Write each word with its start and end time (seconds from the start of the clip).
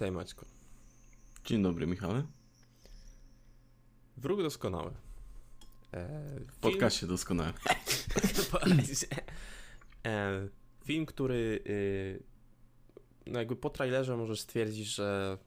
Witaj 0.00 0.12
Maćku. 0.12 0.46
Dzień 1.44 1.62
dobry 1.62 1.86
Michale. 1.86 2.22
Wróg 4.16 4.42
doskonały. 4.42 4.90
E, 5.92 6.08
w 6.48 6.58
podcaście 6.58 7.06
doskonały. 7.06 7.52
e, 10.06 10.48
film, 10.84 11.06
który 11.06 11.62
y, 11.66 12.22
no 13.26 13.38
jakby 13.38 13.56
po 13.56 13.70
trailerze 13.70 14.16
możesz 14.16 14.40
stwierdzić, 14.40 14.86
że 14.86 15.38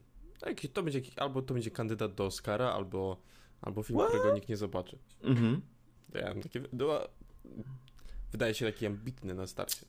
to 0.73 0.83
będzie, 0.83 1.01
albo 1.17 1.41
to 1.41 1.53
będzie 1.53 1.71
kandydat 1.71 2.15
do 2.15 2.25
Oscara, 2.25 2.73
albo, 2.73 3.21
albo 3.61 3.83
film, 3.83 3.99
What? 3.99 4.09
którego 4.09 4.35
nikt 4.35 4.49
nie 4.49 4.57
zobaczy. 4.57 4.97
Mhm. 5.21 5.61
Ja 6.13 6.35
takie, 6.35 6.61
no, 6.73 6.99
wydaje 8.31 8.53
się 8.53 8.65
taki 8.65 8.85
ambitny 8.85 9.33
na 9.33 9.47
starcie. 9.47 9.85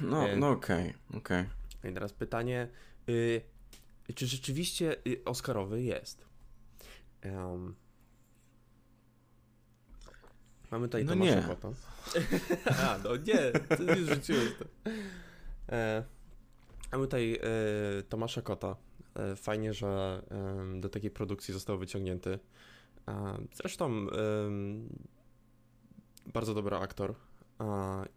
No, 0.00 0.28
e, 0.28 0.36
no 0.36 0.50
okej, 0.50 0.88
okay, 0.88 1.18
okej. 1.18 1.46
Okay. 1.78 1.90
I 1.90 1.94
teraz 1.94 2.12
pytanie, 2.12 2.68
y, 3.08 3.57
czy 4.14 4.26
rzeczywiście 4.26 4.96
y, 5.06 5.24
Oscarowy 5.24 5.82
jest? 5.82 6.28
Um, 7.24 7.74
mamy 10.70 10.88
tutaj 10.88 11.04
no 11.04 11.12
Tomasza. 11.12 11.42
Kota. 11.42 11.68
A, 12.88 12.98
no 13.04 13.16
nie, 13.16 13.52
to 13.76 13.82
nie 13.82 14.14
rzuciłeś 14.14 14.52
to. 14.58 14.90
E, 15.68 16.04
mamy 16.92 17.04
tutaj 17.04 17.34
e, 17.34 18.02
Tomasza 18.02 18.42
Kota. 18.42 18.76
E, 19.14 19.36
fajnie, 19.36 19.74
że 19.74 20.22
do 20.80 20.88
takiej 20.88 21.10
produkcji 21.10 21.54
został 21.54 21.78
wyciągnięty. 21.78 22.38
E, 23.08 23.38
zresztą 23.54 24.06
bardzo 26.26 26.54
dobry 26.54 26.76
aktor 26.76 27.14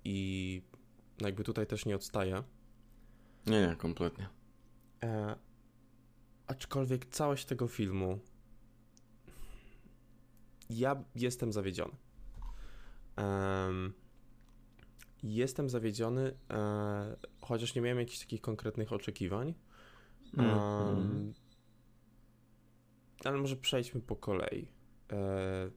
i 0.04 0.62
jakby 1.22 1.44
tutaj 1.44 1.68
też 1.68 1.86
nie 1.86 1.96
odstaje. 1.96 2.44
Nie, 3.48 3.68
nie, 3.68 3.76
kompletnie. 3.76 4.30
Aczkolwiek 6.52 7.06
całość 7.06 7.46
tego 7.46 7.68
filmu 7.68 8.20
ja 10.70 11.04
jestem 11.16 11.54
zawiedziony. 11.54 11.94
Um, 13.18 13.94
jestem 15.24 15.70
zawiedziony, 15.70 16.34
e, 16.50 17.16
chociaż 17.42 17.76
nie 17.76 17.82
miałem 17.82 18.00
jakichś 18.00 18.20
takich 18.20 18.42
konkretnych 18.42 18.94
oczekiwań. 18.94 19.54
Um, 20.38 21.34
ale 23.26 23.38
może 23.38 23.56
przejdźmy 23.56 24.02
po 24.02 24.16
kolei. 24.16 24.68
E, 25.12 25.70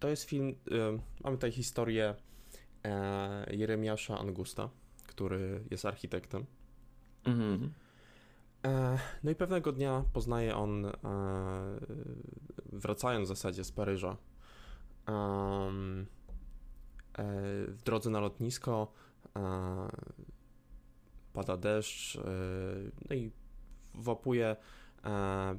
to 0.00 0.08
jest 0.08 0.24
film, 0.24 0.48
e, 0.48 0.98
mamy 1.24 1.36
tutaj 1.36 1.52
historię 1.52 2.14
e, 2.84 3.56
Jeremiasza 3.56 4.18
Angusta, 4.18 4.70
który 5.06 5.64
jest 5.70 5.84
architektem. 5.84 6.46
Mhm. 7.24 7.72
E, 8.64 8.98
no 9.22 9.30
i 9.30 9.34
pewnego 9.34 9.72
dnia 9.72 10.04
poznaje 10.12 10.56
on, 10.56 10.86
e, 10.86 10.92
wracając 12.72 13.26
w 13.26 13.28
zasadzie 13.28 13.64
z 13.64 13.72
Paryża, 13.72 14.10
e, 14.10 14.16
w 17.68 17.82
drodze 17.84 18.10
na 18.10 18.20
lotnisko 18.20 18.92
pada 21.32 21.56
deszcz, 21.56 22.18
no 23.08 23.16
i 23.16 23.32
wapuje 23.94 24.56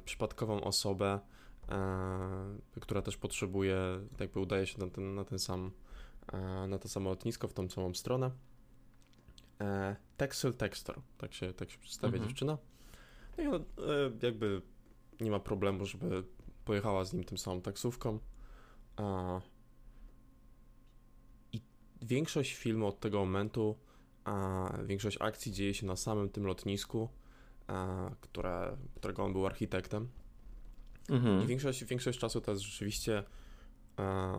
przypadkową 0.04 0.60
osobę, 0.60 1.20
która 2.80 3.02
też 3.02 3.16
potrzebuje, 3.16 3.76
jakby 4.20 4.40
udaje 4.40 4.66
się 4.66 4.78
na 4.78 4.90
ten, 4.90 5.14
na 5.14 5.24
ten 5.24 5.38
sam, 5.38 5.70
na 6.68 6.78
to 6.78 6.88
samo 6.88 7.10
lotnisko, 7.10 7.48
w 7.48 7.52
tą 7.52 7.68
samą 7.68 7.94
stronę. 7.94 8.30
Texel 10.16 10.54
Textor, 10.54 11.00
tak 11.18 11.34
się, 11.34 11.52
tak 11.52 11.70
się 11.70 11.78
przedstawia 11.78 12.14
mhm. 12.14 12.28
dziewczyna. 12.28 12.58
No 13.38 13.44
i 13.44 13.46
on, 13.46 13.62
e, 13.62 14.26
jakby 14.26 14.62
nie 15.20 15.30
ma 15.30 15.40
problemu, 15.40 15.86
żeby 15.86 16.24
pojechała 16.64 17.04
z 17.04 17.12
nim 17.12 17.24
tym 17.24 17.38
samą 17.38 17.60
taksówką. 17.60 18.18
A... 18.96 19.40
I 21.52 21.60
większość 22.02 22.54
filmu 22.54 22.86
od 22.86 23.00
tego 23.00 23.18
momentu, 23.18 23.78
a 24.24 24.68
większość 24.86 25.16
akcji 25.20 25.52
dzieje 25.52 25.74
się 25.74 25.86
na 25.86 25.96
samym 25.96 26.28
tym 26.28 26.46
lotnisku, 26.46 27.08
a, 27.66 28.10
które, 28.20 28.76
którego 28.94 29.24
on 29.24 29.32
był 29.32 29.46
architektem. 29.46 30.08
Mhm. 31.10 31.44
I 31.44 31.46
większość, 31.46 31.84
większość 31.84 32.18
czasu 32.18 32.40
to 32.40 32.50
jest 32.50 32.62
rzeczywiście 32.62 33.24
a, 33.96 34.34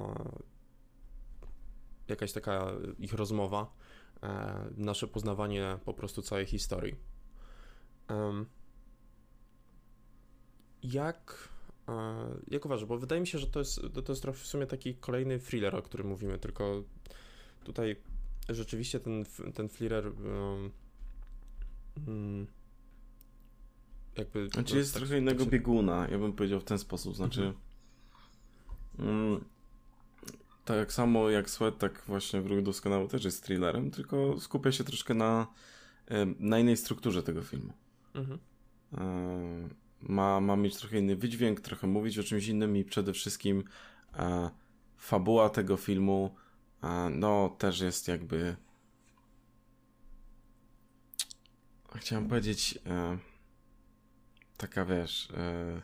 jakaś 2.07 2.31
taka 2.31 2.71
ich 2.99 3.13
rozmowa, 3.13 3.73
a, 4.21 4.27
e, 4.27 4.69
nasze 4.77 5.07
poznawanie 5.07 5.79
po 5.85 5.93
prostu 5.93 6.21
całej 6.21 6.45
historii. 6.45 6.95
Um, 8.09 8.45
jak, 10.83 11.49
e, 11.87 11.93
jak 12.47 12.65
uważasz? 12.65 12.85
Bo 12.85 12.97
wydaje 12.97 13.21
mi 13.21 13.27
się, 13.27 13.39
że 13.39 13.47
to 13.47 13.59
jest, 13.59 13.81
to 14.05 14.11
jest 14.11 14.25
w 14.25 14.47
sumie 14.47 14.67
taki 14.67 14.95
kolejny 14.95 15.39
thriller, 15.39 15.75
o 15.75 15.81
którym 15.81 16.07
mówimy, 16.07 16.39
tylko 16.39 16.83
tutaj 17.63 17.95
rzeczywiście 18.49 18.99
ten, 18.99 19.25
ten 19.53 19.69
thriller 19.69 20.07
um, 20.07 20.71
jakby... 24.17 24.49
Znaczy 24.49 24.77
jest 24.77 24.93
tak, 24.93 25.01
trochę 25.01 25.17
innego 25.17 25.39
tak 25.39 25.45
się... 25.45 25.51
bieguna, 25.51 26.07
ja 26.11 26.19
bym 26.19 26.33
powiedział 26.33 26.59
w 26.59 26.63
ten 26.63 26.79
sposób, 26.79 27.15
znaczy 27.15 27.53
mm, 28.99 29.43
tak 30.65 30.93
samo 30.93 31.29
jak 31.29 31.49
Sweat, 31.49 31.77
tak 31.77 32.03
właśnie 32.07 32.41
Wróg 32.41 32.61
Doskonały 32.61 33.07
też 33.07 33.25
jest 33.25 33.43
thrillerem, 33.43 33.91
tylko 33.91 34.39
skupia 34.39 34.71
się 34.71 34.83
troszkę 34.83 35.13
na, 35.13 35.47
na 36.39 36.59
innej 36.59 36.77
strukturze 36.77 37.23
tego 37.23 37.41
filmu. 37.41 37.73
Mhm. 38.13 38.39
E, 38.97 39.82
ma, 40.09 40.39
ma 40.41 40.55
mieć 40.55 40.77
trochę 40.77 40.99
inny 40.99 41.15
wydźwięk, 41.15 41.59
trochę 41.59 41.87
mówić 41.87 42.19
o 42.19 42.23
czymś 42.23 42.47
innym 42.47 42.77
i 42.77 42.83
przede 42.83 43.13
wszystkim 43.13 43.63
e, 44.15 44.49
fabuła 44.97 45.49
tego 45.49 45.77
filmu 45.77 46.35
e, 46.83 47.09
no 47.09 47.55
też 47.59 47.79
jest 47.79 48.07
jakby 48.07 48.55
chciałem 51.95 52.27
powiedzieć 52.27 52.79
e, 52.85 53.17
taka 54.57 54.85
wiesz 54.85 55.31
e, 55.31 55.81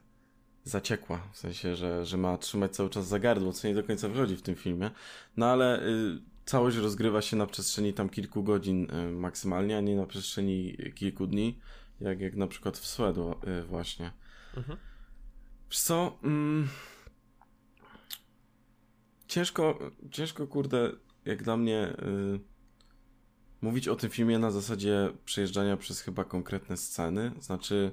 zaciekła, 0.63 1.27
w 1.33 1.37
sensie, 1.37 1.75
że, 1.75 2.05
że 2.05 2.17
ma 2.17 2.37
trzymać 2.37 2.75
cały 2.75 2.89
czas 2.89 3.07
za 3.07 3.19
gardło, 3.19 3.53
co 3.53 3.67
nie 3.67 3.73
do 3.73 3.83
końca 3.83 4.09
wychodzi 4.09 4.37
w 4.37 4.41
tym 4.41 4.55
filmie, 4.55 4.91
no 5.37 5.45
ale 5.45 5.87
y, 5.87 6.21
całość 6.45 6.77
rozgrywa 6.77 7.21
się 7.21 7.37
na 7.37 7.45
przestrzeni 7.45 7.93
tam 7.93 8.09
kilku 8.09 8.43
godzin 8.43 8.87
y, 8.91 9.11
maksymalnie, 9.11 9.77
a 9.77 9.81
nie 9.81 9.95
na 9.95 10.05
przestrzeni 10.05 10.77
kilku 10.95 11.27
dni 11.27 11.59
jak, 12.01 12.19
jak 12.19 12.35
na 12.35 12.47
przykład 12.47 12.77
w 12.77 12.85
Swedu 12.85 13.35
y, 13.61 13.63
właśnie. 13.63 14.11
Mhm. 14.57 14.77
Wiesz 15.69 15.79
co? 15.79 16.19
Mm, 16.23 16.67
ciężko, 19.27 19.79
ciężko 20.11 20.47
kurde, 20.47 20.91
jak 21.25 21.43
dla 21.43 21.57
mnie 21.57 21.87
y, 21.87 22.39
mówić 23.61 23.87
o 23.87 23.95
tym 23.95 24.09
filmie 24.09 24.39
na 24.39 24.51
zasadzie 24.51 25.09
przejeżdżania 25.25 25.77
przez 25.77 26.01
chyba 26.01 26.23
konkretne 26.23 26.77
sceny. 26.77 27.31
Znaczy, 27.39 27.91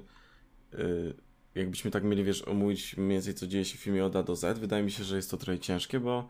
y, 0.73 1.13
jakbyśmy 1.55 1.91
tak 1.91 2.03
mieli, 2.03 2.23
wiesz, 2.23 2.47
omówić 2.47 2.97
mniej 2.97 3.09
więcej 3.09 3.33
co 3.33 3.47
dzieje 3.47 3.65
się 3.65 3.77
w 3.77 3.81
filmie 3.81 4.05
od 4.05 4.15
A 4.15 4.23
do 4.23 4.35
Z, 4.35 4.59
wydaje 4.59 4.83
mi 4.83 4.91
się, 4.91 5.03
że 5.03 5.15
jest 5.15 5.31
to 5.31 5.37
trochę 5.37 5.59
ciężkie, 5.59 5.99
bo 5.99 6.29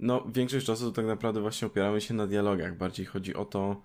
no, 0.00 0.26
większość 0.32 0.66
czasu 0.66 0.92
tak 0.92 1.06
naprawdę 1.06 1.40
właśnie 1.40 1.66
opieramy 1.66 2.00
się 2.00 2.14
na 2.14 2.26
dialogach. 2.26 2.76
Bardziej 2.76 3.06
chodzi 3.06 3.34
o 3.34 3.44
to, 3.44 3.82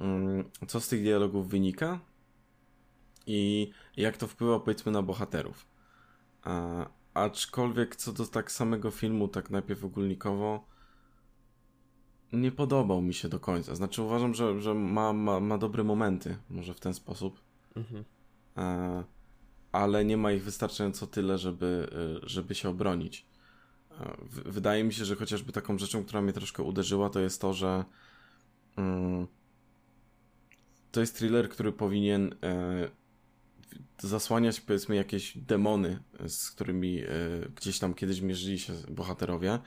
mm, 0.00 0.44
co 0.68 0.80
z 0.80 0.88
tych 0.88 1.02
dialogów 1.02 1.48
wynika, 1.48 2.00
i 3.26 3.70
jak 3.96 4.16
to 4.16 4.26
wpływa 4.26 4.60
powiedzmy 4.60 4.92
na 4.92 5.02
bohaterów. 5.02 5.66
A, 6.42 6.86
aczkolwiek 7.14 7.96
co 7.96 8.12
do 8.12 8.26
tak 8.26 8.52
samego 8.52 8.90
filmu, 8.90 9.28
tak 9.28 9.50
najpierw 9.50 9.84
ogólnikowo, 9.84 10.64
nie 12.32 12.52
podobał 12.52 13.02
mi 13.02 13.14
się 13.14 13.28
do 13.28 13.40
końca. 13.40 13.74
Znaczy 13.74 14.02
uważam, 14.02 14.34
że, 14.34 14.60
że 14.60 14.74
ma, 14.74 15.12
ma, 15.12 15.40
ma 15.40 15.58
dobre 15.58 15.84
momenty, 15.84 16.36
może 16.50 16.74
w 16.74 16.80
ten 16.80 16.94
sposób. 16.94 17.40
Mhm. 17.76 18.04
E, 18.56 19.04
ale 19.72 20.04
nie 20.04 20.16
ma 20.16 20.32
ich 20.32 20.44
wystarczająco 20.44 21.06
tyle, 21.06 21.38
żeby, 21.38 21.88
e, 22.24 22.28
żeby 22.28 22.54
się 22.54 22.68
obronić. 22.68 23.26
E, 24.00 24.16
wydaje 24.28 24.84
mi 24.84 24.92
się, 24.92 25.04
że 25.04 25.16
chociażby 25.16 25.52
taką 25.52 25.78
rzeczą, 25.78 26.04
która 26.04 26.22
mnie 26.22 26.32
troszkę 26.32 26.62
uderzyła, 26.62 27.10
to 27.10 27.20
jest 27.20 27.40
to, 27.40 27.54
że 27.54 27.84
mm, 28.76 29.26
to 30.92 31.00
jest 31.00 31.16
thriller, 31.16 31.48
który 31.48 31.72
powinien 31.72 32.34
e, 32.42 32.90
zasłaniać 33.98 34.60
powiedzmy 34.60 34.96
jakieś 34.96 35.38
demony, 35.38 35.98
z 36.28 36.50
którymi 36.50 37.02
e, 37.02 37.08
gdzieś 37.56 37.78
tam 37.78 37.94
kiedyś 37.94 38.20
mierzyli 38.20 38.58
się 38.58 38.72
bohaterowie 38.88 39.58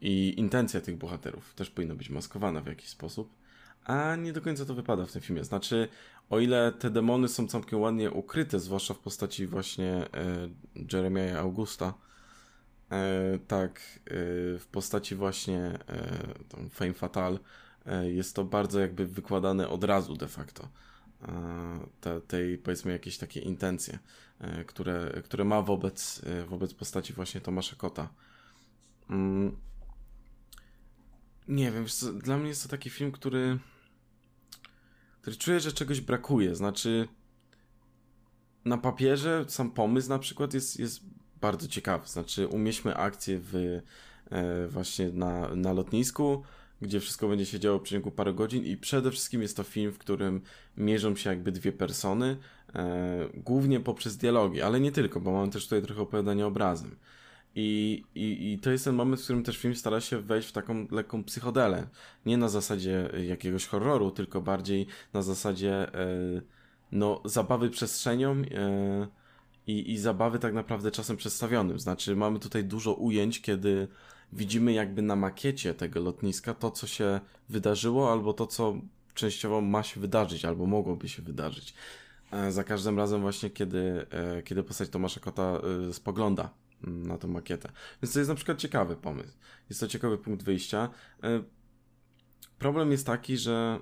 i 0.00 0.34
intencja 0.36 0.80
tych 0.80 0.96
bohaterów 0.96 1.54
też 1.54 1.70
powinna 1.70 1.94
być 1.94 2.10
maskowana 2.10 2.60
w 2.60 2.66
jakiś 2.66 2.88
sposób, 2.88 3.34
a 3.84 4.16
nie 4.16 4.32
do 4.32 4.40
końca 4.40 4.64
to 4.64 4.74
wypada 4.74 5.06
w 5.06 5.12
tym 5.12 5.22
filmie. 5.22 5.44
Znaczy, 5.44 5.88
o 6.30 6.40
ile 6.40 6.72
te 6.72 6.90
demony 6.90 7.28
są 7.28 7.48
całkiem 7.48 7.80
ładnie 7.80 8.10
ukryte, 8.10 8.60
zwłaszcza 8.60 8.94
w 8.94 8.98
postaci 8.98 9.46
właśnie 9.46 9.92
e, 9.92 10.48
Jeremiah 10.92 11.36
Augusta, 11.36 11.94
e, 12.90 13.38
tak 13.48 13.80
w 14.58 14.64
postaci 14.72 15.14
właśnie 15.14 15.78
Fame 16.70 16.92
Fatal 16.92 17.38
jest 18.02 18.36
to 18.36 18.44
bardzo 18.44 18.80
jakby 18.80 19.06
wykładane 19.06 19.68
od 19.68 19.84
razu 19.84 20.16
de 20.16 20.28
facto 20.28 20.68
te, 22.00 22.20
tej, 22.20 22.58
powiedzmy, 22.58 22.92
jakieś 22.92 23.18
takie 23.18 23.40
intencje, 23.40 23.98
które, 24.66 25.22
które 25.24 25.44
ma 25.44 25.62
wobec, 25.62 26.22
wobec 26.48 26.74
postaci 26.74 27.12
właśnie 27.12 27.40
Tomasza 27.40 27.76
Kota. 27.76 28.08
Mm. 29.10 29.56
Nie 31.48 31.72
wiem, 31.72 31.86
dla 32.22 32.36
mnie 32.36 32.48
jest 32.48 32.62
to 32.62 32.68
taki 32.68 32.90
film, 32.90 33.12
który 33.12 33.58
który 35.24 35.36
czuję, 35.36 35.60
że 35.60 35.72
czegoś 35.72 36.00
brakuje. 36.00 36.54
Znaczy, 36.54 37.08
na 38.64 38.78
papierze 38.78 39.44
sam 39.48 39.70
pomysł 39.70 40.08
na 40.08 40.18
przykład 40.18 40.54
jest, 40.54 40.78
jest 40.78 41.00
bardzo 41.40 41.68
ciekawy. 41.68 42.08
Znaczy, 42.08 42.48
umieśćmy 42.48 42.96
akcję 42.96 43.40
w, 43.42 43.54
e, 44.30 44.68
właśnie 44.68 45.08
na, 45.08 45.54
na 45.54 45.72
lotnisku, 45.72 46.42
gdzie 46.84 47.00
wszystko 47.00 47.28
będzie 47.28 47.46
się 47.46 47.60
działo 47.60 47.78
w 47.78 47.82
przeciągu 47.82 48.10
paru 48.10 48.34
godzin 48.34 48.64
i 48.64 48.76
przede 48.76 49.10
wszystkim 49.10 49.42
jest 49.42 49.56
to 49.56 49.62
film, 49.62 49.92
w 49.92 49.98
którym 49.98 50.40
mierzą 50.76 51.16
się 51.16 51.30
jakby 51.30 51.52
dwie 51.52 51.72
persony, 51.72 52.36
e, 52.74 53.28
głównie 53.34 53.80
poprzez 53.80 54.16
dialogi, 54.16 54.62
ale 54.62 54.80
nie 54.80 54.92
tylko, 54.92 55.20
bo 55.20 55.32
mamy 55.32 55.52
też 55.52 55.64
tutaj 55.64 55.82
trochę 55.82 56.02
opowiadania 56.02 56.46
obrazem. 56.46 56.96
I, 57.56 58.02
i, 58.14 58.52
I 58.52 58.58
to 58.58 58.70
jest 58.70 58.84
ten 58.84 58.94
moment, 58.94 59.20
w 59.20 59.24
którym 59.24 59.42
też 59.42 59.58
film 59.58 59.74
stara 59.74 60.00
się 60.00 60.20
wejść 60.20 60.48
w 60.48 60.52
taką 60.52 60.86
lekką 60.90 61.24
psychodelę. 61.24 61.86
Nie 62.26 62.36
na 62.36 62.48
zasadzie 62.48 63.10
jakiegoś 63.28 63.66
horroru, 63.66 64.10
tylko 64.10 64.40
bardziej 64.40 64.86
na 65.12 65.22
zasadzie 65.22 65.94
e, 65.94 66.42
no, 66.92 67.22
zabawy 67.24 67.70
przestrzenią 67.70 68.32
e, 68.32 69.08
i, 69.66 69.92
i 69.92 69.98
zabawy 69.98 70.38
tak 70.38 70.54
naprawdę 70.54 70.90
czasem 70.90 71.16
przedstawionym. 71.16 71.78
Znaczy, 71.78 72.16
mamy 72.16 72.38
tutaj 72.38 72.64
dużo 72.64 72.94
ujęć, 72.94 73.40
kiedy 73.40 73.88
widzimy 74.34 74.72
jakby 74.72 75.02
na 75.02 75.16
makiecie 75.16 75.74
tego 75.74 76.00
lotniska 76.00 76.54
to, 76.54 76.70
co 76.70 76.86
się 76.86 77.20
wydarzyło, 77.48 78.12
albo 78.12 78.32
to, 78.32 78.46
co 78.46 78.74
częściowo 79.14 79.60
ma 79.60 79.82
się 79.82 80.00
wydarzyć, 80.00 80.44
albo 80.44 80.66
mogłoby 80.66 81.08
się 81.08 81.22
wydarzyć. 81.22 81.74
E, 82.30 82.52
za 82.52 82.64
każdym 82.64 82.98
razem 82.98 83.20
właśnie, 83.20 83.50
kiedy, 83.50 84.06
e, 84.10 84.42
kiedy 84.42 84.62
postać 84.62 84.88
Tomasza 84.88 85.20
Kota 85.20 85.60
e, 85.88 85.92
spogląda 85.92 86.50
na 86.82 87.18
tą 87.18 87.28
makietę. 87.28 87.72
Więc 88.02 88.12
to 88.12 88.18
jest 88.18 88.28
na 88.28 88.34
przykład 88.34 88.58
ciekawy 88.58 88.96
pomysł. 88.96 89.36
Jest 89.68 89.80
to 89.80 89.88
ciekawy 89.88 90.18
punkt 90.18 90.44
wyjścia. 90.44 90.88
Problem 92.58 92.90
jest 92.90 93.06
taki, 93.06 93.36
że 93.36 93.78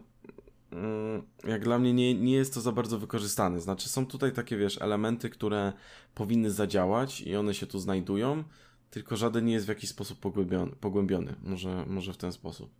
mm, 0.70 1.22
jak 1.44 1.64
dla 1.64 1.78
mnie 1.78 1.92
nie, 1.92 2.14
nie 2.14 2.32
jest 2.32 2.54
to 2.54 2.60
za 2.60 2.72
bardzo 2.72 2.98
wykorzystane. 2.98 3.60
Znaczy 3.60 3.88
są 3.88 4.06
tutaj 4.06 4.32
takie, 4.32 4.56
wiesz, 4.56 4.82
elementy, 4.82 5.30
które 5.30 5.72
powinny 6.14 6.50
zadziałać 6.50 7.20
i 7.20 7.36
one 7.36 7.54
się 7.54 7.66
tu 7.66 7.78
znajdują, 7.78 8.44
tylko 8.92 9.16
żaden 9.16 9.44
nie 9.44 9.52
jest 9.52 9.66
w 9.66 9.68
jakiś 9.68 9.90
sposób 9.90 10.20
pogłębiony. 10.20 10.72
pogłębiony. 10.80 11.34
Może, 11.42 11.84
może 11.86 12.12
w 12.12 12.16
ten 12.16 12.32
sposób. 12.32 12.70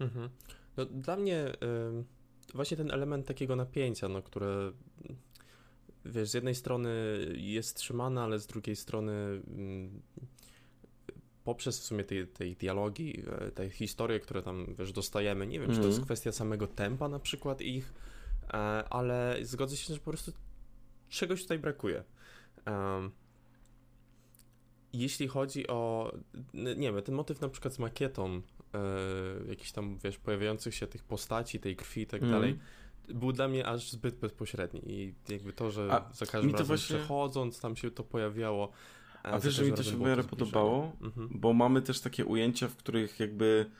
Mhm. 0.00 0.30
No, 0.76 0.86
dla 0.86 1.16
mnie 1.16 1.52
y, 1.52 2.54
właśnie 2.54 2.76
ten 2.76 2.90
element 2.90 3.26
takiego 3.26 3.56
napięcia, 3.56 4.08
no, 4.08 4.22
które 4.22 4.72
wiesz, 6.04 6.28
z 6.28 6.34
jednej 6.34 6.54
strony 6.54 6.90
jest 7.36 7.76
trzymana, 7.76 8.24
ale 8.24 8.38
z 8.38 8.46
drugiej 8.46 8.76
strony 8.76 9.12
mm, 9.12 10.02
poprzez 11.44 11.80
w 11.80 11.84
sumie 11.84 12.04
tej, 12.04 12.26
tej 12.26 12.56
dialogi, 12.56 13.22
e, 13.26 13.50
te 13.50 13.70
historie, 13.70 14.20
które 14.20 14.42
tam, 14.42 14.74
wiesz, 14.78 14.92
dostajemy, 14.92 15.46
nie 15.46 15.60
wiem, 15.60 15.70
mm. 15.70 15.76
czy 15.76 15.80
to 15.80 15.86
jest 15.86 15.98
mhm. 15.98 16.06
kwestia 16.06 16.32
samego 16.32 16.66
tempa 16.66 17.08
na 17.08 17.18
przykład 17.18 17.60
ich, 17.60 17.94
e, 18.48 18.54
ale 18.90 19.38
zgodzę 19.42 19.76
się, 19.76 19.94
że 19.94 20.00
po 20.00 20.10
prostu 20.10 20.32
czegoś 21.08 21.42
tutaj 21.42 21.58
brakuje. 21.58 22.04
Jeśli 24.92 25.28
chodzi 25.28 25.68
o, 25.68 26.12
nie 26.54 26.92
wiem, 26.92 27.02
ten 27.02 27.14
motyw 27.14 27.40
na 27.40 27.48
przykład 27.48 27.74
z 27.74 27.78
makietą, 27.78 28.40
e, 28.74 28.80
jakichś 29.48 29.72
tam, 29.72 29.98
wiesz, 30.04 30.18
pojawiających 30.18 30.74
się 30.74 30.86
tych 30.86 31.04
postaci, 31.04 31.60
tej 31.60 31.76
krwi 31.76 32.02
i 32.02 32.06
tak 32.06 32.22
mm. 32.22 32.32
dalej, 32.32 32.58
był 33.08 33.32
dla 33.32 33.48
mnie 33.48 33.66
aż 33.66 33.90
zbyt 33.90 34.14
bezpośredni 34.14 34.80
i 34.86 35.14
jakby 35.28 35.52
to, 35.52 35.70
że 35.70 35.92
A 35.92 36.12
za 36.12 36.26
każdym 36.26 36.52
razem 36.52 36.66
właśnie... 36.66 36.96
przechodząc 36.96 37.60
tam 37.60 37.76
się 37.76 37.90
to 37.90 38.04
pojawiało. 38.04 38.72
A 39.22 39.38
wiesz, 39.38 39.54
że 39.54 39.64
mi 39.64 39.72
to 39.72 39.82
się 39.82 39.96
w 39.96 40.00
miarę 40.00 40.24
podobało? 40.24 40.92
Mhm. 41.02 41.28
Bo 41.30 41.52
mamy 41.52 41.82
też 41.82 42.00
takie 42.00 42.26
ujęcia, 42.26 42.68
w 42.68 42.76
których 42.76 43.20
jakby 43.20 43.70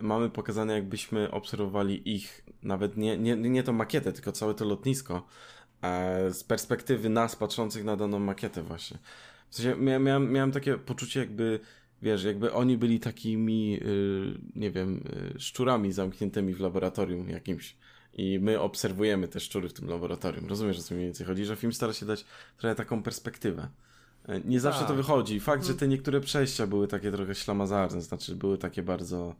mamy 0.00 0.30
pokazane, 0.30 0.72
jakbyśmy 0.72 1.30
obserwowali 1.30 2.14
ich, 2.14 2.44
nawet 2.62 2.96
nie, 2.96 3.18
nie, 3.18 3.36
nie 3.36 3.62
tą 3.62 3.72
makietę, 3.72 4.12
tylko 4.12 4.32
całe 4.32 4.54
to 4.54 4.64
lotnisko, 4.64 5.26
e, 5.82 6.30
z 6.30 6.44
perspektywy 6.44 7.08
nas 7.08 7.36
patrzących 7.36 7.84
na 7.84 7.96
daną 7.96 8.18
makietę 8.18 8.62
właśnie. 8.62 8.98
W 9.54 9.56
sensie 9.56 9.80
miałem, 9.80 10.32
miałem, 10.32 10.52
takie 10.52 10.78
poczucie 10.78 11.20
jakby, 11.20 11.60
wiesz, 12.02 12.24
jakby 12.24 12.52
oni 12.52 12.78
byli 12.78 13.00
takimi, 13.00 13.70
yy, 13.70 14.38
nie 14.56 14.70
wiem, 14.70 15.04
yy, 15.34 15.40
szczurami 15.40 15.92
zamkniętymi 15.92 16.54
w 16.54 16.60
laboratorium 16.60 17.28
jakimś 17.28 17.76
i 18.14 18.38
my 18.38 18.60
obserwujemy 18.60 19.28
te 19.28 19.40
szczury 19.40 19.68
w 19.68 19.72
tym 19.72 19.88
laboratorium. 19.88 20.46
Rozumiesz, 20.46 20.78
o 20.78 20.82
co 20.82 20.94
mniej 20.94 21.06
więcej 21.06 21.26
chodzi? 21.26 21.44
Że 21.44 21.56
film 21.56 21.72
stara 21.72 21.92
się 21.92 22.06
dać 22.06 22.24
trochę 22.56 22.74
taką 22.74 23.02
perspektywę. 23.02 23.68
E, 24.28 24.40
nie 24.40 24.60
zawsze 24.60 24.80
to 24.80 24.86
tak. 24.86 24.96
wychodzi. 24.96 25.40
Fakt, 25.40 25.62
że 25.62 25.72
mhm. 25.72 25.78
te 25.78 25.88
niektóre 25.88 26.20
przejścia 26.20 26.66
były 26.66 26.88
takie 26.88 27.12
trochę 27.12 27.34
ślamazarne, 27.34 28.02
znaczy 28.02 28.36
były 28.36 28.58
takie 28.58 28.82
bardzo... 28.82 29.34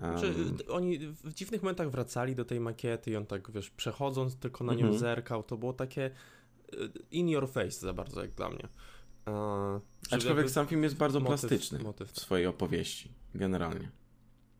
Um... 0.00 0.18
Znaczy, 0.18 0.34
oni 0.68 0.98
w 0.98 1.34
dziwnych 1.34 1.62
momentach 1.62 1.90
wracali 1.90 2.34
do 2.34 2.44
tej 2.44 2.60
makiety 2.60 3.10
i 3.10 3.16
on 3.16 3.26
tak, 3.26 3.50
wiesz, 3.50 3.70
przechodząc 3.70 4.36
tylko 4.36 4.64
na 4.64 4.74
nią 4.74 4.80
mhm. 4.80 4.98
zerkał, 4.98 5.42
to 5.42 5.56
było 5.56 5.72
takie 5.72 6.04
e, 6.04 6.76
in 7.10 7.28
your 7.28 7.48
face 7.48 7.80
za 7.80 7.92
bardzo 7.92 8.22
jak 8.22 8.30
dla 8.30 8.48
mnie. 8.48 8.68
Uh, 9.26 9.80
Aczkolwiek 10.10 10.50
sam 10.50 10.66
film 10.66 10.82
jest 10.82 10.96
bardzo 10.96 11.20
motyw, 11.20 11.40
plastyczny 11.40 11.78
motyw. 11.78 12.10
w 12.10 12.20
swojej 12.20 12.46
opowieści, 12.46 13.12
generalnie. 13.34 13.90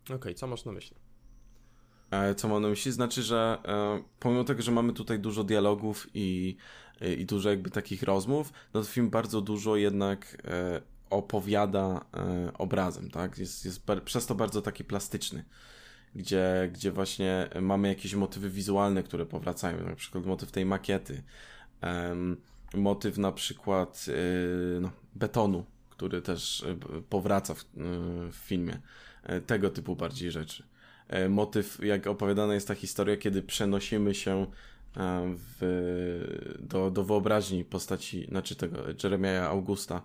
Okej, 0.04 0.16
okay, 0.16 0.34
co 0.34 0.46
masz 0.46 0.64
na 0.64 0.72
myśli? 0.72 0.96
E, 2.10 2.34
co 2.34 2.48
mam 2.48 2.62
na 2.62 2.68
myśli? 2.68 2.92
Znaczy, 2.92 3.22
że 3.22 3.58
e, 3.64 4.02
pomimo 4.20 4.44
tego, 4.44 4.62
że 4.62 4.72
mamy 4.72 4.92
tutaj 4.92 5.18
dużo 5.18 5.44
dialogów 5.44 6.06
i, 6.14 6.56
e, 7.00 7.14
i 7.14 7.26
dużo 7.26 7.50
jakby 7.50 7.70
takich 7.70 8.02
rozmów, 8.02 8.52
no 8.74 8.80
to 8.80 8.86
film 8.86 9.10
bardzo 9.10 9.40
dużo 9.40 9.76
jednak 9.76 10.42
opowiada 11.10 12.04
obrazem, 12.58 13.10
tak? 13.10 13.38
Jest, 13.38 13.64
jest 13.64 13.82
przez 14.04 14.26
to 14.26 14.34
bardzo 14.34 14.62
taki 14.62 14.84
plastyczny, 14.84 15.44
gdzie, 16.14 16.70
gdzie 16.72 16.92
właśnie 16.92 17.48
mamy 17.60 17.88
jakieś 17.88 18.14
motywy 18.14 18.50
wizualne, 18.50 19.02
które 19.02 19.26
powracają, 19.26 19.84
na 19.84 19.96
przykład 19.96 20.26
motyw 20.26 20.52
tej 20.52 20.66
makiety, 20.66 21.22
motyw 22.74 23.18
na 23.18 23.32
przykład 23.32 24.06
no, 24.80 24.90
betonu, 25.14 25.64
który 25.90 26.22
też 26.22 26.64
powraca 27.08 27.54
w, 27.54 27.64
w 28.30 28.36
filmie, 28.36 28.80
tego 29.46 29.70
typu 29.70 29.96
bardziej 29.96 30.30
rzeczy. 30.30 30.62
Motyw, 31.28 31.84
jak 31.84 32.06
opowiadana 32.06 32.54
jest 32.54 32.68
ta 32.68 32.74
historia, 32.74 33.16
kiedy 33.16 33.42
przenosimy 33.42 34.14
się 34.14 34.46
w, 35.36 36.56
do, 36.60 36.90
do 36.90 37.04
wyobraźni 37.04 37.64
postaci, 37.64 38.26
znaczy 38.26 38.56
tego 38.56 38.78
Jeremiah 39.04 39.50
Augusta 39.50 40.02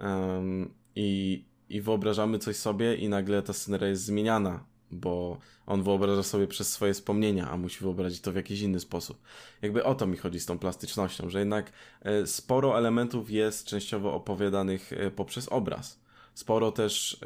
um, 0.00 0.74
i, 0.96 1.44
i 1.68 1.80
wyobrażamy 1.80 2.38
coś 2.38 2.56
sobie 2.56 2.94
i 2.94 3.08
nagle 3.08 3.42
ta 3.42 3.52
sceneria 3.52 3.88
jest 3.88 4.04
zmieniana, 4.04 4.64
bo 4.90 5.38
on 5.66 5.82
wyobraża 5.82 6.22
sobie 6.22 6.46
przez 6.46 6.72
swoje 6.72 6.94
wspomnienia, 6.94 7.50
a 7.50 7.56
musi 7.56 7.80
wyobrazić 7.80 8.20
to 8.20 8.32
w 8.32 8.36
jakiś 8.36 8.60
inny 8.60 8.80
sposób. 8.80 9.22
Jakby 9.62 9.84
o 9.84 9.94
to 9.94 10.06
mi 10.06 10.16
chodzi 10.16 10.40
z 10.40 10.46
tą 10.46 10.58
plastycznością, 10.58 11.30
że 11.30 11.38
jednak 11.38 11.72
e, 12.02 12.26
sporo 12.26 12.78
elementów 12.78 13.30
jest 13.30 13.66
częściowo 13.66 14.14
opowiadanych 14.14 14.90
poprzez 15.16 15.48
obraz. 15.48 16.00
Sporo 16.34 16.72
też 16.72 17.20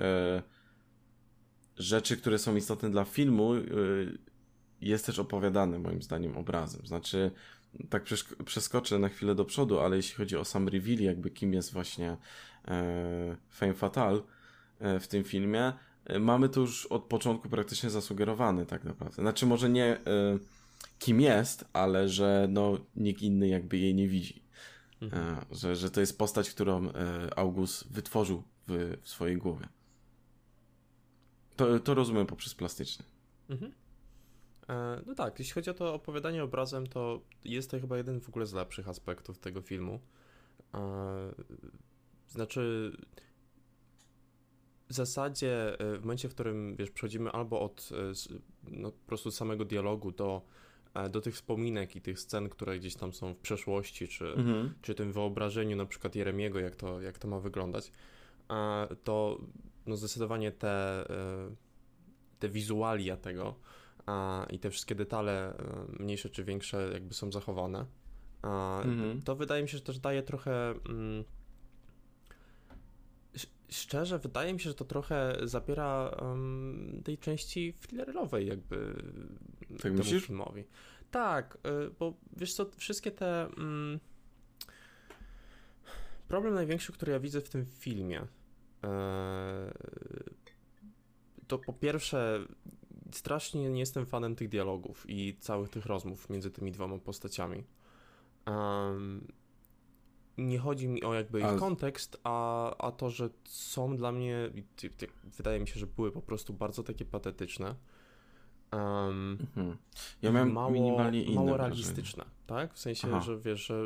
rzeczy, 1.77 2.17
które 2.17 2.39
są 2.39 2.57
istotne 2.57 2.91
dla 2.91 3.05
filmu, 3.05 3.53
jest 4.81 5.07
też 5.07 5.19
opowiadane 5.19 5.79
moim 5.79 6.03
zdaniem 6.03 6.37
obrazem. 6.37 6.87
Znaczy, 6.87 7.31
tak 7.91 8.05
przeskoczę 8.45 8.99
na 8.99 9.09
chwilę 9.09 9.35
do 9.35 9.45
przodu, 9.45 9.81
ale 9.81 9.97
jeśli 9.97 10.15
chodzi 10.17 10.37
o 10.37 10.45
sam 10.45 10.69
reveal, 10.69 10.99
jakby 10.99 11.31
kim 11.31 11.55
jest 11.55 11.73
właśnie 11.73 12.17
e, 12.69 13.37
Fame 13.51 13.75
Fatal 13.75 14.23
e, 14.79 15.01
w 15.01 15.09
tym 15.09 15.25
filmie, 15.25 15.63
e, 15.63 15.73
mamy 16.21 16.49
to 16.49 16.61
już 16.61 16.87
od 16.87 17.05
początku 17.05 17.49
praktycznie 17.49 17.91
zasugerowane 17.91 18.67
tak 18.67 18.85
naprawdę. 18.85 19.23
Znaczy 19.23 19.47
może 19.47 19.71
nie 19.71 19.85
e, 19.85 20.39
kim 20.99 21.21
jest, 21.21 21.65
ale 21.73 22.09
że 22.09 22.47
no, 22.51 22.79
nikt 22.97 23.23
inny 23.23 23.49
jakby 23.49 23.79
jej 23.79 23.95
nie 23.95 24.09
widzi. 24.09 24.43
Mhm. 25.01 25.37
E, 25.37 25.45
że, 25.51 25.77
że 25.77 25.91
to 25.91 26.01
jest 26.01 26.19
postać, 26.19 26.51
którą 26.51 26.89
e, 26.89 26.93
August 27.39 27.93
wytworzył 27.93 28.43
w, 28.69 28.97
w 29.03 29.09
swojej 29.09 29.37
głowie. 29.37 29.69
To, 31.57 31.81
to 31.81 31.95
rozumiem 31.95 32.27
poprzez 32.27 32.55
plastyczny. 32.55 33.05
Mhm. 33.49 33.73
E, 34.69 35.03
no 35.07 35.15
tak, 35.15 35.39
jeśli 35.39 35.55
chodzi 35.55 35.71
o 35.71 35.75
to 35.75 35.95
opowiadanie 35.95 36.45
obrazem, 36.45 36.87
to 36.87 37.21
jest 37.45 37.71
to 37.71 37.81
chyba 37.81 37.97
jeden 37.97 38.21
w 38.21 38.29
ogóle 38.29 38.47
z 38.47 38.53
lepszych 38.53 38.89
aspektów 38.89 39.39
tego 39.39 39.63
filmu. 39.63 40.01
E, 40.75 41.35
znaczy, 42.29 42.93
w 44.89 44.93
zasadzie 44.93 45.81
e, 45.81 45.99
w 45.99 46.01
momencie, 46.01 46.29
w 46.29 46.35
którym 46.35 46.77
wiesz, 46.77 46.91
przechodzimy 46.91 47.31
albo 47.31 47.61
od 47.61 47.89
no, 48.71 48.93
po 48.93 49.07
prostu 49.07 49.31
samego 49.31 49.65
dialogu 49.65 50.13
do, 50.13 50.43
do 51.11 51.21
tych 51.21 51.35
wspominek 51.35 51.97
i 51.97 52.01
tych 52.01 52.21
scen, 52.21 52.49
które 52.49 52.79
gdzieś 52.79 52.95
tam 52.95 53.13
są 53.13 53.35
w 53.35 53.39
przeszłości, 53.39 54.09
czy, 54.09 54.27
mhm. 54.27 54.75
czy 54.83 54.95
tym 54.95 55.13
wyobrażeniu 55.13 55.77
na 55.77 55.87
przykład 55.87 56.15
Jeremiego, 56.15 56.61
jak 56.61 56.77
to, 56.77 57.01
jak 57.01 57.19
to 57.19 57.29
ma 57.29 57.41
wyglądać, 57.41 57.93
to 59.05 59.39
no 59.87 59.97
zdecydowanie 59.97 60.53
te, 60.53 61.05
e, 61.11 61.51
te 62.39 62.49
wizualia 62.49 63.17
tego 63.17 63.55
i 64.51 64.59
te 64.59 64.71
wszystkie 64.71 64.95
detale, 64.95 65.57
e, 65.59 66.03
mniejsze 66.03 66.31
czy 66.31 66.45
większe, 66.45 66.91
jakby 66.93 67.15
są 67.15 67.33
zachowane, 67.33 67.87
Mhm. 68.43 69.23
to 69.23 69.37
wydaje 69.37 69.63
mi 69.63 69.69
się, 69.69 69.79
że 69.79 69.85
też 69.85 69.99
daje 69.99 70.23
trochę. 70.23 70.75
Mm, 70.89 71.25
szczerze, 73.71 74.19
wydaje 74.19 74.53
mi 74.55 74.61
się, 74.61 74.69
że 74.71 74.75
to 74.75 74.85
trochę 74.85 75.37
zabiera 75.43 76.11
em, 76.23 77.01
tej 77.05 77.19
części 77.19 77.75
thrillerowej, 77.81 78.47
jakby 78.47 78.95
Tak 79.69 79.79
temu 79.83 79.97
myślisz? 79.99 80.27
filmowi. 80.27 80.65
Tak, 81.11 81.59
y, 81.87 81.91
bo 81.99 82.15
wiesz 82.37 82.55
co, 82.55 82.71
wszystkie 82.77 83.11
te. 83.11 83.47
Mm, 83.47 83.99
problem 86.29 86.55
największy, 86.55 86.93
który 86.93 87.13
ja 87.13 87.21
widzę 87.21 87.41
w 87.41 87.49
tym 87.49 87.67
filmie, 87.67 88.27
e, 88.85 89.73
to 91.49 91.59
po 91.59 91.73
pierwsze, 91.73 92.47
strasznie 93.13 93.71
nie 93.71 93.81
jestem 93.81 94.07
fanem 94.07 94.37
tych 94.37 94.49
dialogów 94.49 95.05
i 95.09 95.37
całych 95.41 95.69
tych 95.71 95.87
rozmów 95.87 96.31
między 96.31 96.51
tymi 96.51 96.73
dwoma 96.73 96.99
postaciami. 96.99 97.65
Em, 98.47 99.27
nie 100.39 100.59
chodzi 100.59 100.89
mi 100.89 101.03
o 101.05 101.15
jakby 101.15 101.39
ich 101.39 101.45
Ale- 101.45 101.59
kontekst, 101.59 102.21
a, 102.25 102.77
a 102.77 102.93
to, 102.93 103.11
że 103.11 103.31
są 103.45 103.97
dla 103.97 104.13
mnie, 104.13 104.51
wydaje 105.37 105.61
mi 105.61 105.69
się, 105.69 105.81
że 105.81 105.87
były 105.87 106.13
po 106.13 106.23
prostu 106.23 106.53
bardzo 106.53 106.83
takie 106.83 107.05
patetyczne. 107.05 107.75
Em, 108.71 109.39
Mhm. 109.41 109.77
Ja 110.23 110.33
miałem 110.33 110.53
mało, 110.53 110.71
minimalnie 110.71 111.23
inne 111.23 111.35
mało 111.35 111.47
wrażenie. 111.47 111.69
realistyczne, 111.69 112.25
tak? 112.47 112.75
W 112.75 112.79
sensie, 112.79 113.09
Aha. 113.09 113.21
że 113.21 113.39
wiesz, 113.39 113.67
że 113.67 113.83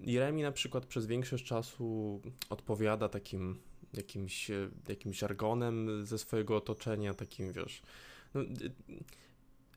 Jeremi 0.00 0.42
na 0.42 0.52
przykład 0.52 0.86
przez 0.86 1.06
większość 1.06 1.44
czasu 1.44 2.20
odpowiada 2.50 3.08
takim 3.08 3.58
jakimś, 3.94 4.50
e, 4.50 4.68
jakimś 4.88 5.18
żargonem 5.18 6.06
ze 6.06 6.18
swojego 6.18 6.56
otoczenia, 6.56 7.14
takim 7.14 7.52
wiesz. 7.52 7.82
No, 8.34 8.40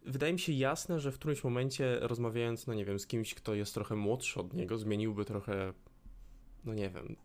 wydaje 0.06 0.34
mi 0.34 0.40
się 0.40 0.54
jasne, 0.54 1.00
że 1.00 1.12
w 1.12 1.16
którymś 1.16 1.44
momencie 1.44 2.00
rozmawiając, 2.02 2.68
no 2.68 2.74
nie 2.74 2.86
wiem, 2.86 3.00
z 3.00 3.08
kimś, 3.08 3.34
kto 3.34 3.54
jest 3.54 3.74
trochę 3.74 3.96
młodszy 3.96 4.40
od 4.40 4.54
niego, 4.54 4.78
zmieniłby 4.78 5.26
trochę, 5.26 5.74
no 6.66 6.74
nie 6.74 6.90
wiem, 6.90 7.16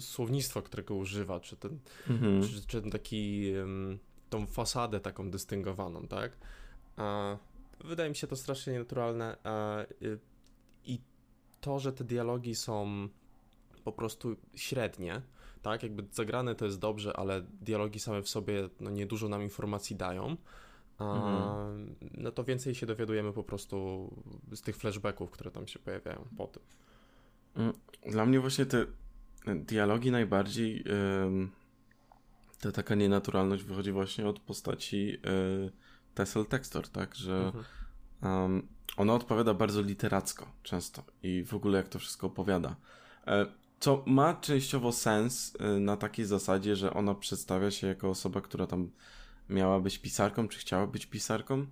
słownictwo, 0.00 0.62
którego 0.62 0.94
używa, 0.94 1.40
czy 1.40 1.56
ten 1.56 1.78
Mhm. 2.10 2.42
czy, 2.42 2.66
czy 2.66 2.82
ten 2.82 2.90
taki, 2.90 3.52
tą 4.30 4.46
fasadę 4.46 5.00
taką 5.00 5.30
dystyngowaną, 5.30 6.08
tak? 6.08 6.32
A, 6.96 7.36
wydaje 7.84 8.10
mi 8.10 8.16
się 8.16 8.26
to 8.26 8.36
strasznie 8.36 8.72
nienaturalne 8.72 9.36
a, 9.44 9.80
y, 10.02 10.18
i 10.84 11.00
to, 11.60 11.78
że 11.78 11.92
te 11.92 12.04
dialogi 12.04 12.54
są 12.54 13.08
po 13.84 13.92
prostu 13.92 14.36
średnie, 14.54 15.22
tak? 15.62 15.82
Jakby 15.82 16.04
zagrane 16.12 16.54
to 16.54 16.64
jest 16.64 16.78
dobrze, 16.78 17.16
ale 17.16 17.42
dialogi 17.42 18.00
same 18.00 18.22
w 18.22 18.28
sobie 18.28 18.68
no, 18.80 18.90
niedużo 18.90 19.28
nam 19.28 19.42
informacji 19.42 19.96
dają. 19.96 20.36
Mhm. 21.00 21.96
No 22.14 22.30
to 22.32 22.44
więcej 22.44 22.74
się 22.74 22.86
dowiadujemy 22.86 23.32
po 23.32 23.44
prostu 23.44 24.08
z 24.52 24.60
tych 24.60 24.76
flashbacków, 24.76 25.30
które 25.30 25.50
tam 25.50 25.66
się 25.66 25.78
pojawiają 25.78 26.28
po 26.36 26.46
tym. 26.46 26.62
Dla 28.06 28.26
mnie 28.26 28.40
właśnie 28.40 28.66
te 28.66 28.86
dialogi 29.46 30.10
najbardziej 30.10 30.84
ta 32.60 32.72
taka 32.72 32.94
nienaturalność 32.94 33.62
wychodzi 33.64 33.92
właśnie 33.92 34.28
od 34.28 34.40
postaci 34.40 35.16
e, 35.24 35.70
Tessel 36.14 36.46
Textor, 36.46 36.88
tak, 36.88 37.14
że 37.14 37.52
Mhm. 38.22 38.68
Ona 38.96 39.14
odpowiada 39.14 39.54
bardzo 39.54 39.82
literacko 39.82 40.46
często 40.62 41.02
i 41.22 41.44
w 41.44 41.54
ogóle 41.54 41.78
jak 41.78 41.88
to 41.88 41.98
wszystko 41.98 42.26
opowiada. 42.26 42.76
E, 43.26 43.46
co 43.80 44.04
ma 44.06 44.34
częściowo 44.34 44.92
sens 44.92 45.56
e, 45.60 45.80
na 45.80 45.96
takiej 45.96 46.24
zasadzie, 46.24 46.76
że 46.76 46.94
ona 46.94 47.14
przedstawia 47.14 47.70
się 47.70 47.86
jako 47.86 48.10
osoba, 48.10 48.40
która 48.40 48.66
tam 48.66 48.90
miała 49.50 49.80
być 49.80 49.98
pisarką, 49.98 50.48
czy 50.48 50.58
chciała 50.58 50.86
być 50.86 51.06
pisarką. 51.06 51.66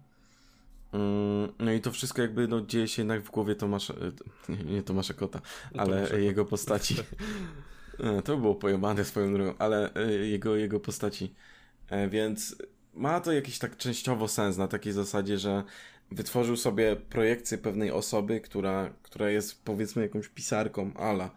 Mm, 0.92 1.52
No 1.58 1.72
i 1.72 1.80
to 1.80 1.92
wszystko 1.92 2.22
jakby 2.22 2.48
no, 2.48 2.60
dzieje 2.60 2.88
się 2.88 3.02
jednak 3.02 3.22
w 3.22 3.30
głowie 3.30 3.54
Tomasza, 3.54 3.94
e, 4.48 4.64
nie, 4.64 4.82
Tomasza 4.82 5.14
Kota, 5.14 5.40
ale 5.76 5.96
Tomasza 5.96 6.16
jego 6.16 6.44
postaci. 6.44 6.96
E, 8.00 8.22
To 8.22 8.36
było 8.36 8.54
pojebane 8.54 9.04
swoją 9.04 9.32
drogą, 9.34 9.54
ale 9.58 9.94
e, 9.94 10.12
jego, 10.12 10.56
jego 10.56 10.80
postaci. 10.80 11.34
Więc 12.10 12.56
ma 12.94 13.20
to 13.20 13.32
jakiś 13.32 13.58
tak 13.58 13.76
częściowo 13.76 14.28
sens 14.28 14.56
na 14.56 14.68
takiej 14.68 14.92
zasadzie, 14.92 15.38
że 15.38 15.62
wytworzył 16.10 16.56
sobie 16.56 16.96
projekcję 16.96 17.58
pewnej 17.58 17.90
osoby, 17.90 18.40
która, 18.40 18.90
która 19.02 19.30
jest 19.30 19.64
powiedzmy 19.64 20.02
jakąś 20.02 20.28
pisarką, 20.28 20.94
ala. 20.94 21.30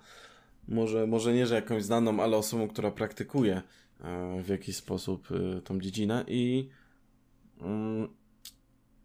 Może, 0.67 1.07
może 1.07 1.33
nie, 1.33 1.47
że 1.47 1.55
jakąś 1.55 1.83
znaną, 1.83 2.19
ale 2.23 2.37
osobą, 2.37 2.67
która 2.67 2.91
praktykuje 2.91 3.61
w 4.43 4.47
jakiś 4.47 4.75
sposób 4.75 5.27
e, 5.31 5.61
tą 5.61 5.79
dziedzinę 5.79 6.23
i 6.27 6.69
mm, 7.61 8.07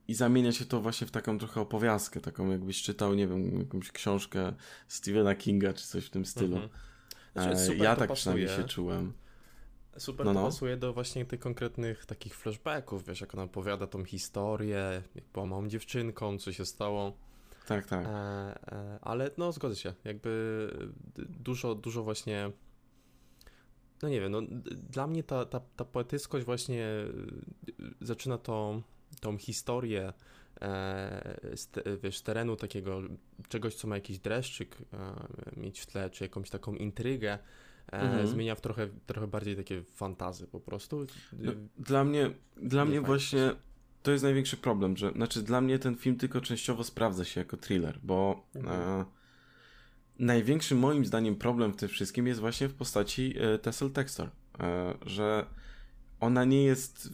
i 0.09 0.15
zamienia 0.15 0.53
się 0.53 0.65
to 0.65 0.81
właśnie 0.81 1.07
w 1.07 1.11
taką 1.11 1.39
trochę 1.39 1.61
opowiastkę, 1.61 2.21
taką 2.21 2.51
jakbyś 2.51 2.83
czytał, 2.83 3.15
nie 3.15 3.27
wiem, 3.29 3.59
jakąś 3.59 3.93
książkę 3.93 4.53
Stephena 4.89 5.35
Kinga 5.35 5.73
czy 5.73 5.87
coś 5.87 6.05
w 6.07 6.11
tym 6.11 6.25
stylu. 6.27 6.57
Mhm. 6.57 6.73
Znaczy, 7.33 7.51
E, 7.51 7.57
super 7.67 7.83
ja 7.83 7.95
to 7.95 7.99
tak 8.01 8.09
pasuje. 8.09 8.17
przynajmniej 8.37 8.49
się 8.69 8.75
czułem. 8.75 9.13
Super 9.99 10.27
No, 10.27 10.35
to 10.35 10.41
no. 10.41 10.47
pasuje 10.47 10.77
do 10.77 10.93
właśnie 10.93 11.25
tych 11.25 11.41
konkretnych 11.41 12.07
takich 12.07 12.37
flashbacków, 12.37 13.07
wiesz, 13.07 13.21
jak 13.21 13.35
ona 13.35 13.43
opowiada 13.43 13.87
tą 13.87 14.05
historię, 14.05 15.03
jak 15.15 15.25
była 15.33 15.47
małą 15.47 15.69
dziewczynką, 15.69 16.39
co 16.39 16.53
się 16.53 16.67
stało, 16.67 17.13
Tak, 17.67 17.87
tak. 17.87 18.07
e, 18.07 18.09
e, 18.73 18.99
ale 19.03 19.31
no 19.39 19.53
zgodzę 19.53 19.77
się, 19.77 19.95
jakby 20.05 20.71
dużo, 21.17 21.75
dużo 21.75 22.03
właśnie, 22.03 22.51
no 24.03 24.09
nie 24.09 24.21
wiem, 24.21 24.33
no 24.33 24.41
dla 24.91 25.07
mnie 25.07 25.23
ta, 25.23 25.45
ta, 25.45 25.61
ta 25.77 25.85
poetyckość 25.85 26.47
właśnie 26.47 26.85
y, 27.81 27.95
zaczyna 28.01 28.39
tą, 28.39 28.83
tą 29.21 29.39
historię 29.39 30.13
e, 30.61 31.39
z, 31.57 31.69
te, 31.69 31.83
wiesz, 32.03 32.21
terenu 32.21 32.57
takiego 32.57 33.03
czegoś, 33.49 33.75
co 33.75 33.89
ma 33.89 33.95
jakiś 33.95 34.19
dreszczyk 34.19 34.77
e, 34.93 35.61
mieć 35.61 35.81
w 35.81 35.87
tle, 35.87 36.11
czy 36.11 36.25
jakąś 36.25 36.51
taką 36.51 36.75
intrygę, 36.75 37.33
e, 37.93 38.01
Mhm. 38.01 38.27
zmienia 38.27 38.55
w 38.55 38.61
trochę, 38.61 38.89
trochę 39.07 39.27
bardziej 39.27 39.57
takie 39.57 39.83
fantazy 39.83 40.47
po 40.47 40.61
prostu. 40.61 41.07
No, 41.33 41.53
dla 41.79 42.05
mnie, 42.05 42.31
dla 42.57 42.85
Nie 42.85 42.91
mnie 42.91 42.97
fajnie. 43.01 43.07
właśnie 43.07 43.51
to 44.03 44.11
jest 44.11 44.25
największy 44.25 44.57
problem, 44.57 44.97
że 44.97 45.13
znaczy 45.13 45.43
dla 45.43 45.61
mnie 45.61 45.79
ten 45.79 45.97
film 45.97 46.17
tylko 46.17 46.41
częściowo 46.41 46.85
sprawdza 46.85 47.25
się 47.25 47.41
jako 47.41 47.57
thriller, 47.57 47.99
bo 48.03 48.47
Mhm. 48.55 49.05
Największy 50.19 50.75
moim 50.75 51.05
zdaniem 51.05 51.37
problem 51.37 51.73
w 51.73 51.77
tym 51.77 51.89
wszystkim 51.89 52.27
jest 52.27 52.41
właśnie 52.41 52.69
w 52.69 52.75
postaci 52.75 53.35
e, 53.39 53.59
Tessel 53.59 53.91
Textor, 53.91 54.31
e, 54.61 54.95
że 55.07 55.47
ona 56.21 56.45
nie 56.45 56.65
jest 56.65 57.11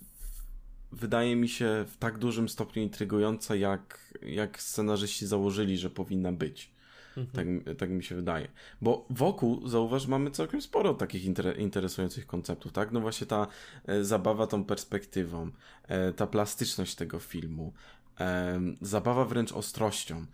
wydaje 0.93 1.37
mi 1.37 1.49
się 1.49 1.85
w 1.89 1.97
tak 1.97 2.19
dużym 2.19 2.49
stopniu 2.49 2.83
intrygująca 2.83 3.57
jak, 3.57 4.15
jak 4.23 4.63
scenarzyści 4.63 5.27
założyli, 5.27 5.79
że 5.79 5.91
powinna 5.91 6.33
być. 6.33 6.71
Mhm. 7.17 7.27
Tak, 7.37 7.47
mi- 7.47 7.77
tak 7.77 7.91
mi 7.91 8.05
się 8.05 8.15
wydaje. 8.15 8.49
Bo 8.81 9.07
wokół, 9.11 9.69
zauważ, 9.69 10.07
mamy 10.07 10.31
całkiem 10.31 10.63
sporo 10.63 10.95
takich 10.95 11.25
inter 11.25 11.59
interesujących 11.59 12.27
konceptów, 12.27 12.73
tak? 12.73 12.93
No 12.93 13.01
właśnie 13.01 13.27
ta 13.27 13.47
e, 13.87 14.05
zabawa 14.05 14.47
tą 14.47 14.65
perspektywą, 14.65 15.51
e, 15.89 16.13
ta 16.13 16.27
plastyczność 16.27 16.95
tego 16.95 17.19
filmu, 17.19 17.73
e, 18.21 18.61
zabawa 18.81 19.25
wręcz 19.25 19.53
ostrością 19.53 20.27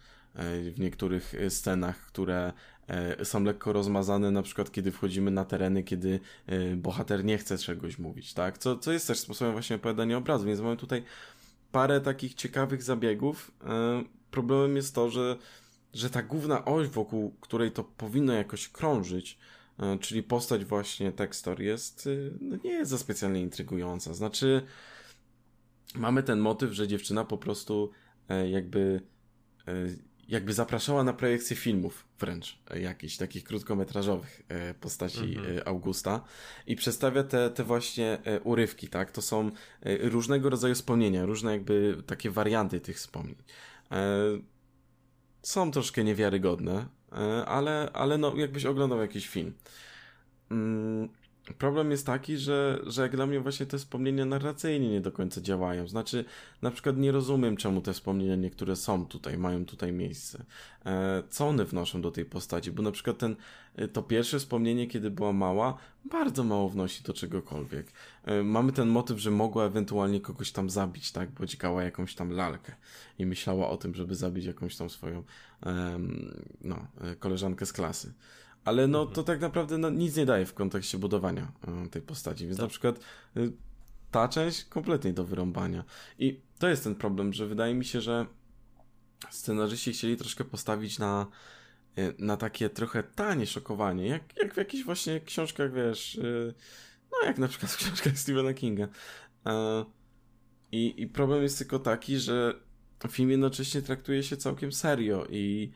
w 0.72 0.74
niektórych 0.78 1.34
e, 1.34 1.50
scenach, 1.50 1.98
które 2.06 2.52
e, 2.88 3.24
są 3.24 3.44
lekko 3.44 3.72
rozmazane, 3.72 4.30
na 4.30 4.42
przykład 4.42 4.70
kiedy 4.70 4.92
wchodzimy 4.92 5.30
na 5.30 5.44
tereny, 5.44 5.82
kiedy 5.82 6.20
e, 6.46 6.76
bohater 6.76 7.24
nie 7.24 7.38
chce 7.38 7.58
czegoś 7.58 7.98
mówić, 7.98 8.34
tak? 8.34 8.58
Co, 8.58 8.78
co 8.78 8.92
jest 8.92 9.06
też 9.06 9.18
sposobem 9.18 9.52
właśnie 9.52 9.76
opowiadania 9.76 10.16
obrazu, 10.16 10.46
więc 10.46 10.60
mamy 10.60 10.76
tutaj 10.76 11.02
parę 11.72 12.00
takich 12.00 12.34
ciekawych 12.34 12.82
zabiegów. 12.82 13.50
E, 13.64 14.04
Problemem 14.30 14.76
jest 14.76 14.94
to, 14.94 15.10
że 15.10 15.36
że 15.94 16.10
ta 16.10 16.22
główna 16.22 16.64
oś, 16.64 16.88
wokół 16.88 17.34
której 17.40 17.72
to 17.72 17.84
powinno 17.84 18.32
jakoś 18.32 18.68
krążyć, 18.68 19.38
e, 19.78 19.98
czyli 19.98 20.22
postać 20.22 20.64
właśnie 20.64 21.12
Textor 21.12 21.60
jest, 21.60 22.08
no 22.40 22.56
nie 22.64 22.70
jest 22.70 22.90
za 22.90 22.98
specjalnie 22.98 23.40
intrygująca. 23.40 24.14
Znaczy, 24.14 24.62
mamy 25.94 26.22
ten 26.22 26.38
motyw, 26.38 26.72
że 26.72 26.88
dziewczyna 26.88 27.24
po 27.24 27.38
prostu 27.38 27.90
e, 28.28 28.50
jakby 28.50 29.00
e, 29.68 29.72
jakby 30.28 30.52
zapraszała 30.52 31.04
na 31.04 31.12
projekcje 31.12 31.56
filmów 31.56 32.04
wręcz, 32.20 32.58
e, 32.70 32.80
jakichś 32.80 33.16
takich 33.16 33.44
krótkometrażowych 33.44 34.42
e, 34.48 34.74
postaci 34.74 35.18
Mhm. 35.36 35.58
e, 35.58 35.68
Augusta 35.68 36.24
i 36.66 36.76
przedstawia 36.76 37.22
te, 37.24 37.50
te 37.50 37.64
właśnie 37.64 38.18
urywki, 38.44 38.88
tak? 38.88 39.10
To 39.10 39.22
są 39.22 39.50
różnego 40.00 40.50
rodzaju 40.50 40.74
wspomnienia, 40.74 41.26
różne 41.26 41.52
jakby 41.52 42.02
takie 42.06 42.30
warianty 42.30 42.80
tych 42.80 42.96
wspomnień. 42.96 43.36
Są 45.42 45.70
troszkę 45.70 46.04
niewiarygodne, 46.04 46.86
ale, 47.46 47.90
ale 47.92 48.18
no, 48.18 48.36
jakbyś 48.36 48.66
oglądał 48.66 49.00
jakiś 49.00 49.28
film. 49.28 49.54
Problem 51.54 51.90
jest 51.90 52.06
taki, 52.06 52.36
że, 52.36 52.80
że 52.86 53.02
jak 53.02 53.16
dla 53.16 53.26
mnie 53.26 53.40
właśnie 53.40 53.66
te 53.66 53.78
wspomnienia 53.78 54.24
narracyjnie 54.24 54.90
nie 54.90 55.00
do 55.00 55.12
końca 55.12 55.40
działają. 55.40 55.88
Znaczy, 55.88 56.24
na 56.62 56.70
przykład 56.70 56.96
nie 56.96 57.12
rozumiem, 57.12 57.56
czemu 57.56 57.80
te 57.80 57.92
wspomnienia 57.92 58.36
niektóre 58.36 58.76
są 58.76 59.06
tutaj, 59.06 59.38
mają 59.38 59.64
tutaj 59.64 59.92
miejsce. 59.92 60.44
E, 60.86 61.22
co 61.30 61.48
one 61.48 61.64
wnoszą 61.64 62.02
do 62.02 62.10
tej 62.10 62.24
postaci? 62.24 62.72
Bo 62.72 62.82
na 62.82 62.90
przykład 62.90 63.18
ten, 63.18 63.36
e, 63.76 63.88
to 63.88 64.02
pierwsze 64.02 64.38
wspomnienie, 64.38 64.86
kiedy 64.86 65.10
była 65.10 65.32
mała, 65.32 65.78
bardzo 66.04 66.44
mało 66.44 66.68
wnosi 66.68 67.02
do 67.02 67.12
czegokolwiek. 67.12 67.92
E, 68.24 68.42
mamy 68.42 68.72
ten 68.72 68.88
motyw, 68.88 69.18
że 69.18 69.30
mogła 69.30 69.64
ewentualnie 69.64 70.20
kogoś 70.20 70.52
tam 70.52 70.70
zabić, 70.70 71.12
tak? 71.12 71.30
Bo 71.30 71.46
dźgała 71.46 71.82
jakąś 71.82 72.14
tam 72.14 72.30
lalkę 72.30 72.72
i 73.18 73.26
myślała 73.26 73.68
o 73.68 73.76
tym, 73.76 73.94
żeby 73.94 74.14
zabić 74.14 74.44
jakąś 74.44 74.76
tam 74.76 74.90
swoją 74.90 75.22
no, 76.60 76.86
koleżankę 77.18 77.66
z 77.66 77.72
klasy 77.72 78.12
ale 78.66 78.86
no 78.88 79.06
to 79.06 79.22
tak 79.22 79.40
naprawdę 79.40 79.78
no, 79.78 79.90
nic 79.90 80.16
nie 80.16 80.26
daje 80.26 80.46
w 80.46 80.54
kontekście 80.54 80.98
budowania 80.98 81.52
y, 81.86 81.90
tej 81.90 82.02
postaci, 82.02 82.46
więc 82.46 82.56
tak. 82.56 82.62
na 82.64 82.68
przykład 82.68 83.00
y, 83.36 83.52
ta 84.10 84.28
część 84.28 84.64
kompletnie 84.64 85.12
do 85.12 85.24
wyrąbania. 85.24 85.84
I 86.18 86.40
to 86.58 86.68
jest 86.68 86.84
ten 86.84 86.94
problem, 86.94 87.32
że 87.32 87.46
wydaje 87.46 87.74
mi 87.74 87.84
się, 87.84 88.00
że 88.00 88.26
scenarzyści 89.30 89.92
chcieli 89.92 90.16
troszkę 90.16 90.44
postawić 90.44 90.98
na, 90.98 91.26
y, 91.98 92.14
na 92.18 92.36
takie 92.36 92.70
trochę 92.70 93.02
tanie 93.02 93.46
szokowanie, 93.46 94.06
jak, 94.06 94.36
jak 94.36 94.54
w 94.54 94.56
jakichś 94.56 94.84
właśnie 94.84 95.20
książkach, 95.20 95.72
wiesz, 95.72 96.20
no 97.12 97.26
jak 97.26 97.38
na 97.38 97.48
przykład 97.48 97.72
w 97.72 97.76
książkach 97.76 98.18
Stephena 98.18 98.54
Kinga. 98.54 98.88
I, 100.72 101.02
I 101.02 101.06
problem 101.06 101.42
jest 101.42 101.58
tylko 101.58 101.78
taki, 101.78 102.18
że 102.18 102.54
film 103.10 103.30
jednocześnie 103.30 103.82
traktuje 103.82 104.22
się 104.22 104.36
całkiem 104.36 104.72
serio 104.72 105.26
i, 105.30 105.72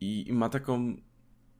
i, 0.00 0.28
i 0.28 0.32
ma 0.32 0.48
taką 0.48 0.96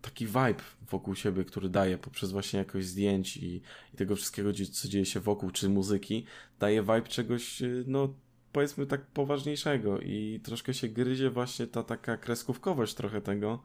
taki 0.02 0.26
vibe 0.26 0.62
wokół 0.90 1.14
siebie, 1.14 1.44
który 1.44 1.68
daje 1.68 1.98
poprzez 1.98 2.32
właśnie 2.32 2.58
jakość 2.58 2.86
zdjęć 2.86 3.36
i, 3.36 3.62
i 3.94 3.96
tego 3.96 4.16
wszystkiego, 4.16 4.50
co 4.72 4.88
dzieje 4.88 5.04
się 5.06 5.20
wokół, 5.20 5.50
czy 5.50 5.68
muzyki, 5.68 6.24
daje 6.58 6.82
vibe 6.82 7.02
czegoś, 7.02 7.62
y, 7.62 7.84
no 7.86 8.14
powiedzmy 8.52 8.86
tak 8.86 9.06
poważniejszego 9.06 10.00
i 10.00 10.40
troszkę 10.44 10.74
się 10.74 10.88
gryzie 10.88 11.30
właśnie 11.30 11.66
ta 11.66 11.82
taka 11.82 12.16
kreskówkowość 12.16 12.94
trochę 12.94 13.20
tego 13.20 13.62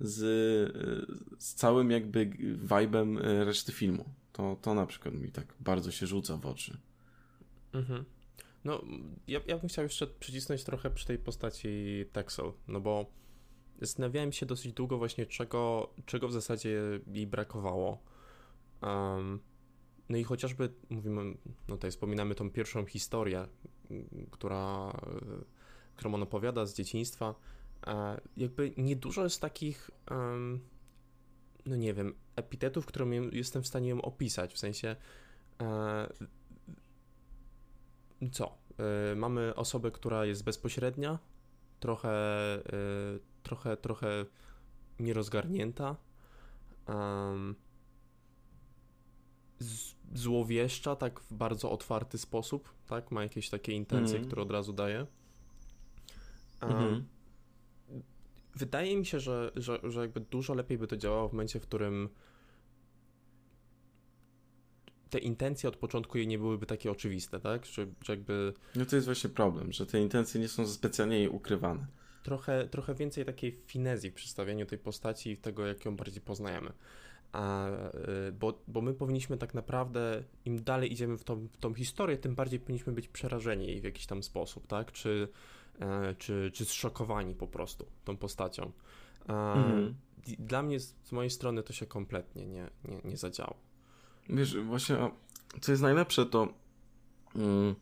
z, 0.00 0.22
y, 0.22 1.38
z 1.38 1.54
całym 1.54 1.90
jakby 1.90 2.26
vibem 2.56 3.18
y, 3.18 3.44
reszty 3.44 3.72
filmu. 3.72 4.04
To, 4.32 4.56
to 4.62 4.74
na 4.74 4.86
przykład 4.86 5.14
mi 5.14 5.32
tak 5.32 5.54
bardzo 5.60 5.90
się 5.90 6.06
rzuca 6.06 6.36
w 6.36 6.46
oczy. 6.46 6.76
Mhm. 7.72 8.04
No, 8.64 8.84
ja, 9.28 9.40
ja 9.46 9.58
bym 9.58 9.68
chciał 9.68 9.84
jeszcze 9.84 10.06
przycisnąć 10.06 10.64
trochę 10.64 10.90
przy 10.90 11.06
tej 11.06 11.18
postaci 11.18 12.04
Texel, 12.12 12.52
no 12.68 12.80
bo 12.80 13.21
zastanawiałem 13.86 14.32
się 14.32 14.46
dosyć 14.46 14.72
długo 14.72 14.98
właśnie, 14.98 15.26
czego, 15.26 15.92
czego 16.06 16.28
w 16.28 16.32
zasadzie 16.32 16.80
jej 17.06 17.26
brakowało. 17.26 18.02
Um, 18.82 19.40
no 20.08 20.18
i 20.18 20.24
chociażby 20.24 20.72
mówimy, 20.90 21.24
no 21.68 21.76
tutaj 21.76 21.90
wspominamy 21.90 22.34
tą 22.34 22.50
pierwszą 22.50 22.86
historię, 22.86 23.46
która, 24.30 24.92
którą 25.96 26.14
on 26.14 26.22
opowiada 26.22 26.66
z 26.66 26.74
dzieciństwa. 26.74 27.34
E, 27.86 28.20
jakby 28.36 28.72
niedużo 28.76 29.24
jest 29.24 29.40
takich, 29.40 29.90
um, 30.10 30.60
no 31.66 31.76
nie 31.76 31.94
wiem, 31.94 32.14
epitetów, 32.36 32.86
które 32.86 33.06
jestem 33.32 33.62
w 33.62 33.66
stanie 33.66 33.88
ją 33.88 34.02
opisać. 34.02 34.54
W 34.54 34.58
sensie, 34.58 34.96
e, 35.60 36.12
co? 38.32 38.58
E, 39.12 39.14
mamy 39.16 39.54
osobę, 39.54 39.90
która 39.90 40.24
jest 40.24 40.44
bezpośrednia, 40.44 41.18
trochę 41.80 42.12
trochę, 43.42 43.76
trochę 43.76 44.26
nierozgarnięta. 45.00 45.96
Um, 46.88 47.54
złowieszcza, 50.14 50.96
tak 50.96 51.20
w 51.20 51.34
bardzo 51.34 51.70
otwarty 51.70 52.18
sposób, 52.18 52.74
tak? 52.86 53.10
Ma 53.10 53.22
jakieś 53.22 53.50
takie 53.50 53.72
intencje, 53.72 54.16
mm. 54.16 54.26
które 54.26 54.42
od 54.42 54.50
razu 54.50 54.72
daje. 54.72 55.06
Um, 56.62 56.72
mm-hmm. 56.72 57.02
Wydaje 58.56 58.96
mi 58.96 59.06
się, 59.06 59.20
że, 59.20 59.52
że, 59.56 59.80
że 59.82 60.00
jakby 60.00 60.20
dużo 60.20 60.54
lepiej 60.54 60.78
by 60.78 60.86
to 60.86 60.96
działało 60.96 61.28
w 61.28 61.32
momencie, 61.32 61.60
w 61.60 61.62
którym 61.62 62.08
te 65.10 65.18
intencje 65.18 65.68
od 65.68 65.76
początku 65.76 66.18
jej 66.18 66.26
nie 66.26 66.38
byłyby 66.38 66.66
takie 66.66 66.90
oczywiste, 66.90 67.40
tak? 67.40 67.66
Że, 67.66 67.86
że 68.04 68.12
jakby... 68.12 68.52
No 68.76 68.86
to 68.86 68.96
jest 68.96 69.08
właśnie 69.08 69.30
problem, 69.30 69.72
że 69.72 69.86
te 69.86 70.00
intencje 70.00 70.40
nie 70.40 70.48
są 70.48 70.66
specjalnie 70.66 71.18
jej 71.18 71.28
ukrywane 71.28 71.86
trochę, 72.22 72.68
trochę 72.68 72.94
więcej 72.94 73.24
takiej 73.24 73.60
finezji 73.66 74.10
w 74.10 74.14
przedstawieniu 74.14 74.66
tej 74.66 74.78
postaci 74.78 75.30
i 75.30 75.36
tego, 75.36 75.66
jak 75.66 75.84
ją 75.84 75.96
bardziej 75.96 76.20
poznajemy. 76.20 76.72
A, 77.32 77.68
y, 78.28 78.32
bo, 78.32 78.62
bo 78.68 78.80
my 78.80 78.94
powinniśmy 78.94 79.38
tak 79.38 79.54
naprawdę, 79.54 80.22
im 80.44 80.64
dalej 80.64 80.92
idziemy 80.92 81.18
w 81.18 81.24
tą, 81.24 81.48
w 81.48 81.56
tą 81.56 81.74
historię, 81.74 82.16
tym 82.18 82.34
bardziej 82.34 82.60
powinniśmy 82.60 82.92
być 82.92 83.08
przerażeni 83.08 83.66
jej 83.66 83.80
w 83.80 83.84
jakiś 83.84 84.06
tam 84.06 84.22
sposób, 84.22 84.66
tak? 84.66 84.92
Czy, 84.92 85.28
e, 85.80 86.14
czy, 86.18 86.50
czy 86.54 86.64
zszokowani 86.64 87.34
po 87.34 87.46
prostu 87.46 87.86
tą 88.04 88.16
postacią. 88.16 88.72
Mhm. 89.28 89.94
Dla 90.38 90.62
mnie, 90.62 90.80
z 90.80 91.12
mojej 91.12 91.30
strony, 91.30 91.62
to 91.62 91.72
się 91.72 91.86
kompletnie 91.86 92.46
nie, 92.46 92.70
nie, 92.84 93.00
nie 93.04 93.16
zadziało. 93.16 93.56
Wiesz, 94.28 94.56
właśnie, 94.56 94.96
co 95.60 95.72
jest 95.72 95.82
najlepsze, 95.82 96.26
to 96.26 96.48
mm, 97.36 97.74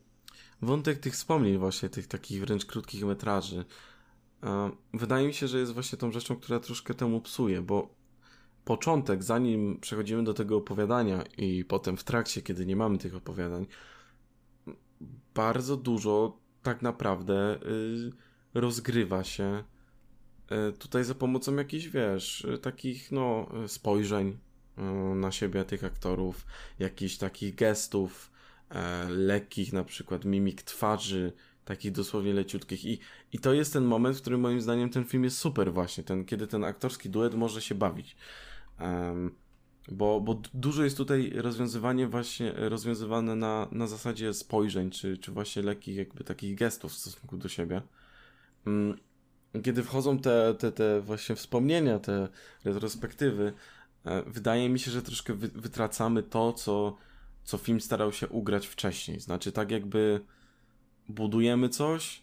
wątek 0.61 0.99
tych 0.99 1.13
wspomnień, 1.13 1.57
właśnie 1.57 1.89
tych 1.89 2.07
takich 2.07 2.41
wręcz 2.41 2.65
krótkich 2.65 3.05
metraży, 3.05 3.65
Wydaje 4.93 5.27
mi 5.27 5.33
się, 5.33 5.47
że 5.47 5.59
jest 5.59 5.73
właśnie 5.73 5.97
tą 5.97 6.11
rzeczą, 6.11 6.35
która 6.35 6.59
troszkę 6.59 6.93
temu 6.93 7.21
psuje, 7.21 7.61
bo 7.61 7.95
początek, 8.65 9.23
zanim 9.23 9.79
przechodzimy 9.81 10.23
do 10.23 10.33
tego 10.33 10.57
opowiadania 10.57 11.23
i 11.37 11.65
potem 11.65 11.97
w 11.97 12.03
trakcie, 12.03 12.41
kiedy 12.41 12.65
nie 12.65 12.75
mamy 12.75 12.97
tych 12.97 13.15
opowiadań, 13.15 13.65
bardzo 15.33 15.77
dużo 15.77 16.37
tak 16.63 16.81
naprawdę 16.81 17.55
y, 17.55 18.11
rozgrywa 18.53 19.23
się 19.23 19.63
y, 20.69 20.73
tutaj 20.73 21.03
za 21.03 21.15
pomocą 21.15 21.55
jakichś, 21.55 21.87
wiesz, 21.87 22.45
y, 22.45 22.57
takich, 22.57 23.11
no, 23.11 23.49
spojrzeń 23.67 24.37
na 25.15 25.31
siebie 25.31 25.63
tych 25.63 25.83
aktorów, 25.83 26.45
jakichś 26.79 27.17
takich 27.17 27.55
gestów, 27.55 28.31
e, 28.69 29.09
lekkich 29.09 29.73
na 29.73 29.83
przykład 29.83 30.25
mimik 30.25 30.61
twarzy, 30.61 31.33
takich 31.65 31.91
dosłownie 31.91 32.33
leciutkich. 32.33 32.85
I, 32.85 32.99
I 33.33 33.39
to 33.39 33.53
jest 33.53 33.73
ten 33.73 33.83
moment, 33.83 34.17
w 34.17 34.21
którym 34.21 34.41
moim 34.41 34.61
zdaniem 34.61 34.89
ten 34.89 35.05
film 35.05 35.23
jest 35.23 35.37
super 35.37 35.73
właśnie, 35.73 36.03
ten, 36.03 36.25
kiedy 36.25 36.47
ten 36.47 36.63
aktorski 36.63 37.09
duet 37.09 37.35
może 37.35 37.61
się 37.61 37.75
bawić. 37.75 38.15
Um, 38.79 39.35
bo, 39.91 40.21
bo 40.21 40.41
dużo 40.53 40.83
jest 40.83 40.97
tutaj 40.97 41.31
rozwiązywanie 41.35 42.07
właśnie, 42.07 42.51
rozwiązywane 42.55 43.35
na, 43.35 43.67
na 43.71 43.87
zasadzie 43.87 44.33
spojrzeń, 44.33 44.89
czy, 44.89 45.17
czy 45.17 45.31
właśnie 45.31 45.61
lekkich 45.61 45.95
jakby 45.95 46.23
takich 46.23 46.55
gestów 46.55 46.91
w 46.91 46.97
stosunku 46.97 47.37
do 47.37 47.49
siebie. 47.49 47.81
Um, 48.65 48.97
kiedy 49.63 49.83
wchodzą 49.83 50.19
te, 50.19 50.53
te, 50.53 50.71
te 50.71 51.01
właśnie 51.01 51.35
wspomnienia, 51.35 51.99
te 51.99 52.27
retrospektywy, 52.65 53.53
e, 54.05 54.23
wydaje 54.23 54.69
mi 54.69 54.79
się, 54.79 54.91
że 54.91 55.01
troszkę 55.01 55.33
wy, 55.33 55.47
wytracamy 55.47 56.23
to, 56.23 56.53
co, 56.53 56.97
co 57.43 57.57
film 57.57 57.81
starał 57.81 58.11
się 58.11 58.27
ugrać 58.27 58.67
wcześniej. 58.67 59.19
Znaczy 59.19 59.51
tak 59.51 59.71
jakby 59.71 60.21
budujemy 61.09 61.69
coś 61.69 62.21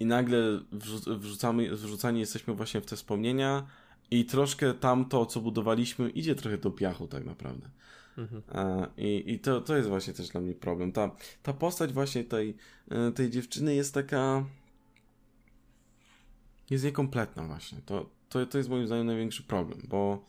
i 0.00 0.06
nagle 0.06 0.60
wrzucamy, 1.20 1.76
wrzucani 1.76 2.20
jesteśmy 2.20 2.54
właśnie 2.54 2.80
w 2.80 2.86
te 2.86 2.96
wspomnienia 2.96 3.66
i 4.10 4.24
troszkę 4.24 4.74
tamto, 4.74 5.26
co 5.26 5.40
budowaliśmy, 5.40 6.10
idzie 6.10 6.34
trochę 6.34 6.58
do 6.58 6.70
piachu 6.70 7.06
tak 7.06 7.24
naprawdę. 7.24 7.70
Mhm. 8.18 8.42
I, 8.96 9.24
i 9.26 9.38
to, 9.38 9.60
to 9.60 9.76
jest 9.76 9.88
właśnie 9.88 10.12
też 10.12 10.28
dla 10.28 10.40
mnie 10.40 10.54
problem. 10.54 10.92
Ta, 10.92 11.10
ta 11.42 11.52
postać 11.52 11.92
właśnie 11.92 12.24
tej, 12.24 12.56
e, 12.90 13.12
tej 13.12 13.30
dziewczyny 13.30 13.74
jest 13.74 13.94
taka 13.94 14.44
jest 16.70 16.84
niekompletna 16.84 17.44
właśnie. 17.44 17.78
To, 17.86 18.10
to, 18.28 18.46
to 18.46 18.58
jest 18.58 18.70
moim 18.70 18.86
zdaniem 18.86 19.06
największy 19.06 19.42
problem, 19.42 19.80
bo 19.88 20.24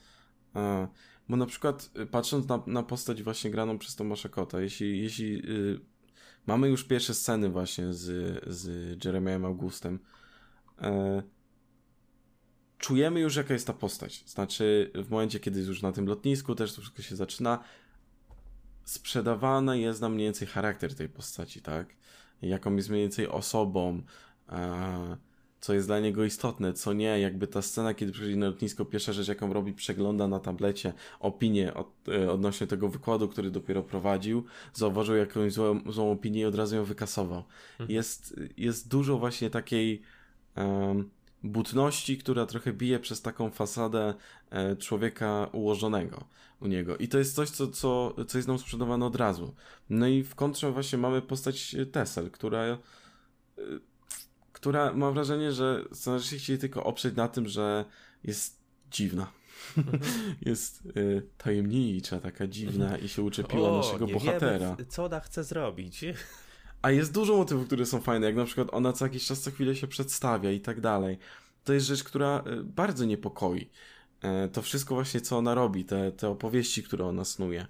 bo 1.30 1.38
na 1.38 1.46
przykład 1.46 1.92
patrząc 2.12 2.48
na, 2.48 2.64
na 2.68 2.84
postać 2.84 3.24
właśnie 3.24 3.52
graną 3.52 3.78
przez 3.78 3.96
Tomasza 3.96 4.30
Kota, 4.30 4.62
jeśli, 4.62 5.02
jeśli 5.02 5.52
y, 5.52 5.80
Mamy 6.46 6.70
już 6.70 6.84
pierwsze 6.84 7.14
sceny 7.14 7.50
właśnie 7.50 7.94
z, 7.94 8.06
z 8.48 9.06
Jeremiahem 9.06 9.46
Augustem. 9.46 10.00
E, 10.82 11.24
czujemy 12.78 13.20
już, 13.20 13.36
jaka 13.36 13.54
jest 13.54 13.68
ta 13.68 13.74
postać. 13.74 14.24
Znaczy, 14.28 14.92
w 14.96 15.10
momencie, 15.10 15.40
kiedy 15.40 15.62
już 15.62 15.82
na 15.82 15.92
tym 15.92 16.08
lotnisku 16.08 16.56
też 16.56 16.74
to 16.74 16.82
wszystko 16.82 17.02
się 17.02 17.16
zaczyna, 17.16 17.64
sprzedawany 18.84 19.80
jest 19.80 20.02
nam 20.02 20.14
mniej 20.14 20.28
więcej 20.28 20.48
charakter 20.48 20.96
tej 20.96 21.10
postaci, 21.10 21.62
tak? 21.62 21.96
Jaką 22.42 22.76
jest 22.76 22.90
mniej 22.90 23.02
więcej 23.02 23.28
osobą, 23.28 24.02
e, 24.50 25.18
co 25.60 25.74
jest 25.74 25.88
dla 25.88 26.00
niego 26.00 26.24
istotne, 26.24 26.74
co 26.74 26.94
nie. 26.94 27.20
Jakby 27.20 27.48
ta 27.48 27.62
scena, 27.62 27.94
kiedy 27.94 28.12
przychodzi 28.12 28.38
na 28.38 28.46
lotnisko, 28.46 28.86
pierwsza 28.86 29.14
rzecz, 29.14 29.28
jaką 29.28 29.54
robi, 29.54 29.74
przegląda 29.74 30.28
na 30.28 30.40
tablecie 30.40 30.94
opinię 31.20 31.74
od, 31.74 31.88
e, 32.08 32.32
odnośnie 32.32 32.68
tego 32.68 32.90
wykładu, 32.90 33.28
który 33.28 33.52
dopiero 33.52 33.84
prowadził, 33.84 34.44
zauważył 34.74 35.16
jakąś 35.16 35.54
złą, 35.54 35.82
złą 35.92 36.12
opinię 36.12 36.42
i 36.42 36.46
od 36.46 36.56
razu 36.56 36.76
ją 36.76 36.84
wykasował. 36.84 37.44
Mhm. 37.72 37.92
Jest, 37.92 38.40
jest 38.58 38.90
dużo 38.90 39.18
właśnie 39.18 39.50
takiej 39.50 40.02
um, 40.56 41.10
butności, 41.44 42.18
która 42.18 42.46
trochę 42.46 42.74
bije 42.74 43.00
przez 43.00 43.22
taką 43.22 43.50
fasadę 43.50 44.14
e, 44.50 44.76
człowieka 44.76 45.50
ułożonego 45.52 46.24
u 46.62 46.68
niego. 46.68 46.98
I 46.98 47.08
to 47.08 47.18
jest 47.18 47.36
coś, 47.36 47.50
co, 47.50 47.68
co, 47.68 48.16
co 48.28 48.38
jest 48.38 48.48
nam 48.48 48.60
sprzedawane 48.60 49.06
od 49.06 49.16
razu. 49.16 49.56
No 49.90 50.08
i 50.08 50.24
w 50.24 50.36
kontrze 50.36 50.72
właśnie 50.72 50.98
mamy 50.98 51.22
postać 51.22 51.76
Tessel, 51.92 52.32
która 52.32 52.60
e, 52.60 52.78
która 54.60 54.94
mam 54.94 55.14
wrażenie, 55.14 55.52
że 55.52 55.86
scenarzyści 55.94 56.40
chcieli 56.40 56.60
tylko 56.60 56.84
oprzeć 56.84 57.16
na 57.16 57.28
tym, 57.28 57.48
że 57.48 57.86
jest 58.24 58.60
dziwna. 58.92 59.32
Mhm. 59.78 60.00
jest 60.42 60.86
y, 60.98 61.28
tajemnicza, 61.38 62.20
taka 62.20 62.48
dziwna 62.48 62.98
i 62.98 63.10
się 63.10 63.22
uczepiła 63.22 63.70
o, 63.70 63.78
naszego 63.78 64.08
bohatera. 64.08 64.76
Wiemy, 64.76 64.90
co 64.90 65.06
ona 65.06 65.20
chce 65.20 65.44
zrobić. 65.44 66.06
A 66.82 66.92
jest 66.92 67.14
dużo 67.14 67.38
motywów, 67.38 67.68
które 67.68 67.86
są 67.86 68.02
fajne, 68.02 68.26
jak 68.26 68.36
na 68.36 68.46
przykład 68.46 68.68
ona 68.72 68.94
co 68.94 69.06
jakiś 69.06 69.26
czas, 69.26 69.42
co 69.42 69.52
chwilę 69.52 69.76
się 69.76 69.88
przedstawia 69.88 70.52
i 70.52 70.60
tak 70.60 70.82
dalej. 70.82 71.18
To 71.64 71.74
jest 71.74 71.86
rzecz, 71.86 72.04
która 72.04 72.44
y, 72.48 72.64
bardzo 72.64 73.06
niepokoi. 73.06 73.70
E, 74.22 74.48
to 74.48 74.62
wszystko 74.62 74.96
właśnie, 74.96 75.22
co 75.22 75.38
ona 75.38 75.56
robi, 75.56 75.86
te, 75.86 76.12
te 76.12 76.30
opowieści, 76.30 76.84
które 76.84 77.06
ona 77.06 77.26
snuje. 77.26 77.66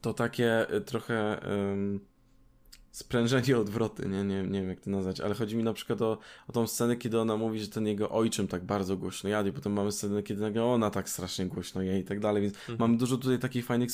To 0.00 0.14
takie 0.14 0.74
y, 0.74 0.80
trochę 0.80 1.40
sprężenie 2.90 3.58
odwroty, 3.58 4.08
nie, 4.08 4.24
nie, 4.24 4.42
nie 4.42 4.60
wiem 4.60 4.68
jak 4.68 4.80
to 4.80 4.90
nazwać, 4.90 5.20
ale 5.20 5.34
chodzi 5.34 5.56
mi 5.56 5.62
na 5.62 5.72
przykład 5.72 6.02
o, 6.02 6.18
o 6.48 6.52
tą 6.52 6.66
scenę, 6.66 6.96
kiedy 6.96 7.20
ona 7.20 7.36
mówi, 7.36 7.60
że 7.60 7.68
ten 7.68 7.86
jego 7.86 8.10
ojczym 8.10 8.48
tak 8.48 8.64
bardzo 8.64 8.96
głośno 8.96 9.30
jadł 9.30 9.48
i 9.48 9.52
potem 9.52 9.72
mamy 9.72 9.92
scenę, 9.92 10.22
kiedy 10.22 10.40
nagle 10.40 10.64
ona 10.64 10.90
tak 10.90 11.08
strasznie 11.08 11.46
głośno 11.46 11.82
je 11.82 11.98
i 11.98 12.04
tak 12.04 12.20
dalej, 12.20 12.42
więc 12.42 12.54
mhm. 12.54 12.78
mamy 12.78 12.96
dużo 12.96 13.16
tutaj 13.16 13.38
takich 13.38 13.64
fajnych 13.64 13.90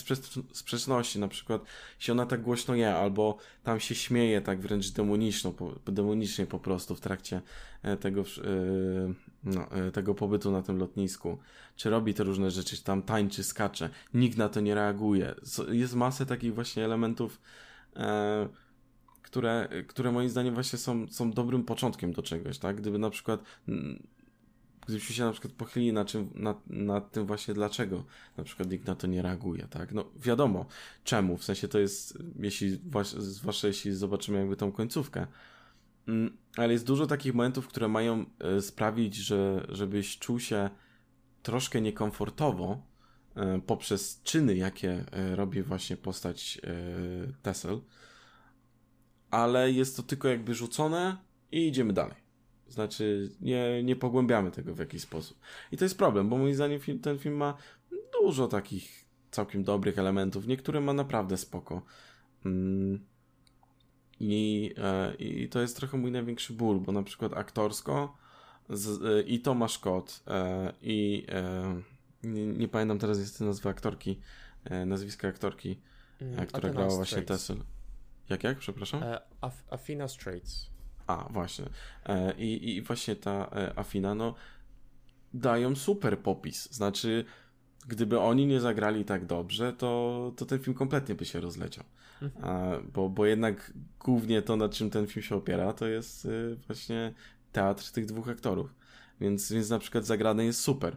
sprzeczności, 0.53 1.19
na 1.19 1.29
przykład 1.29 1.63
jeśli 1.99 2.13
ona 2.13 2.27
tak 2.27 2.43
głośno 2.43 2.75
je, 2.75 2.95
albo 2.97 3.39
tam 3.63 3.81
się 3.81 3.95
śmieje 3.95 4.41
tak 4.41 4.61
wręcz 4.61 4.91
demoniczno, 4.91 5.53
po, 5.53 5.75
demonicznie 5.87 6.47
po 6.47 6.59
prostu 6.59 6.95
w 6.95 7.01
trakcie 7.01 7.43
e, 7.83 7.97
tego, 7.97 8.21
yy, 8.21 9.15
no, 9.45 9.67
yy, 9.85 9.93
tego 9.93 10.15
pobytu 10.15 10.51
na 10.51 10.63
tym 10.63 10.79
lotnisku, 10.79 11.39
czy 11.77 11.91
robi 11.91 12.15
te 12.15 12.25
różne 12.25 12.51
rzeczy, 12.51 12.77
czy 12.77 12.85
tam 12.85 13.03
tańczy, 13.03 13.45
skacze, 13.45 13.91
nikt 14.15 14.39
na 14.39 14.49
to 14.49 14.61
nie 14.61 14.75
reaguje, 14.75 15.35
jest 15.73 15.95
masę 15.95 16.27
takich 16.27 16.55
właśnie 16.55 16.85
elementów 16.85 17.41
które, 19.35 19.69
które 19.87 20.13
moim 20.13 20.29
zdaniem 20.29 20.55
właśnie 20.55 20.79
są, 20.79 21.09
są 21.09 21.31
dobrym 21.31 21.65
początkiem 21.65 22.13
do 22.13 22.23
czegoś, 22.23 22.59
tak? 22.59 22.77
Gdyby 22.77 22.99
na 22.99 23.11
przykład 23.11 23.43
mm, 23.69 24.03
gdybyśmy 24.87 25.15
się 25.15 25.25
na 25.25 25.33
przykład 25.33 25.53
pochylili 25.53 25.93
nad, 25.93 26.09
czym, 26.09 26.31
nad, 26.35 26.67
nad 26.67 27.13
tym 27.13 27.27
właśnie 27.27 27.55
dlaczego 27.55 28.05
na 28.37 28.45
przykład 28.45 28.71
nikt 28.71 28.87
na 28.87 28.95
to 28.95 29.07
nie 29.07 29.23
reaguje, 29.23 29.69
tak? 29.71 29.93
No 29.93 30.05
wiadomo 30.17 30.67
czemu, 31.05 31.37
w 31.37 31.45
sensie 31.45 31.69
to 31.69 31.79
jest, 31.79 32.19
jeśli, 32.39 32.81
zwłaszcza 33.19 33.69
jeśli 33.69 33.93
zobaczymy 33.93 34.39
jakby 34.39 34.57
tą 34.57 34.73
końcówkę, 34.73 35.27
mm, 36.09 36.37
ale 36.57 36.73
jest 36.73 36.87
dużo 36.87 37.07
takich 37.07 37.35
momentów, 37.35 37.69
które 37.69 37.89
mają 37.89 38.27
e, 38.39 38.61
sprawić, 38.63 39.15
że 39.15 39.67
żebyś 39.69 40.19
czuł 40.19 40.41
się 40.41 40.71
troszkę 41.43 41.81
niekomfortowo 41.81 42.83
e, 43.37 43.61
poprzez 43.67 44.23
czyny, 44.23 44.57
jakie 44.57 45.05
e, 45.13 45.37
robi 45.37 45.63
właśnie 45.63 45.97
postać 45.97 46.61
Tessel, 47.43 47.81
ale 49.35 49.73
jest 49.73 49.97
to 49.97 50.03
tylko 50.03 50.29
jakby 50.29 50.55
rzucone 50.55 51.17
i 51.53 51.69
idziemy 51.69 51.93
dalej. 51.93 52.17
Znaczy, 52.69 53.31
nie, 53.41 53.83
nie 53.83 53.97
pogłębiamy 53.97 54.51
tego 54.51 54.75
w 54.75 54.79
jakiś 54.79 55.03
sposób. 55.03 55.39
I 55.73 55.77
to 55.77 55.85
jest 55.85 55.99
problem, 55.99 56.29
bo 56.29 56.39
moim 56.39 56.55
zdaniem 56.55 56.81
film, 56.81 56.99
ten 56.99 57.19
film 57.19 57.37
ma 57.37 57.57
dużo 58.21 58.49
takich 58.49 59.05
całkiem 59.31 59.65
dobrych 59.65 59.99
elementów. 59.99 60.47
Niektóre 60.47 60.81
ma 60.81 60.93
naprawdę 60.93 61.37
spoko. 61.37 61.83
Mm. 62.45 63.05
I, 64.21 64.75
e, 64.79 65.15
I 65.15 65.49
to 65.49 65.61
jest 65.61 65.77
trochę 65.77 65.99
mój 65.99 66.11
największy 66.11 66.53
ból, 66.53 66.81
bo 66.81 66.93
na 66.93 67.03
przykład 67.03 67.33
aktorsko 67.33 68.17
z, 68.69 69.03
e, 69.03 69.23
i 69.23 69.41
Tomasz 69.41 69.79
Kot 69.79 70.23
e, 70.27 70.73
i 70.83 71.27
nie, 72.23 72.47
nie, 72.47 72.69
pamiętam 72.69 72.99
teraz 72.99 73.19
jest 73.19 73.41
nazwy 73.41 73.69
aktorki, 73.69 74.21
nazwiska 74.87 75.29
aktorki, 75.29 75.81
mm, 76.21 76.47
która 76.47 76.71
grała 76.71 76.97
właśnie 76.97 77.23
Tessel. 77.23 77.57
Jak, 78.29 78.45
jak? 78.45 78.59
Przepraszam? 78.59 79.03
E, 79.03 79.21
Af 79.41 79.65
Afina 79.71 80.09
Straits. 80.09 80.71
A, 81.07 81.29
właśnie. 81.31 81.65
E, 82.07 82.35
i, 82.35 82.77
I 82.77 82.83
właśnie 82.83 83.17
ta 83.17 83.51
e, 83.53 83.79
Afina, 83.79 84.15
no, 84.15 84.35
dają 85.35 85.77
super 85.77 86.19
popis. 86.19 86.73
Znaczy, 86.73 87.25
gdyby 87.89 88.21
oni 88.21 88.47
nie 88.47 88.61
zagrali 88.61 89.05
tak 89.05 89.27
dobrze, 89.27 89.73
to, 89.73 90.33
to 90.37 90.47
ten 90.47 90.59
film 90.59 90.77
kompletnie 90.77 91.15
by 91.15 91.25
się 91.25 91.41
rozleciał. 91.41 91.85
Mhm. 92.23 92.45
A, 92.45 92.81
bo, 92.93 93.09
bo 93.09 93.27
jednak 93.27 93.73
głównie 94.01 94.43
to, 94.43 94.57
na 94.57 94.69
czym 94.69 94.91
ten 94.91 95.07
film 95.07 95.23
się 95.23 95.37
opiera, 95.37 95.73
to 95.73 95.87
jest 95.87 96.25
y, 96.25 96.57
właśnie 96.67 97.15
teatr 97.53 97.93
tych 97.93 98.07
dwóch 98.07 98.29
aktorów. 98.29 98.75
Więc, 99.21 99.53
więc 99.53 99.71
na 99.71 99.79
przykład 99.79 100.07
zagrane 100.07 100.45
jest 100.45 100.61
super. 100.61 100.97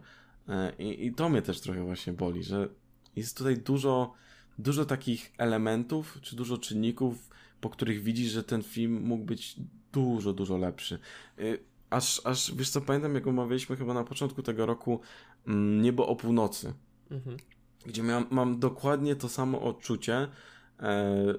E, 0.49 0.73
I, 0.79 1.05
I 1.05 1.13
to 1.13 1.29
mnie 1.29 1.41
też 1.41 1.61
trochę 1.61 1.83
właśnie 1.83 2.13
boli, 2.13 2.43
że 2.43 2.69
jest 3.15 3.37
tutaj 3.37 3.57
dużo 3.57 4.13
dużo 4.59 4.85
takich 4.85 5.33
elementów, 5.37 6.19
czy 6.21 6.35
dużo 6.35 6.57
czynników, 6.57 7.29
po 7.61 7.69
których 7.69 8.03
widzisz, 8.03 8.31
że 8.31 8.43
ten 8.43 8.63
film 8.63 9.01
mógł 9.01 9.25
być 9.25 9.55
dużo, 9.91 10.33
dużo 10.33 10.57
lepszy. 10.57 10.99
Y, 11.39 11.59
aż, 11.89 12.21
aż 12.23 12.55
wiesz 12.55 12.69
co, 12.69 12.81
pamiętam 12.81 13.15
jak 13.15 13.27
omawialiśmy 13.27 13.75
chyba 13.75 13.93
na 13.93 14.03
początku 14.03 14.43
tego 14.43 14.65
roku 14.65 14.99
mm, 15.47 15.81
Niebo 15.81 16.07
o 16.07 16.15
północy, 16.15 16.73
mhm. 17.11 17.37
gdzie 17.85 18.03
mam 18.31 18.59
dokładnie 18.59 19.15
to 19.15 19.29
samo 19.29 19.61
odczucie 19.61 20.15
e, 20.17 20.27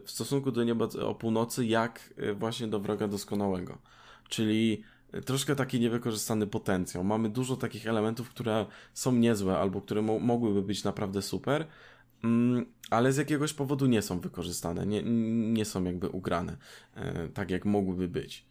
w 0.04 0.10
stosunku 0.10 0.52
do 0.52 0.64
Nieba 0.64 0.84
o 0.84 1.14
północy, 1.14 1.66
jak 1.66 2.14
e, 2.16 2.34
właśnie 2.34 2.68
do 2.68 2.80
Wroga 2.80 3.08
Doskonałego. 3.08 3.78
Czyli 4.28 4.82
troszkę 5.24 5.56
taki 5.56 5.80
niewykorzystany 5.80 6.46
potencjał. 6.46 7.04
Mamy 7.04 7.28
dużo 7.28 7.56
takich 7.56 7.86
elementów, 7.86 8.30
które 8.30 8.66
są 8.94 9.12
niezłe 9.12 9.58
albo 9.58 9.80
które 9.80 10.02
mo 10.02 10.18
mogłyby 10.18 10.62
być 10.62 10.84
naprawdę 10.84 11.22
super, 11.22 11.66
ale 12.90 13.12
z 13.12 13.16
jakiegoś 13.16 13.52
powodu 13.52 13.86
nie 13.86 14.02
są 14.02 14.20
wykorzystane, 14.20 14.86
nie, 14.86 15.02
nie 15.52 15.64
są 15.64 15.84
jakby 15.84 16.08
ugrane 16.08 16.56
e, 16.94 17.28
tak, 17.28 17.50
jak 17.50 17.64
mogłyby 17.64 18.08
być. 18.08 18.46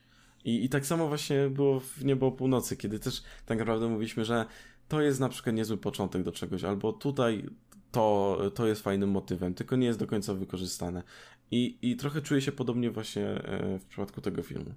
I, 0.45 0.65
I 0.65 0.69
tak 0.69 0.86
samo 0.86 1.08
właśnie 1.08 1.49
było 1.49 1.80
w 1.80 2.06
Niebo 2.06 2.27
o 2.27 2.32
Północy, 2.32 2.77
kiedy 2.77 2.99
też 2.99 3.23
tak 3.45 3.60
naprawdę 3.60 3.88
mówiliśmy, 3.88 4.25
że 4.25 4.45
to 4.88 5.01
jest 5.01 5.19
na 5.19 5.30
przykład 5.30 5.56
niezły 5.56 5.77
początek 5.77 6.23
do 6.23 6.32
czegoś, 6.32 6.63
albo 6.63 6.93
tutaj 6.93 7.49
to, 7.91 8.38
to 8.56 8.67
jest 8.67 8.82
fajnym 8.82 9.10
motywem, 9.10 9.53
tylko 9.53 9.75
nie 9.75 9.88
jest 9.88 9.99
do 9.99 10.08
końca 10.08 10.34
wykorzystane. 10.34 11.03
I, 11.51 11.77
i 11.82 11.95
trochę 11.95 12.21
czuję 12.21 12.41
się 12.41 12.51
podobnie 12.51 12.91
właśnie 12.91 13.27
e, 13.27 13.80
w 13.80 13.86
przypadku 13.86 14.21
tego 14.21 14.43
filmu. 14.43 14.73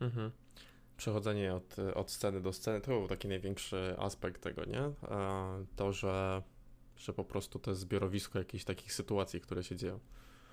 Mhm. 0.00 0.30
Przechodzenie 0.96 1.54
od, 1.54 1.76
od 1.94 2.10
sceny 2.10 2.40
do 2.40 2.52
sceny 2.52 2.80
to 2.80 2.86
był 2.86 3.08
taki 3.08 3.28
największy 3.28 3.94
aspekt 3.98 4.42
tego, 4.42 4.64
nie? 4.64 4.82
To, 5.76 5.92
że 5.92 6.42
że 7.02 7.12
po 7.12 7.24
prostu 7.24 7.58
to 7.58 7.70
jest 7.70 7.80
zbiorowisko 7.80 8.38
jakichś 8.38 8.64
takich 8.64 8.92
sytuacji, 8.92 9.40
które 9.40 9.64
się 9.64 9.76
dzieją. 9.76 9.98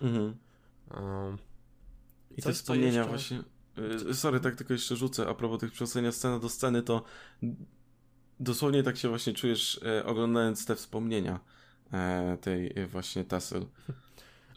Mhm. 0.01 0.35
Um, 0.93 1.37
I 2.37 2.41
te 2.41 2.53
wspomnienia 2.53 2.87
jeszcze... 2.87 3.09
właśnie. 3.09 3.43
Y, 4.09 4.13
sorry, 4.13 4.39
tak 4.39 4.55
tylko 4.55 4.73
jeszcze 4.73 4.95
rzucę 4.95 5.27
a 5.27 5.33
propos 5.33 5.59
tych 5.59 5.71
przechodzenia 5.71 6.11
sceny 6.11 6.39
do 6.39 6.49
sceny, 6.49 6.83
to 6.83 7.03
dosłownie 8.39 8.83
tak 8.83 8.97
się 8.97 9.09
właśnie 9.09 9.33
czujesz 9.33 9.79
e, 9.85 10.05
oglądając 10.05 10.65
te 10.65 10.75
wspomnienia 10.75 11.39
e, 11.93 12.37
tej 12.41 12.73
e, 12.75 12.87
właśnie 12.87 13.23
Tessel. 13.23 13.65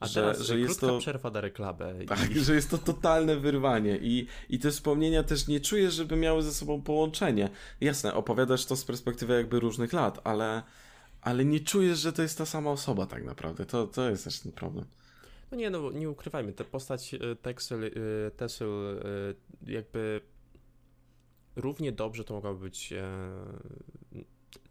A 0.00 0.06
że, 0.06 0.14
teraz 0.14 0.40
że 0.40 0.58
jest 0.58 0.80
to 0.80 0.98
przerwa 0.98 1.30
na 1.30 1.40
reklamę. 1.40 1.94
Tak, 2.06 2.30
i... 2.30 2.40
że 2.44 2.54
jest 2.54 2.70
to 2.70 2.78
totalne 2.78 3.36
wyrwanie 3.36 3.98
i, 4.02 4.26
i 4.48 4.58
te 4.58 4.70
wspomnienia 4.70 5.22
też 5.22 5.48
nie 5.48 5.60
czujesz, 5.60 5.94
żeby 5.94 6.16
miały 6.16 6.42
ze 6.42 6.52
sobą 6.52 6.82
połączenie. 6.82 7.48
Jasne, 7.80 8.14
opowiadasz 8.14 8.66
to 8.66 8.76
z 8.76 8.84
perspektywy 8.84 9.34
jakby 9.34 9.60
różnych 9.60 9.92
lat, 9.92 10.20
ale 10.24 10.62
ale 11.22 11.44
nie 11.44 11.60
czujesz, 11.60 11.98
że 11.98 12.12
to 12.12 12.22
jest 12.22 12.38
ta 12.38 12.46
sama 12.46 12.70
osoba 12.70 13.06
tak 13.06 13.24
naprawdę. 13.24 13.66
To, 13.66 13.86
to 13.86 14.10
jest 14.10 14.24
też 14.24 14.40
ten 14.40 14.52
problem. 14.52 14.84
No 15.50 15.56
nie, 15.56 15.70
no 15.70 15.90
nie 15.90 16.10
ukrywajmy, 16.10 16.52
tę 16.52 16.64
postać 16.64 17.14
y, 17.14 17.36
Texel, 17.42 17.84
y, 17.84 18.30
Tessyl 18.36 18.68
y, 18.68 19.72
jakby 19.72 20.20
równie 21.56 21.92
dobrze 21.92 22.24
to 22.24 22.34
mogła 22.34 22.54
być 22.54 22.92
e, 22.92 23.02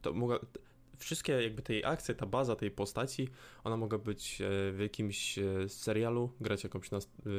to 0.02 0.14
mogła, 0.14 0.40
wszystkie 0.98 1.34
jakby 1.34 1.62
tej 1.62 1.86
akcje, 1.86 2.16
ta 2.16 2.26
baza 2.26 2.56
tej 2.56 2.72
postaci, 2.72 3.30
ona 3.64 3.78
mogła 3.78 3.98
być 3.98 4.42
e, 4.42 4.72
w 4.72 4.80
jakimś 4.80 5.40
e, 5.40 5.70
serialu, 5.70 6.32
grać 6.42 6.64
jakąś, 6.64 6.90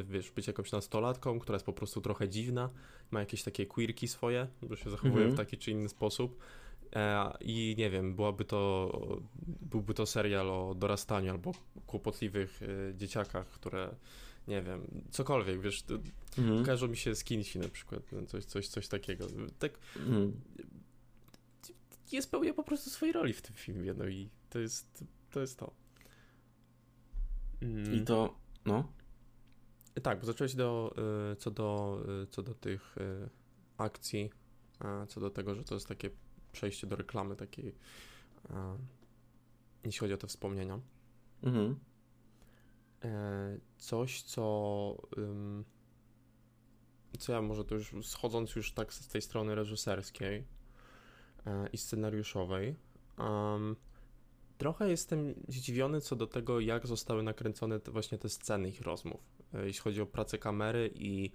wiesz, 0.03 0.31
być 0.31 0.47
jakąś 0.47 0.71
nastolatką, 0.71 1.39
która 1.39 1.55
jest 1.55 1.65
po 1.65 1.73
prostu 1.73 2.01
trochę 2.01 2.29
dziwna, 2.29 2.69
ma 3.11 3.19
jakieś 3.19 3.43
takie 3.43 3.65
queerki 3.65 4.07
swoje, 4.07 4.47
bo 4.61 4.75
się 4.75 4.89
zachowuje 4.89 5.23
mm 5.23 5.31
-hmm. 5.31 5.33
w 5.33 5.37
taki 5.37 5.57
czy 5.57 5.71
inny 5.71 5.89
sposób 5.89 6.39
I 7.41 7.75
nie 7.77 7.89
wiem, 7.89 8.15
byłaby 8.15 8.45
to, 8.45 8.91
byłby 9.61 9.93
to 9.93 10.05
serial 10.05 10.49
o 10.49 10.75
dorastaniu 10.75 11.31
albo 11.31 11.51
kłopotliwych 11.87 12.61
e, 12.63 12.95
dzieciakach, 12.95 13.47
które 13.47 13.95
nie 14.47 14.61
wiem, 14.61 15.03
cokolwiek, 15.11 15.61
wiesz, 15.61 15.83
mhm. 16.37 16.65
każą 16.65 16.87
mi 16.87 16.97
się 16.97 17.15
skinsi 17.15 17.59
na 17.59 17.69
przykład, 17.69 18.11
no, 18.11 18.25
coś, 18.25 18.45
coś, 18.45 18.67
coś 18.67 18.87
takiego. 18.87 19.27
Tak 19.59 19.71
mhm. 19.95 20.41
nie 22.13 22.21
spełnia 22.21 22.53
po 22.53 22.63
prostu 22.63 22.89
swojej 22.89 23.13
roli 23.13 23.33
w 23.33 23.41
tym 23.41 23.55
filmie, 23.55 23.93
no 23.93 24.07
i 24.07 24.29
to 24.49 24.59
jest 24.59 25.03
to. 25.31 25.39
Jest 25.39 25.59
to. 25.59 25.73
Mm. 27.61 27.93
I 27.93 28.01
to, 28.01 28.39
no? 28.65 28.93
Tak, 30.03 30.19
bo 30.19 30.25
zacząłeś 30.25 30.55
do, 30.55 30.95
e, 31.31 31.35
co 31.35 31.51
do, 31.51 32.01
co 32.29 32.43
do 32.43 32.53
tych 32.53 32.95
akcji, 33.77 34.29
co 35.07 35.19
do 35.19 35.29
tego, 35.29 35.55
że 35.55 35.63
to 35.63 35.73
jest 35.75 35.87
takie 35.87 36.09
przejście 36.53 36.87
do 36.87 36.95
reklamy 36.95 37.35
takiej, 37.35 37.75
jeśli 39.83 39.99
chodzi 39.99 40.13
o 40.13 40.17
te 40.17 40.27
wspomnienia. 40.27 40.79
Mhm. 41.43 41.79
E, 43.03 43.57
coś, 43.77 44.21
co, 44.21 44.97
co 47.19 47.33
ja 47.33 47.41
może 47.41 47.65
to 47.65 47.75
już 47.75 47.93
schodząc 48.01 48.55
już 48.55 48.71
tak 48.71 48.93
z 48.93 49.07
tej 49.07 49.21
strony 49.21 49.55
reżyserskiej 49.55 50.43
e, 51.45 51.67
i 51.67 51.77
scenariuszowej, 51.77 52.75
trochę 54.57 54.89
jestem 54.89 55.33
zdziwiony 55.47 56.01
co 56.01 56.15
do 56.15 56.27
tego, 56.27 56.59
jak 56.59 56.87
zostały 56.87 57.23
nakręcone 57.23 57.79
te, 57.79 57.91
właśnie 57.91 58.17
te 58.17 58.29
sceny 58.29 58.69
ich 58.69 58.81
rozmów, 58.81 59.21
e, 59.53 59.65
jeśli 59.65 59.81
chodzi 59.81 60.01
o 60.01 60.05
pracę 60.05 60.37
kamery 60.37 60.91
i 60.95 61.31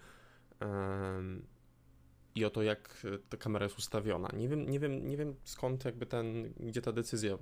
i 2.39 2.45
o 2.45 2.51
to, 2.51 2.63
jak 2.63 3.07
ta 3.29 3.37
kamera 3.37 3.65
jest 3.65 3.79
ustawiona. 3.79 4.29
Nie 4.37 4.49
wiem, 4.49 4.71
nie 4.71 4.81
wiem, 4.81 5.09
nie 5.09 5.17
wiem 5.17 5.35
skąd 5.45 5.85
jakby 5.85 6.07
ten, 6.07 6.53
gdzie 6.61 6.83
ta 6.83 6.93
decyzja 6.93 7.39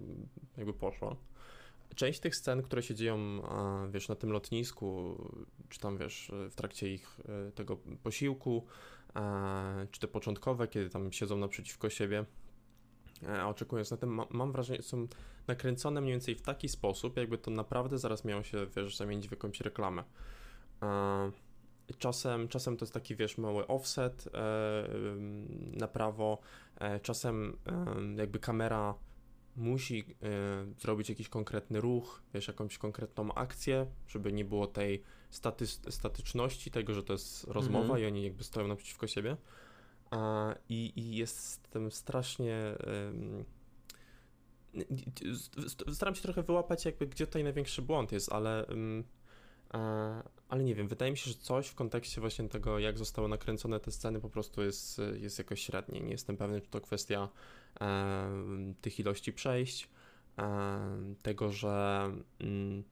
jakby 0.57 0.73
poszła 0.73 1.17
część 1.97 2.21
tych 2.21 2.37
scen, 2.37 2.63
które 2.63 2.83
się 2.83 2.95
dzieją, 2.95 3.43
wiesz, 3.91 4.09
na 4.09 4.15
tym 4.15 4.31
lotnisku, 4.31 5.17
czy 5.69 5.81
tam, 5.81 5.99
wiesz, 5.99 6.31
w 6.51 6.55
trakcie 6.55 6.95
ich 6.95 7.21
e, 7.49 7.53
tego 7.53 7.77
posiłku, 8.03 8.67
czy 9.91 10.01
te 10.01 10.09
początkowe, 10.09 10.69
kiedy 10.69 10.91
tam 10.91 11.13
siedzą 11.13 11.37
naprzeciwko 11.37 11.91
siebie, 11.91 12.25
e, 13.23 13.47
oczekując 13.47 13.91
na 13.91 13.97
tym, 13.97 14.21
mam 14.31 14.53
wrażenie, 14.53 14.77
że 14.77 14.89
są 14.89 15.09
nakręcone 15.47 16.01
mniej 16.01 16.13
więcej 16.13 16.35
w 16.35 16.43
taki 16.43 16.69
sposób, 16.69 17.17
jakby 17.17 17.39
to 17.39 17.51
naprawdę 17.51 17.99
zaraz 17.99 18.25
miało 18.25 18.43
się, 18.43 18.67
wiesz, 18.77 18.97
zamienić 18.97 19.29
w 19.29 19.31
jakąś 19.31 19.61
reklamę. 19.61 20.05
Czasem, 21.99 22.49
czasem 22.49 22.77
to 22.77 22.85
jest 22.85 22.94
taki, 22.94 23.16
wiesz, 23.16 23.38
mały 23.38 23.66
offset 23.66 24.29
e, 24.35 24.88
na 25.72 25.88
prawo, 25.88 26.38
czasem 27.03 27.57
jakby 28.16 28.38
kamera 28.38 28.94
musi 29.57 30.01
y, 30.01 30.81
zrobić 30.81 31.09
jakiś 31.09 31.29
konkretny 31.29 31.81
ruch, 31.81 32.22
wiesz, 32.35 32.49
jakąś 32.49 32.79
konkretną 32.79 33.35
akcję, 33.35 33.87
żeby 34.09 34.33
nie 34.33 34.44
było 34.44 34.66
tej 34.66 35.03
staty, 35.31 35.66
statyczności, 35.66 36.70
tego, 36.70 36.94
że 36.94 37.03
to 37.03 37.12
jest 37.12 37.44
rozmowa 37.44 37.94
-hmm. 37.94 38.01
i 38.01 38.07
oni 38.07 38.22
jakby 38.22 38.44
stoją 38.44 38.68
naprzeciwko 38.68 39.07
siebie. 39.07 39.37
A, 40.11 40.55
i, 40.68 40.92
I 40.96 41.16
jestem 41.16 41.90
strasznie. 41.90 42.57
Staram 45.92 46.14
się 46.14 46.22
trochę 46.22 46.42
wyłapać, 46.42 46.85
jakby 46.85 47.07
gdzie 47.07 47.27
tutaj 47.27 47.44
największy 47.44 47.83
błąd 47.83 48.12
jest, 48.12 48.33
ale. 48.33 48.66
Ale 50.49 50.65
nie 50.65 50.75
wiem, 50.75 50.89
wydaje 50.89 51.11
mi 51.11 51.17
się, 51.19 51.31
że 51.31 51.37
coś 51.37 51.69
w 51.69 51.75
kontekście 51.75 52.21
właśnie 52.21 52.49
tego, 52.49 52.79
jak 52.79 52.99
zostały 52.99 53.29
nakręcone 53.29 53.81
te 53.81 53.91
sceny, 53.91 54.21
po 54.21 54.31
prostu 54.31 54.63
jest, 54.63 55.01
jest 55.21 55.39
jakoś 55.39 55.63
średnie. 55.63 56.01
Nie 56.01 56.11
jestem 56.11 56.37
pewny, 56.37 56.61
czy 56.61 56.71
to 56.71 56.81
kwestia 56.81 57.29
tych 58.81 59.01
ilości 59.01 59.33
przejść, 59.33 59.89
tego, 61.23 61.53
że 61.53 62.05
mm, 62.41 62.85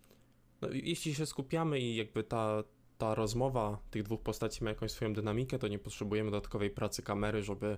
no, 0.63 0.69
jeśli 0.73 1.15
się 1.15 1.27
skupiamy 1.27 1.81
i 1.81 1.97
jakby 1.97 2.25
ta, 2.25 2.65
ta 2.99 3.15
rozmowa 3.15 3.79
tych 3.91 4.03
dwóch 4.03 4.23
postaci 4.23 4.65
ma 4.65 4.71
jakąś 4.71 4.91
swoją 4.91 5.13
dynamikę, 5.13 5.59
to 5.59 5.69
nie 5.69 5.79
potrzebujemy 5.79 6.31
dodatkowej 6.31 6.71
pracy 6.71 7.03
kamery, 7.03 7.43
żeby, 7.43 7.77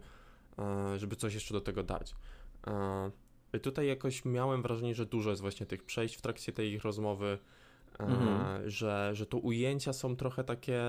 e, 0.58 0.98
żeby 0.98 1.16
coś 1.16 1.34
jeszcze 1.34 1.54
do 1.54 1.60
tego 1.60 1.82
dać. 1.82 2.14
I 3.52 3.60
tutaj 3.60 3.86
jakoś 3.86 4.24
miałem 4.24 4.62
wrażenie, 4.62 4.94
że 4.94 5.06
dużo 5.06 5.30
jest 5.30 5.42
właśnie 5.42 5.66
tych 5.66 5.84
przejść 5.84 6.16
w 6.16 6.20
trakcie 6.20 6.52
tej 6.52 6.72
ich 6.72 6.82
rozmowy, 6.82 7.38
mhm. 7.98 8.70
że, 8.70 9.10
że 9.14 9.26
to 9.26 9.38
ujęcia 9.38 9.92
są 9.92 10.16
trochę 10.16 10.44
takie 10.44 10.82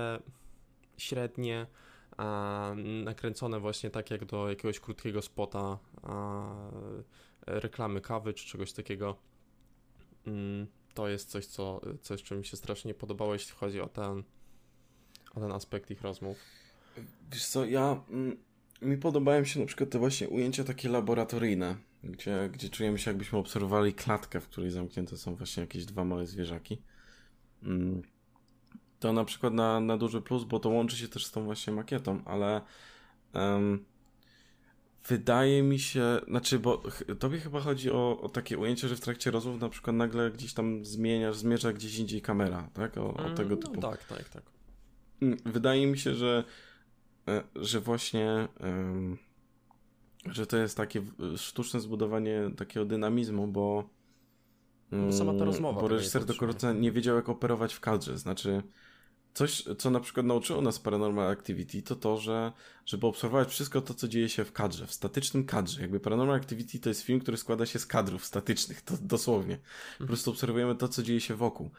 średnie, 0.96 1.66
nakręcone 3.04 3.60
właśnie 3.60 3.90
tak 3.90 4.10
jak 4.10 4.24
do 4.24 4.48
jakiegoś 4.48 4.80
krótkiego 4.80 5.22
spota 5.22 5.78
reklamy 7.46 8.00
kawy 8.00 8.34
czy 8.34 8.46
czegoś 8.46 8.72
takiego. 8.72 9.16
Mm, 10.26 10.66
to 10.94 11.08
jest 11.08 11.30
coś, 11.30 11.46
co, 11.46 11.80
coś, 12.02 12.22
co 12.22 12.34
mi 12.34 12.44
się 12.44 12.56
strasznie 12.56 12.94
podobało, 12.94 13.32
jeśli 13.32 13.52
chodzi 13.54 13.80
o 13.80 13.88
ten, 13.88 14.22
o 15.34 15.40
ten 15.40 15.52
aspekt 15.52 15.90
ich 15.90 16.02
rozmów. 16.02 16.36
Wiesz 17.32 17.46
co, 17.46 17.64
ja 17.64 18.02
mm, 18.10 18.36
mi 18.82 18.96
podobają 18.96 19.44
się 19.44 19.60
na 19.60 19.66
przykład 19.66 19.90
te 19.90 19.98
właśnie 19.98 20.28
ujęcia 20.28 20.64
takie 20.64 20.88
laboratoryjne, 20.88 21.76
gdzie, 22.04 22.50
gdzie 22.52 22.68
czujemy 22.68 22.98
się 22.98 23.10
jakbyśmy 23.10 23.38
obserwowali 23.38 23.94
klatkę, 23.94 24.40
w 24.40 24.48
której 24.48 24.70
zamknięte 24.70 25.16
są 25.16 25.34
właśnie 25.34 25.60
jakieś 25.60 25.84
dwa 25.84 26.04
małe 26.04 26.26
zwierzaki. 26.26 26.82
Mm 27.62 28.02
to 29.00 29.12
na 29.12 29.24
przykład 29.24 29.54
na, 29.54 29.80
na 29.80 29.96
duży 29.96 30.22
plus, 30.22 30.44
bo 30.44 30.60
to 30.60 30.68
łączy 30.68 30.96
się 30.96 31.08
też 31.08 31.26
z 31.26 31.30
tą 31.30 31.44
właśnie 31.44 31.72
makietą, 31.72 32.24
ale 32.24 32.60
um, 33.34 33.84
wydaje 35.08 35.62
mi 35.62 35.78
się, 35.78 36.20
znaczy, 36.28 36.58
bo 36.58 36.82
tobie 37.18 37.38
chyba 37.40 37.60
chodzi 37.60 37.90
o, 37.90 38.20
o 38.20 38.28
takie 38.28 38.58
ujęcie, 38.58 38.88
że 38.88 38.96
w 38.96 39.00
trakcie 39.00 39.30
rozmów 39.30 39.60
na 39.60 39.68
przykład 39.68 39.96
nagle 39.96 40.30
gdzieś 40.30 40.54
tam 40.54 40.84
zmieniasz, 40.84 41.36
zmierza 41.36 41.72
gdzieś 41.72 41.98
indziej 41.98 42.22
kamera, 42.22 42.70
tak? 42.74 42.98
O, 42.98 43.14
o 43.14 43.24
mm, 43.24 43.36
tego 43.36 43.50
no 43.50 43.62
typu. 43.62 43.80
No, 43.80 43.90
tak, 43.90 44.04
tak, 44.04 44.28
tak. 44.28 44.42
Mm, 45.22 45.38
wydaje 45.44 45.86
mi 45.86 45.98
się, 45.98 46.14
że, 46.14 46.44
e, 47.28 47.42
że 47.56 47.80
właśnie 47.80 48.48
um, 48.60 49.18
że 50.26 50.46
to 50.46 50.56
jest 50.56 50.76
takie 50.76 51.02
sztuczne 51.36 51.80
zbudowanie 51.80 52.50
takiego 52.56 52.86
dynamizmu, 52.86 53.46
bo 53.46 53.88
bo 54.92 55.12
sama 55.12 55.34
ta 55.38 55.44
rozmowa. 55.44 55.80
Bo 55.80 55.88
reżyser 55.88 56.24
do 56.24 56.34
końca 56.34 56.72
nie 56.72 56.92
wiedział, 56.92 57.16
jak 57.16 57.28
operować 57.28 57.74
w 57.74 57.80
kadrze. 57.80 58.18
Znaczy, 58.18 58.62
Coś, 59.34 59.64
co 59.78 59.90
na 59.90 60.00
przykład 60.00 60.26
nauczyło 60.26 60.62
nas 60.62 60.78
Paranormal 60.78 61.30
Activity, 61.30 61.82
to 61.82 61.96
to, 61.96 62.16
że 62.18 62.52
żeby 62.86 63.06
obserwować 63.06 63.48
wszystko 63.48 63.80
to, 63.80 63.94
co 63.94 64.08
dzieje 64.08 64.28
się 64.28 64.44
w 64.44 64.52
kadrze, 64.52 64.86
w 64.86 64.92
statycznym 64.92 65.44
kadrze. 65.44 65.80
Jakby 65.80 66.00
Paranormal 66.00 66.36
Activity 66.36 66.78
to 66.78 66.88
jest 66.88 67.02
film, 67.02 67.20
który 67.20 67.36
składa 67.36 67.66
się 67.66 67.78
z 67.78 67.86
kadrów 67.86 68.24
statycznych, 68.24 68.82
to 68.82 68.94
dosłownie. 69.00 69.58
Po 69.98 70.06
prostu 70.06 70.30
obserwujemy 70.30 70.74
to, 70.74 70.88
co 70.88 71.02
dzieje 71.02 71.20
się 71.20 71.34
wokół. 71.34 71.70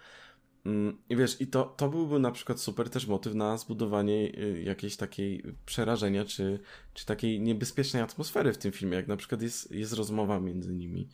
Mm, 0.66 0.98
I 1.10 1.16
wiesz, 1.16 1.42
i 1.42 1.48
to, 1.48 1.64
to 1.64 1.90
byłby 1.90 2.20
na 2.20 2.32
przykład 2.32 2.60
super 2.60 2.90
też 2.90 3.08
motyw 3.08 3.36
na 3.36 3.58
zbudowanie 3.58 4.14
y, 4.14 4.64
jakiejś 4.64 4.96
takiej 4.96 5.44
przerażenia, 5.66 6.26
czy, 6.26 6.60
czy 6.94 7.06
takiej 7.06 7.42
niebezpiecznej 7.42 8.04
atmosfery 8.04 8.54
w 8.54 8.58
tym 8.58 8.72
filmie, 8.72 8.96
jak 8.96 9.08
na 9.08 9.18
przykład 9.18 9.42
jest, 9.42 9.72
jest 9.72 9.94
rozmowa 9.94 10.40
między 10.40 10.74
nimi. 10.74 11.10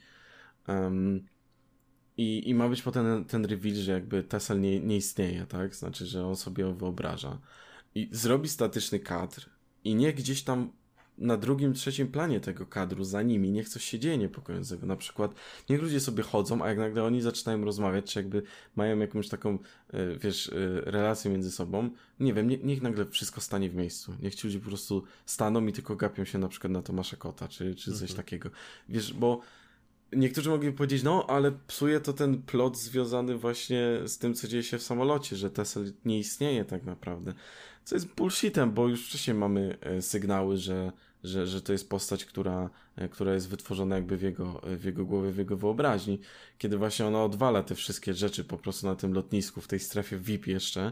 Um, 0.68 1.26
i, 2.18 2.50
I 2.50 2.56
ma 2.56 2.70
być 2.70 2.82
potem 2.82 3.26
ten 3.26 3.46
reveal, 3.46 3.76
że 3.76 3.92
jakby 3.92 4.24
Tesla 4.24 4.56
nie, 4.56 4.80
nie 4.80 4.98
istnieje, 4.98 5.46
tak? 5.46 5.76
Znaczy, 5.76 6.06
że 6.06 6.28
on 6.28 6.36
sobie 6.36 6.74
wyobraża. 6.74 7.40
I 7.96 8.10
zrobi 8.12 8.50
statyczny 8.50 9.00
kadr 9.00 9.50
i 9.84 9.96
niech 9.96 10.16
gdzieś 10.16 10.44
tam 10.44 10.72
na 11.17 11.38
drugim, 11.38 11.73
trzecim 11.73 12.08
planie 12.08 12.39
tego 12.39 12.65
kadru 12.65 13.04
za 13.04 13.21
nimi 13.21 13.51
niech 13.51 13.69
coś 13.69 13.84
się 13.84 13.99
dzieje 13.99 14.17
niepokojącego. 14.17 14.86
Na 14.86 14.95
przykład 14.95 15.36
niech 15.69 15.82
ludzie 15.82 15.99
sobie 15.99 16.23
chodzą, 16.23 16.63
a 16.63 16.69
jak 16.69 16.78
nagle 16.78 17.04
oni 17.04 17.21
zaczynają 17.21 17.65
rozmawiać, 17.65 18.13
czy 18.13 18.19
jakby 18.19 18.43
mają 18.75 18.99
jakąś 18.99 19.30
taką, 19.30 19.60
e, 19.93 20.15
wiesz, 20.17 20.49
e, 20.49 20.82
relację 20.91 21.32
między 21.32 21.51
sobą, 21.51 21.89
nie 22.19 22.34
wiem, 22.34 22.49
nie, 22.49 22.58
niech 22.58 22.82
nagle 22.82 23.06
wszystko 23.06 23.41
stanie 23.41 23.69
w 23.69 23.75
miejscu. 23.75 24.15
Niech 24.21 24.36
ci 24.36 24.47
ludzie 24.47 24.60
po 24.60 24.67
prostu 24.67 25.04
staną 25.25 25.67
i 25.67 25.73
tylko 25.73 25.95
gapią 25.95 26.25
się 26.25 26.38
na 26.38 26.47
przykład 26.47 26.73
na 26.73 26.82
Tomasza 26.82 27.17
Kota, 27.17 27.47
czy, 27.47 27.75
czy 27.75 27.91
coś 27.91 28.01
mhm. 28.01 28.17
takiego. 28.17 28.49
Wiesz, 28.89 29.13
bo 29.13 29.41
niektórzy 30.13 30.49
mogliby 30.49 30.78
powiedzieć, 30.78 31.04
no 31.04 31.25
ale 31.28 31.51
psuje 31.67 31.99
to 31.99 32.13
ten 32.13 32.41
plot 32.41 32.78
związany 32.78 33.38
właśnie 33.38 33.99
z 34.06 34.17
tym, 34.17 34.34
co 34.34 34.47
dzieje 34.47 34.63
się 34.63 34.78
w 34.78 34.84
samolocie, 34.84 35.36
że 35.36 35.49
Tesla 35.49 35.82
nie 36.06 36.19
istnieje 36.19 36.65
tak 36.65 36.84
naprawdę. 36.84 37.34
Co 37.86 37.95
jest 37.95 38.08
bullshitem, 38.08 38.71
bo 38.71 38.88
już 38.88 39.08
wcześniej 39.08 39.38
mamy 39.38 39.78
e, 39.82 40.02
sygnały, 40.02 40.58
że, 40.58 40.91
że, 41.24 41.48
że 41.48 41.62
to 41.62 41.71
jest 41.71 41.89
postać, 41.89 42.26
która, 42.26 42.69
e, 42.95 43.10
która 43.10 43.34
jest 43.34 43.50
wytworzona 43.50 43.95
jakby 43.95 44.17
w 44.17 44.21
jego, 44.21 44.62
w 44.63 44.84
jego 44.84 45.06
głowie, 45.06 45.32
w 45.32 45.38
jego 45.38 45.58
wyobraźni, 45.58 46.19
kiedy 46.58 46.78
właśnie 46.78 47.06
ona 47.06 47.24
odwala 47.24 47.63
te 47.63 47.76
wszystkie 47.76 48.13
rzeczy 48.13 48.43
po 48.43 48.58
prostu 48.58 48.88
na 48.88 48.95
tym 48.95 49.13
lotnisku, 49.13 49.62
w 49.62 49.67
tej 49.67 49.80
strefie 49.80 50.19
VIP 50.19 50.48
jeszcze 50.48 50.91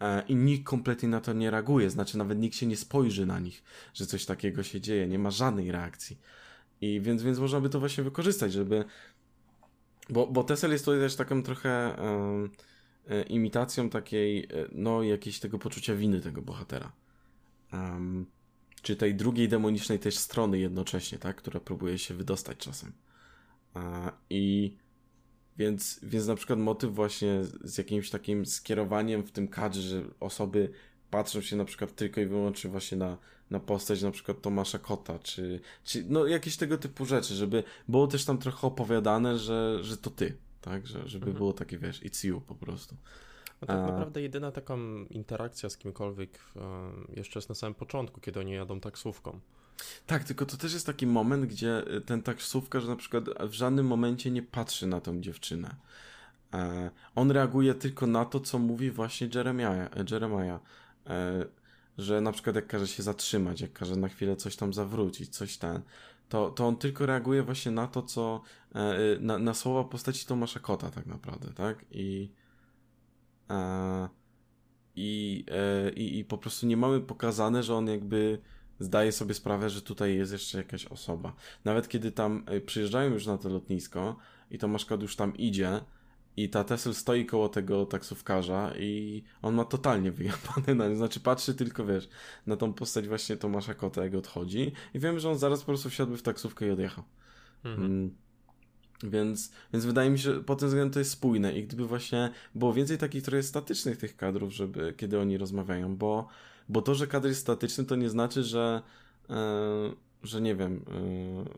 e, 0.00 0.22
i 0.28 0.34
nikt 0.34 0.66
kompletnie 0.66 1.08
na 1.08 1.20
to 1.20 1.32
nie 1.32 1.50
reaguje, 1.50 1.90
znaczy 1.90 2.18
nawet 2.18 2.38
nikt 2.38 2.56
się 2.56 2.66
nie 2.66 2.76
spojrzy 2.76 3.26
na 3.26 3.40
nich, 3.40 3.62
że 3.94 4.06
coś 4.06 4.24
takiego 4.24 4.62
się 4.62 4.80
dzieje, 4.80 5.08
nie 5.08 5.18
ma 5.18 5.30
żadnej 5.30 5.72
reakcji. 5.72 6.18
I 6.80 7.00
więc, 7.00 7.22
więc 7.22 7.38
można 7.38 7.60
by 7.60 7.70
to 7.70 7.80
właśnie 7.80 8.04
wykorzystać, 8.04 8.52
żeby. 8.52 8.84
Bo, 10.10 10.26
bo 10.26 10.44
Tesla 10.44 10.68
jest 10.68 10.84
tutaj 10.84 11.00
też 11.00 11.16
taką 11.16 11.42
trochę 11.42 11.96
um, 11.98 12.50
imitacją 13.28 13.90
takiej, 13.90 14.44
e, 14.44 14.48
no, 14.72 15.02
jakiejś 15.02 15.40
tego 15.40 15.58
poczucia 15.58 15.94
winy 15.94 16.20
tego 16.20 16.42
bohatera. 16.42 16.92
Um, 17.72 18.26
czy 18.82 18.96
tej 18.96 19.14
drugiej 19.14 19.48
demonicznej 19.48 19.98
też 19.98 20.18
strony 20.18 20.58
jednocześnie, 20.58 21.18
tak, 21.18 21.36
która 21.36 21.60
próbuje 21.60 21.98
się 21.98 22.14
wydostać 22.14 22.58
czasem. 22.58 22.92
Uh, 23.74 23.82
I 24.30 24.76
więc, 25.58 26.00
więc 26.02 26.26
na 26.26 26.34
przykład 26.34 26.58
motyw 26.58 26.94
właśnie 26.94 27.44
z 27.64 27.78
jakimś 27.78 28.10
takim 28.10 28.46
skierowaniem 28.46 29.22
w 29.22 29.32
tym 29.32 29.48
kadrze, 29.48 29.82
że 29.82 30.02
osoby 30.20 30.70
patrzą 31.10 31.40
się 31.40 31.56
na 31.56 31.64
przykład 31.64 31.94
tylko 31.94 32.20
i 32.20 32.26
wyłącznie 32.26 32.70
właśnie 32.70 32.98
na, 32.98 33.18
na 33.50 33.60
postać 33.60 34.02
na 34.02 34.10
przykład 34.10 34.42
Tomasza 34.42 34.78
Kota, 34.78 35.18
czy, 35.18 35.60
czy 35.84 36.04
no 36.08 36.26
jakieś 36.26 36.56
tego 36.56 36.78
typu 36.78 37.04
rzeczy, 37.04 37.34
żeby 37.34 37.64
było 37.88 38.06
też 38.06 38.24
tam 38.24 38.38
trochę 38.38 38.66
opowiadane, 38.66 39.38
że, 39.38 39.78
że 39.82 39.96
to 39.96 40.10
ty, 40.10 40.36
tak, 40.64 40.86
że, 40.86 41.08
żeby 41.08 41.26
mhm. 41.26 41.36
było 41.36 41.52
takie, 41.52 41.78
wiesz, 41.78 42.02
it's 42.02 42.26
you 42.26 42.40
po 42.40 42.54
prostu. 42.54 42.96
No 43.60 43.66
tak 43.66 43.86
naprawdę 43.86 44.22
jedyna 44.22 44.52
taką 44.52 45.04
interakcja 45.04 45.70
z 45.70 45.76
kimkolwiek 45.76 46.38
jeszcze 47.16 47.38
jest 47.38 47.48
na 47.48 47.54
samym 47.54 47.74
początku, 47.74 48.20
kiedy 48.20 48.40
oni 48.40 48.52
jadą 48.52 48.80
taksówką. 48.80 49.40
Tak, 50.06 50.24
tylko 50.24 50.46
to 50.46 50.56
też 50.56 50.72
jest 50.72 50.86
taki 50.86 51.06
moment, 51.06 51.46
gdzie 51.46 51.94
y, 51.96 52.00
ten 52.00 52.22
taksówkarz 52.22 52.86
na 52.86 52.96
przykład 52.96 53.24
w 53.40 53.52
żadnym 53.52 53.86
momencie 53.86 54.30
nie 54.30 54.42
patrzy 54.42 54.86
na 54.86 55.00
tą 55.00 55.20
dziewczynę. 55.20 55.74
E, 56.54 56.90
on 57.14 57.30
reaguje 57.30 57.74
tylko 57.74 58.06
na 58.06 58.24
to, 58.24 58.40
co 58.40 58.58
mówi 58.58 58.90
właśnie 58.90 59.28
Jeremiah, 59.34 59.90
Jeremiah 60.10 60.60
e, 61.06 61.44
że 61.98 62.20
na 62.20 62.32
przykład 62.32 62.56
jak 62.56 62.66
każe 62.66 62.86
się 62.86 63.02
zatrzymać, 63.02 63.60
jak 63.60 63.72
każe 63.72 63.96
na 63.96 64.08
chwilę 64.08 64.36
coś 64.36 64.56
tam 64.56 64.72
zawrócić, 64.72 65.36
coś 65.36 65.56
ten, 65.56 65.82
to, 66.28 66.50
to 66.50 66.66
on 66.66 66.76
tylko 66.76 67.06
reaguje 67.06 67.42
właśnie 67.42 67.72
na 67.72 67.86
to, 67.86 68.02
co 68.02 68.40
e, 68.74 68.98
na, 69.20 69.38
na 69.38 69.54
słowa 69.54 69.84
postaci 69.84 70.26
Tomasza 70.26 70.60
Kota 70.60 70.90
tak 70.90 71.06
naprawdę, 71.06 71.52
tak? 71.52 71.84
I 71.90 72.32
i, 74.96 75.44
i, 75.96 76.18
i 76.18 76.24
po 76.24 76.38
prostu 76.38 76.66
nie 76.66 76.76
mamy 76.76 77.00
pokazane, 77.00 77.62
że 77.62 77.74
on 77.74 77.86
jakby 77.86 78.38
zdaje 78.78 79.12
sobie 79.12 79.34
sprawę, 79.34 79.70
że 79.70 79.82
tutaj 79.82 80.16
jest 80.16 80.32
jeszcze 80.32 80.58
jakaś 80.58 80.86
osoba. 80.86 81.34
Nawet 81.64 81.88
kiedy 81.88 82.12
tam 82.12 82.44
przyjeżdżają 82.66 83.12
już 83.12 83.26
na 83.26 83.38
to 83.38 83.48
lotnisko 83.48 84.16
i 84.50 84.58
Tomasz 84.58 84.84
Kot 84.84 85.02
już 85.02 85.16
tam 85.16 85.36
idzie, 85.36 85.80
i 86.36 86.48
ta 86.48 86.64
Tesla 86.64 86.92
stoi 86.92 87.26
koło 87.26 87.48
tego 87.48 87.86
taksówkarza 87.86 88.72
i 88.78 89.22
on 89.42 89.54
ma 89.54 89.64
totalnie 89.64 90.12
wyjebane 90.12 90.74
na 90.74 90.94
Znaczy 90.94 91.20
patrzy 91.20 91.54
tylko, 91.54 91.86
wiesz, 91.86 92.08
na 92.46 92.56
tą 92.56 92.72
postać 92.72 93.08
właśnie 93.08 93.36
Tomasza 93.36 93.74
Kota, 93.74 94.04
jak 94.04 94.14
odchodzi 94.14 94.72
i 94.94 94.98
wiem, 94.98 95.18
że 95.18 95.30
on 95.30 95.38
zaraz 95.38 95.60
po 95.60 95.66
prostu 95.66 95.90
wsiadłby 95.90 96.16
w 96.18 96.22
taksówkę 96.22 96.66
i 96.66 96.70
odjechał. 96.70 97.04
Mhm. 97.64 97.86
Mm. 97.86 98.14
Więc, 99.02 99.52
więc 99.72 99.84
wydaje 99.84 100.10
mi 100.10 100.18
się, 100.18 100.34
że 100.34 100.40
pod 100.40 100.58
tym 100.58 100.68
względem 100.68 100.92
to 100.92 100.98
jest 100.98 101.10
spójne 101.10 101.58
i 101.58 101.64
gdyby 101.64 101.86
właśnie 101.86 102.30
było 102.54 102.72
więcej 102.72 102.98
takich 102.98 103.22
trochę 103.22 103.42
statycznych 103.42 103.96
tych 103.96 104.16
kadrów, 104.16 104.52
żeby, 104.52 104.94
kiedy 104.96 105.20
oni 105.20 105.38
rozmawiają, 105.38 105.96
bo, 105.96 106.28
bo 106.68 106.82
to, 106.82 106.94
że 106.94 107.06
kadr 107.06 107.28
jest 107.28 107.40
statyczny, 107.40 107.84
to 107.84 107.96
nie 107.96 108.10
znaczy, 108.10 108.42
że 108.42 108.82
e, 109.30 110.04
że 110.22 110.40
nie 110.40 110.56
wiem, 110.56 110.84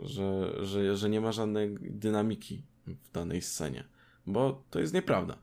e, 0.03 0.07
że, 0.07 0.53
że, 0.67 0.97
że 0.97 1.11
nie 1.11 1.21
ma 1.21 1.33
żadnej 1.33 1.75
dynamiki 1.81 2.62
w 2.87 3.12
danej 3.12 3.43
scenie 3.43 3.85
bo 4.27 4.62
to 4.71 4.81
jest 4.81 4.95
nieprawda. 4.95 5.39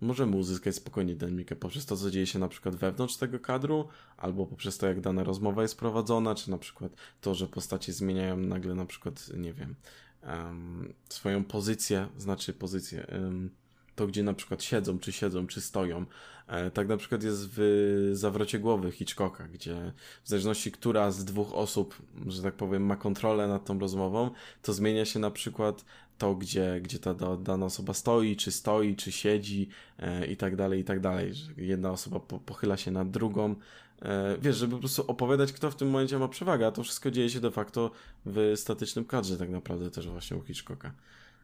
Możemy 0.00 0.36
uzyskać 0.36 0.74
spokojnie 0.74 1.16
dynamikę 1.16 1.56
poprzez 1.56 1.86
to, 1.86 1.96
co 1.96 2.10
dzieje 2.10 2.26
się 2.26 2.38
na 2.38 2.48
przykład 2.48 2.76
wewnątrz 2.76 3.16
tego 3.16 3.38
kadru, 3.38 3.88
albo 4.16 4.46
poprzez 4.46 4.78
to, 4.78 4.86
jak 4.86 5.00
dana 5.00 5.24
rozmowa 5.24 5.62
jest 5.62 5.78
prowadzona, 5.78 6.34
czy 6.34 6.50
na 6.50 6.58
przykład 6.58 6.92
to, 7.20 7.34
że 7.34 7.46
postacie 7.46 7.92
zmieniają 7.92 8.36
nagle 8.36 8.74
na 8.74 8.86
przykład, 8.86 9.30
nie 9.36 9.52
wiem, 9.52 9.74
um, 10.22 10.94
swoją 11.08 11.44
pozycję, 11.44 12.08
znaczy 12.16 12.52
pozycję, 12.52 13.06
um, 13.12 13.50
to 13.96 14.06
gdzie 14.06 14.22
na 14.22 14.34
przykład 14.34 14.62
siedzą, 14.62 14.98
czy 14.98 15.12
siedzą, 15.12 15.46
czy 15.46 15.60
stoją. 15.60 16.06
E, 16.46 16.70
tak 16.70 16.88
na 16.88 16.96
przykład 16.96 17.22
jest 17.22 17.48
w 17.52 18.10
zawrocie 18.12 18.58
głowy 18.58 18.92
Hitchcocka, 18.92 19.48
gdzie 19.48 19.92
w 20.24 20.28
zależności 20.28 20.72
która 20.72 21.10
z 21.10 21.24
dwóch 21.24 21.54
osób, 21.54 22.02
że 22.26 22.42
tak 22.42 22.54
powiem, 22.54 22.86
ma 22.86 22.96
kontrolę 22.96 23.48
nad 23.48 23.64
tą 23.64 23.78
rozmową, 23.78 24.30
to 24.62 24.72
zmienia 24.72 25.04
się 25.04 25.18
na 25.18 25.30
przykład 25.30 25.84
to, 26.20 26.34
gdzie, 26.34 26.80
gdzie 26.82 26.98
ta 26.98 27.14
dana 27.36 27.66
osoba 27.66 27.94
stoi, 27.94 28.36
czy 28.36 28.52
stoi, 28.52 28.96
czy 28.96 29.12
siedzi 29.12 29.68
e, 29.98 30.26
i 30.26 30.36
tak 30.36 30.56
dalej, 30.56 30.80
i 30.80 30.84
tak 30.84 31.00
dalej. 31.00 31.32
Jedna 31.56 31.90
osoba 31.90 32.20
po, 32.20 32.38
pochyla 32.38 32.76
się 32.76 32.90
nad 32.90 33.10
drugą. 33.10 33.54
E, 34.02 34.36
wiesz, 34.42 34.56
żeby 34.56 34.72
po 34.72 34.78
prostu 34.78 35.04
opowiadać, 35.06 35.52
kto 35.52 35.70
w 35.70 35.76
tym 35.76 35.90
momencie 35.90 36.18
ma 36.18 36.28
przewagę, 36.28 36.66
a 36.66 36.70
to 36.72 36.82
wszystko 36.82 37.10
dzieje 37.10 37.30
się 37.30 37.40
de 37.40 37.50
facto 37.50 37.90
w 38.26 38.52
statycznym 38.56 39.04
kadrze, 39.04 39.36
tak 39.36 39.50
naprawdę 39.50 39.90
też 39.90 40.08
właśnie 40.08 40.36
u 40.36 40.42
Hitchcocka. 40.42 40.92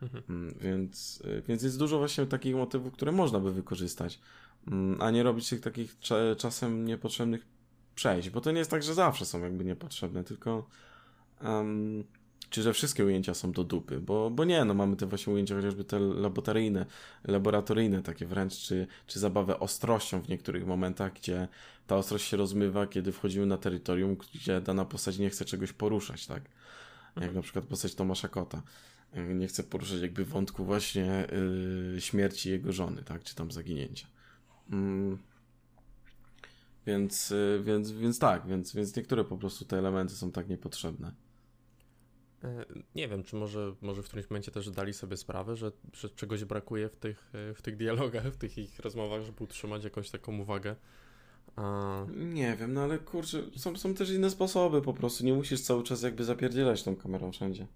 Mhm. 0.02 0.24
Mm, 0.28 0.54
więc, 0.60 1.22
e, 1.24 1.42
więc 1.42 1.62
jest 1.62 1.78
dużo 1.78 1.98
właśnie 1.98 2.26
takich 2.26 2.54
motywów, 2.54 2.92
które 2.92 3.12
można 3.12 3.40
by 3.40 3.52
wykorzystać, 3.52 4.20
mm, 4.68 5.02
a 5.02 5.10
nie 5.10 5.22
robić 5.22 5.48
tych 5.48 5.60
takich 5.60 5.98
cza 5.98 6.16
czasem 6.38 6.84
niepotrzebnych 6.84 7.46
przejść, 7.94 8.30
bo 8.30 8.40
to 8.40 8.52
nie 8.52 8.58
jest 8.58 8.70
tak, 8.70 8.82
że 8.82 8.94
zawsze 8.94 9.26
są 9.26 9.42
jakby 9.42 9.64
niepotrzebne, 9.64 10.24
tylko 10.24 10.66
um, 11.44 12.04
czy 12.50 12.62
że 12.62 12.72
wszystkie 12.72 13.04
ujęcia 13.04 13.35
są 13.35 13.52
do 13.52 13.64
dupy, 13.64 14.00
bo, 14.00 14.30
bo 14.30 14.44
nie, 14.44 14.64
no 14.64 14.74
mamy 14.74 14.96
te 14.96 15.06
właśnie 15.06 15.32
ujęcia 15.32 15.56
chociażby 15.56 15.85
te 15.85 15.98
laboratoryjne, 15.98 16.87
laboratoryjne 17.24 18.02
takie 18.02 18.26
wręcz, 18.26 18.59
czy, 18.59 18.87
czy 19.06 19.18
zabawę 19.18 19.61
ostrością 19.61 20.22
w 20.22 20.28
niektórych 20.28 20.66
momentach, 20.66 21.12
gdzie 21.12 21.48
ta 21.87 21.96
ostrość 21.96 22.28
się 22.28 22.37
rozmywa, 22.37 22.87
kiedy 22.87 23.12
wchodzimy 23.12 23.46
na 23.46 23.56
terytorium, 23.56 24.16
gdzie 24.35 24.61
dana 24.61 24.85
postać 24.85 25.18
nie 25.18 25.30
chce 25.30 25.44
czegoś 25.44 25.72
poruszać, 25.72 26.26
tak? 26.26 26.42
Jak 27.20 27.35
na 27.35 27.42
przykład 27.42 27.64
postać 27.64 27.94
Tomasza 27.94 28.28
Kota. 28.28 28.62
Nie 29.35 29.46
chce 29.46 29.62
poruszać 29.62 30.00
jakby 30.00 30.24
wątku 30.24 30.64
właśnie 30.64 31.26
yy, 31.94 32.00
śmierci 32.00 32.50
jego 32.50 32.72
żony, 32.72 33.02
tak? 33.02 33.24
Czy 33.24 33.35
tam 33.35 33.50
zaginięcia. 33.50 34.06
Mm. 34.70 35.18
Więc, 36.87 37.30
yy, 37.30 37.62
więc, 37.64 37.90
więc 37.90 38.18
tak, 38.18 38.46
więc, 38.46 38.74
więc 38.74 38.96
niektóre 38.96 39.24
po 39.24 39.37
prostu 39.37 39.64
te 39.64 39.78
elementy 39.78 40.14
są 40.14 40.32
tak 40.32 40.48
niepotrzebne. 40.48 41.25
E, 42.46 42.64
nie 42.94 43.09
wiem, 43.09 43.22
czy 43.22 43.37
może, 43.37 43.74
może 43.80 44.02
w 44.02 44.06
którymś 44.06 44.30
momencie 44.30 44.50
też 44.50 44.70
dali 44.70 44.94
sobie 44.94 45.16
sprawę, 45.16 45.56
że, 45.56 45.72
że 45.92 46.11
czegoś 46.11 46.44
brakuje 46.44 46.88
w 46.88 46.96
tych, 46.96 47.30
e, 47.35 47.54
w 47.54 47.62
tych 47.62 47.76
dialogach, 47.76 48.24
w 48.35 48.37
tych 48.37 48.59
ich 48.59 48.78
rozmowach, 48.78 49.22
żeby 49.22 49.44
utrzymać 49.44 49.85
jakąś 49.85 50.11
taką 50.11 50.38
uwagę. 50.38 50.76
A... 51.56 52.06
Nie 52.16 52.56
wiem, 52.56 52.72
no 52.72 52.82
ale 52.82 52.98
kurczę, 52.98 53.42
są, 53.56 53.76
są 53.76 53.94
też 53.94 54.11
inne 54.11 54.30
sposoby 54.30 54.82
po 54.82 54.94
prostu. 54.94 55.24
Nie 55.24 55.35
musisz 55.35 55.61
cały 55.61 55.82
czas 55.82 56.02
jakby 56.02 56.24
zapierdzielać 56.24 56.82
tą 56.82 56.96
kamerą 56.96 57.32
wszędzie. 57.32 57.66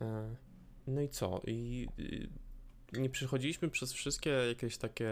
E, 0.00 0.36
no 0.86 1.00
i 1.00 1.08
co? 1.08 1.40
I, 1.46 1.88
i 1.98 2.28
nie 3.00 3.10
przechodziliśmy 3.10 3.68
przez 3.68 3.92
wszystkie 3.92 4.30
jakieś 4.30 4.78
takie 4.78 5.10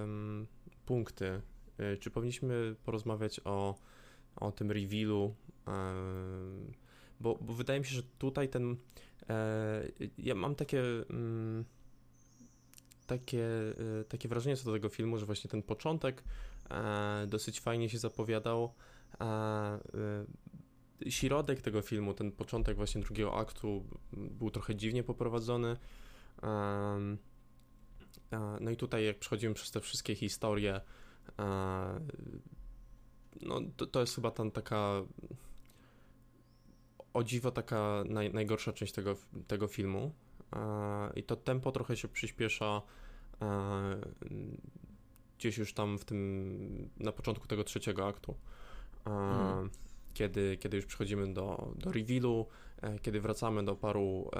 um, 0.00 0.46
punkty. 0.86 1.40
Czy 2.00 2.10
powinniśmy 2.10 2.74
porozmawiać 2.84 3.40
o, 3.44 3.78
o 4.36 4.52
tym 4.52 4.70
revealu 4.70 5.34
um, 5.66 6.72
bo, 7.22 7.38
bo 7.40 7.52
wydaje 7.52 7.80
mi 7.80 7.86
się, 7.86 7.94
że 7.94 8.02
tutaj 8.02 8.48
ten. 8.48 8.76
E, 9.28 9.82
ja 10.18 10.34
mam 10.34 10.54
takie. 10.54 10.82
Mm, 11.10 11.64
takie, 13.06 13.44
e, 14.00 14.04
takie 14.04 14.28
wrażenie 14.28 14.56
co 14.56 14.64
do 14.64 14.72
tego 14.72 14.88
filmu, 14.88 15.18
że 15.18 15.26
właśnie 15.26 15.50
ten 15.50 15.62
początek 15.62 16.24
e, 16.70 17.26
dosyć 17.28 17.60
fajnie 17.60 17.88
się 17.88 17.98
zapowiadał. 17.98 18.74
E, 19.20 19.78
środek 21.08 21.62
tego 21.62 21.82
filmu, 21.82 22.14
ten 22.14 22.32
początek 22.32 22.76
właśnie 22.76 23.00
drugiego 23.00 23.36
aktu 23.36 23.84
był 24.12 24.50
trochę 24.50 24.74
dziwnie 24.74 25.02
poprowadzony. 25.02 25.76
No 28.60 28.70
i 28.70 28.76
tutaj 28.76 29.04
jak 29.04 29.18
przechodzimy 29.18 29.54
przez 29.54 29.70
te 29.70 29.80
wszystkie 29.80 30.14
historie, 30.14 30.80
no 33.42 33.60
to, 33.76 33.86
to 33.86 34.00
jest 34.00 34.14
chyba 34.14 34.30
tam 34.30 34.50
taka 34.50 35.02
o 37.14 37.24
dziwo 37.24 37.50
taka 37.50 38.04
naj, 38.08 38.32
najgorsza 38.32 38.72
część 38.72 38.92
tego, 38.92 39.16
tego 39.46 39.66
filmu. 39.66 40.12
E, 40.56 41.12
I 41.16 41.22
to 41.22 41.36
tempo 41.36 41.72
trochę 41.72 41.96
się 41.96 42.08
przyspiesza 42.08 42.82
e, 43.42 43.96
gdzieś 45.38 45.58
już 45.58 45.74
tam 45.74 45.98
w 45.98 46.04
tym, 46.04 46.90
na 46.96 47.12
początku 47.12 47.46
tego 47.46 47.64
trzeciego 47.64 48.06
aktu. 48.06 48.34
E, 49.06 49.10
mhm. 49.10 49.70
Kiedy, 50.14 50.56
kiedy 50.56 50.76
już 50.76 50.86
przechodzimy 50.86 51.32
do, 51.32 51.72
do 51.76 51.92
revealu, 51.92 52.46
kiedy 53.02 53.20
wracamy 53.20 53.64
do 53.64 53.76
paru, 53.76 54.30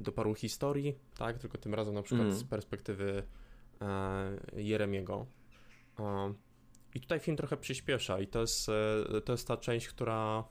do 0.00 0.12
paru 0.12 0.34
historii, 0.34 0.94
tak, 1.18 1.38
tylko 1.38 1.58
tym 1.58 1.74
razem 1.74 1.94
na 1.94 2.02
przykład 2.02 2.26
mhm. 2.26 2.40
z 2.40 2.44
perspektywy 2.44 3.22
Jeremiego. 4.56 5.26
I 6.94 7.00
tutaj 7.00 7.20
film 7.20 7.36
trochę 7.36 7.56
przyspiesza 7.56 8.20
i 8.20 8.26
to 8.26 8.40
jest, 8.40 8.66
to 9.24 9.32
jest 9.32 9.48
ta 9.48 9.56
część, 9.56 9.88
która 9.88 10.44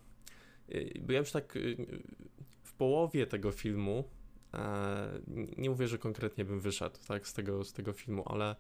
Y, 0.72 1.02
bo 1.02 1.14
ja 1.14 1.20
już 1.20 1.32
tak 1.32 1.56
y, 1.56 1.88
w 2.64 2.74
połowie 2.74 3.28
tego 3.28 3.52
filmu, 3.52 4.04
e, 4.54 5.20
nie 5.58 5.70
mówię, 5.70 5.88
że 5.88 5.98
konkretnie 5.98 6.46
bym 6.46 6.60
wyszedł 6.60 6.98
tak, 7.08 7.28
z, 7.28 7.34
tego, 7.34 7.64
z 7.64 7.74
tego 7.74 7.94
filmu, 7.94 8.24
ale 8.26 8.56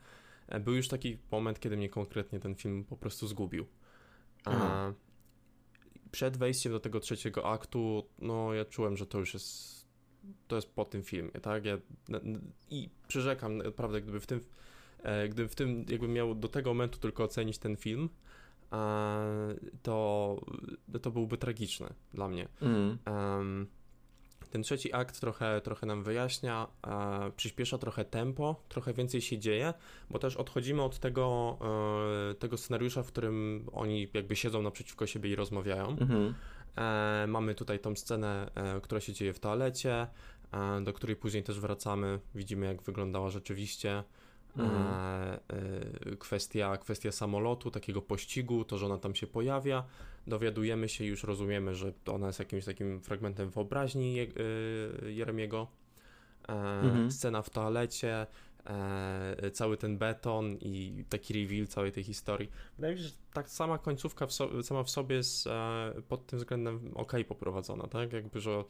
e, 0.48 0.60
był 0.60 0.76
już 0.76 0.88
taki 0.88 1.17
moment, 1.32 1.60
kiedy 1.60 1.78
mnie 1.78 1.89
konkretnie 1.89 2.39
ten 2.39 2.56
film 2.56 2.84
po 2.84 2.98
prostu 2.98 3.28
zgubił. 3.28 3.65
E, 4.48 4.93
przed 6.12 6.38
wejściem 6.38 6.72
do 6.72 6.80
tego 6.80 7.00
trzeciego 7.00 7.50
aktu, 7.50 8.10
no 8.19 8.54
ja 8.54 8.65
czułem, 8.65 8.98
że 8.98 9.06
to 9.06 9.19
już 9.19 9.34
jest 9.34 9.80
to 10.48 10.56
jest 10.56 10.74
po 10.74 10.86
tym 10.86 11.04
filmie, 11.04 11.32
tak? 11.32 11.65
Ja, 11.65 11.78
I 12.69 12.89
przyrzekam, 13.08 13.58
naprawdę, 13.58 14.01
gdyby 14.01 14.20
w 14.20 14.28
tym 14.28 14.45
gdybym 15.30 15.49
w 15.49 15.55
tym, 15.55 15.86
jakbym 15.89 16.14
miał 16.14 16.36
do 16.36 16.47
tego 16.47 16.70
momentu 16.70 16.99
tylko 16.99 17.24
ocenić 17.24 17.57
ten 17.57 17.78
film, 17.78 18.10
to, 19.84 20.36
to 21.01 21.11
byłby 21.11 21.38
tragiczny 21.38 21.93
dla 22.13 22.28
mnie. 22.28 22.47
Mm. 22.61 23.67
ten 24.49 24.63
trzeci 24.63 24.93
akt 24.93 25.20
trochę, 25.20 25.61
trochę 25.61 25.88
nam 25.88 26.03
wyjaśnia, 26.03 26.67
przyspiesza 27.36 27.78
trochę 27.78 28.05
tempo, 28.05 28.63
trochę 28.70 28.93
więcej 28.93 29.22
się 29.22 29.39
dzieje, 29.39 29.74
bo 30.09 30.20
też 30.20 30.38
odchodzimy 30.38 30.84
od 30.84 30.99
tego, 30.99 31.57
e, 32.32 32.34
tego 32.34 32.57
scenariusza, 32.57 33.03
w 33.03 33.07
którym 33.07 33.65
oni 33.72 34.07
jakby 34.13 34.36
siedzą 34.36 34.61
naprzeciwko 34.61 35.07
siebie 35.07 35.30
i 35.30 35.36
rozmawiają. 35.36 35.95
Mm-hmm. 35.95 36.34
mamy 37.28 37.55
tutaj 37.55 37.80
tą 37.80 37.95
scenę, 37.95 38.51
e, 38.55 38.82
która 38.82 39.01
się 39.01 39.13
dzieje 39.13 39.34
w 39.34 39.39
toalecie, 39.39 40.07
do 40.82 40.93
której 40.93 41.15
później 41.15 41.43
też 41.43 41.59
wracamy, 41.59 42.20
widzimy 42.36 42.65
jak 42.65 42.82
wyglądała 42.82 43.30
rzeczywiście 43.30 44.03
Mhm. 44.58 45.39
Kwestia, 46.20 46.78
kwestia 46.78 47.12
samolotu, 47.12 47.72
takiego 47.72 48.02
pościgu, 48.02 48.66
to, 48.66 48.78
że 48.78 48.86
ona 48.86 48.97
tam 48.97 49.16
się 49.16 49.28
pojawia. 49.28 49.84
Dowiadujemy 50.28 50.89
się, 50.89 51.06
już 51.06 51.24
rozumiemy, 51.24 51.76
że 51.76 51.93
ona 52.06 52.28
jest 52.28 52.39
jakimś 52.39 52.66
takim 52.66 53.02
fragmentem 53.02 53.50
wyobraźni 53.50 54.28
Jeremiego. 55.08 55.68
Mhm. 56.47 57.12
Scena 57.12 57.41
w 57.41 57.50
toalecie, 57.50 58.28
e, 58.66 59.52
cały 59.52 59.78
ten 59.78 59.97
beton 59.97 60.58
i 60.62 61.04
taki 61.10 61.34
reveal 61.43 61.68
całej 61.68 61.91
tej 61.91 62.04
historii. 62.04 62.50
Wydaje 62.76 62.95
mi 62.95 63.02
się, 63.02 63.08
że 63.08 63.14
tak 63.34 63.50
sama 63.50 63.78
końcówka 63.78 64.28
w 64.28 64.34
so, 64.34 64.64
sama 64.64 64.84
w 64.84 64.89
sobie 64.89 65.16
jest 65.16 65.47
e, 65.47 65.93
pod 66.08 66.26
tym 66.26 66.39
względem 66.39 66.91
ok 66.95 67.14
poprowadzona, 67.28 67.88
tak? 67.88 68.14
Jakby, 68.14 68.39
że, 68.39 68.64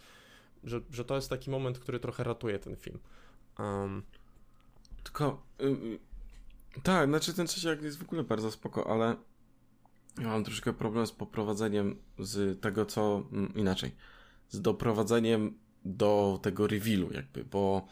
że, 0.63 0.81
że 0.91 1.05
to 1.05 1.15
jest 1.15 1.29
taki 1.29 1.49
moment, 1.49 1.79
który 1.79 1.99
trochę 1.99 2.23
ratuje 2.23 2.59
ten 2.59 2.75
film. 2.75 2.99
Um. 3.59 4.03
Tylko 5.09 5.43
y, 5.61 5.65
y, 5.65 5.99
tak, 6.83 7.09
znaczy 7.09 7.33
ten 7.33 7.47
trzeci 7.47 7.67
jest 7.85 7.97
w 7.99 8.03
ogóle 8.03 8.23
bardzo 8.23 8.51
spoko, 8.51 8.91
ale 8.91 9.15
ja 10.17 10.27
mam 10.27 10.43
troszkę 10.43 10.73
problem 10.73 11.07
z 11.07 11.11
poprowadzeniem 11.11 11.95
z 12.19 12.61
tego, 12.61 12.85
co 12.85 13.23
inaczej, 13.55 13.95
z 14.49 14.61
doprowadzeniem 14.61 15.57
do 15.85 16.39
tego 16.41 16.67
revealu 16.67 17.11
jakby, 17.13 17.45
bo 17.45 17.87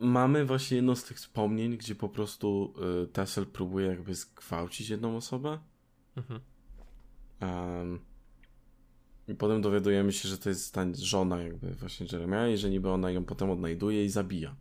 mamy 0.00 0.44
właśnie 0.44 0.76
jedno 0.76 0.96
z 0.96 1.04
tych 1.04 1.16
wspomnień, 1.16 1.76
gdzie 1.76 1.94
po 1.94 2.08
prostu 2.08 2.74
y, 3.04 3.06
Tessel 3.06 3.46
próbuje 3.46 3.86
jakby 3.86 4.14
zgwałcić 4.14 4.88
jedną 4.88 5.16
osobę. 5.16 5.58
Mhm. 6.16 6.40
Um, 7.40 8.00
I 9.28 9.34
potem 9.34 9.62
dowiadujemy 9.62 10.12
się, 10.12 10.28
że 10.28 10.38
to 10.38 10.48
jest 10.48 10.74
ta 10.74 10.86
żona 10.94 11.42
jakby 11.42 11.74
właśnie 11.74 12.06
Jeremiah 12.12 12.54
i 12.54 12.56
że 12.56 12.70
niby 12.70 12.90
ona 12.90 13.10
ją 13.10 13.24
potem 13.24 13.50
odnajduje 13.50 14.04
i 14.04 14.08
zabija. 14.08 14.56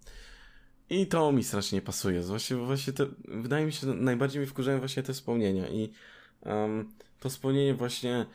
I 0.89 1.07
to 1.07 1.31
mi 1.31 1.43
strasznie 1.43 1.81
pasuje. 1.81 2.21
Właśnie, 2.21 2.57
właśnie 2.57 2.93
te, 2.93 3.05
wydaje 3.25 3.65
mi 3.65 3.73
się, 3.73 3.87
najbardziej 3.87 4.41
mi 4.41 4.47
wkurzają 4.47 4.79
właśnie 4.79 5.03
te 5.03 5.13
wspomnienia 5.13 5.69
i 5.69 5.91
um, 6.45 6.91
to 7.19 7.29
wspomnienie 7.29 7.73
właśnie 7.73 8.25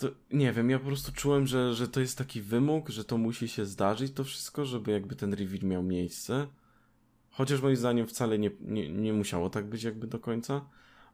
to 0.00 0.08
nie 0.32 0.52
wiem, 0.52 0.70
ja 0.70 0.78
po 0.78 0.86
prostu 0.86 1.12
czułem, 1.12 1.46
że, 1.46 1.74
że 1.74 1.88
to 1.88 2.00
jest 2.00 2.18
taki 2.18 2.42
wymóg, 2.42 2.88
że 2.88 3.04
to 3.04 3.18
musi 3.18 3.48
się 3.48 3.66
zdarzyć 3.66 4.12
to 4.12 4.24
wszystko, 4.24 4.64
żeby 4.64 4.92
jakby 4.92 5.16
ten 5.16 5.34
reveal 5.34 5.62
miał 5.62 5.82
miejsce. 5.82 6.46
Chociaż 7.30 7.62
moim 7.62 7.76
zdaniem 7.76 8.06
wcale 8.06 8.38
nie, 8.38 8.50
nie, 8.60 8.88
nie 8.88 9.12
musiało 9.12 9.50
tak 9.50 9.66
być 9.66 9.82
jakby 9.82 10.06
do 10.06 10.18
końca, 10.18 10.64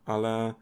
ale, 0.04 0.54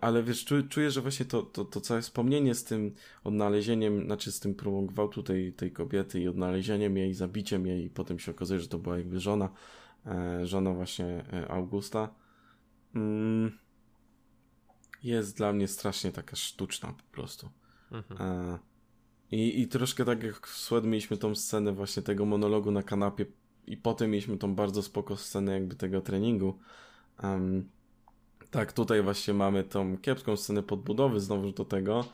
ale 0.00 0.22
wiesz, 0.22 0.44
czuję, 0.44 0.62
czuję 0.62 0.90
że 0.90 1.00
właśnie 1.00 1.26
to, 1.26 1.42
to, 1.42 1.64
to 1.64 1.80
całe 1.80 2.02
wspomnienie 2.02 2.54
z 2.54 2.64
tym 2.64 2.94
odnalezieniem, 3.24 4.04
znaczy 4.04 4.32
z 4.32 4.40
tym 4.40 4.54
próbą 4.54 4.86
gwałtu 4.86 5.22
tej, 5.22 5.52
tej 5.52 5.72
kobiety 5.72 6.20
i 6.20 6.28
odnalezieniem 6.28 6.96
jej, 6.96 7.14
zabiciem 7.14 7.66
jej 7.66 7.84
i 7.84 7.90
potem 7.90 8.18
się 8.18 8.30
okazuje, 8.30 8.60
że 8.60 8.68
to 8.68 8.78
była 8.78 8.98
jakby 8.98 9.20
żona, 9.20 9.48
e, 10.06 10.46
żona 10.46 10.72
właśnie 10.72 11.24
e, 11.32 11.50
Augusta. 11.50 12.14
Mm 12.94 13.68
jest 15.02 15.36
dla 15.36 15.52
mnie 15.52 15.68
strasznie 15.68 16.12
taka 16.12 16.36
sztuczna 16.36 16.88
po 16.88 17.12
prostu. 17.12 17.50
Mhm. 17.92 18.22
E, 18.22 18.58
i, 19.30 19.60
I 19.60 19.68
troszkę 19.68 20.04
tak 20.04 20.22
jak 20.22 20.46
w 20.46 20.58
Sweat 20.58 20.84
mieliśmy 20.84 21.16
tą 21.16 21.34
scenę 21.34 21.72
właśnie 21.72 22.02
tego 22.02 22.26
monologu 22.26 22.70
na 22.70 22.82
kanapie 22.82 23.26
i 23.66 23.76
potem 23.76 24.10
mieliśmy 24.10 24.38
tą 24.38 24.54
bardzo 24.54 24.82
spoko 24.82 25.16
scenę 25.16 25.52
jakby 25.52 25.76
tego 25.76 26.00
treningu. 26.00 26.58
Um, 27.22 27.68
tak, 28.50 28.72
tutaj 28.72 29.02
właśnie 29.02 29.34
mamy 29.34 29.64
tą 29.64 29.98
kiepską 29.98 30.36
scenę 30.36 30.62
podbudowy 30.62 31.20
znowu 31.20 31.52
do 31.52 31.64
tego, 31.64 32.04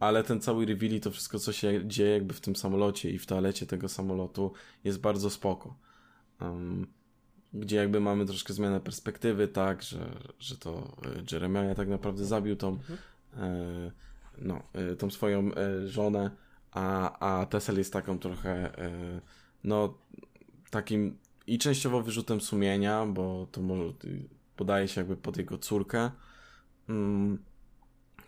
ale 0.00 0.24
ten 0.24 0.40
cały 0.40 0.66
reveal 0.66 0.92
i 0.92 1.00
to 1.00 1.10
wszystko, 1.10 1.38
co 1.38 1.52
się 1.52 1.80
dzieje 1.88 2.10
jakby 2.10 2.34
w 2.34 2.40
tym 2.40 2.56
samolocie 2.56 3.10
i 3.10 3.18
w 3.18 3.26
toalecie 3.26 3.66
tego 3.66 3.88
samolotu 3.88 4.52
jest 4.84 5.00
bardzo 5.00 5.30
spoko. 5.30 5.74
Um, 6.40 6.86
gdzie 7.54 7.76
jakby 7.76 8.00
mamy 8.00 8.26
troszkę 8.26 8.52
zmianę 8.52 8.80
perspektywy, 8.80 9.48
tak, 9.48 9.82
że, 9.82 10.10
że 10.38 10.56
to 10.56 10.96
e, 11.04 11.22
Jeremiah 11.32 11.76
tak 11.76 11.88
naprawdę 11.88 12.24
zabił 12.24 12.56
tą, 12.56 12.68
mhm. 12.68 12.98
e, 13.36 13.90
no, 14.38 14.62
e, 14.72 14.96
tą 14.96 15.10
swoją 15.10 15.54
e, 15.54 15.88
żonę, 15.88 16.30
a, 16.70 17.18
a 17.40 17.46
Tessel 17.46 17.78
jest 17.78 17.92
taką 17.92 18.18
trochę, 18.18 18.78
e, 18.78 19.20
no, 19.64 19.94
takim 20.70 21.18
i 21.46 21.58
częściowo 21.58 22.02
wyrzutem 22.02 22.40
sumienia, 22.40 23.06
bo 23.06 23.46
to 23.52 23.62
może 23.62 23.92
podaje 24.60 24.88
się 24.88 25.00
jakby 25.00 25.16
pod 25.16 25.36
jego 25.36 25.58
córkę, 25.58 26.10
mm, 26.88 27.38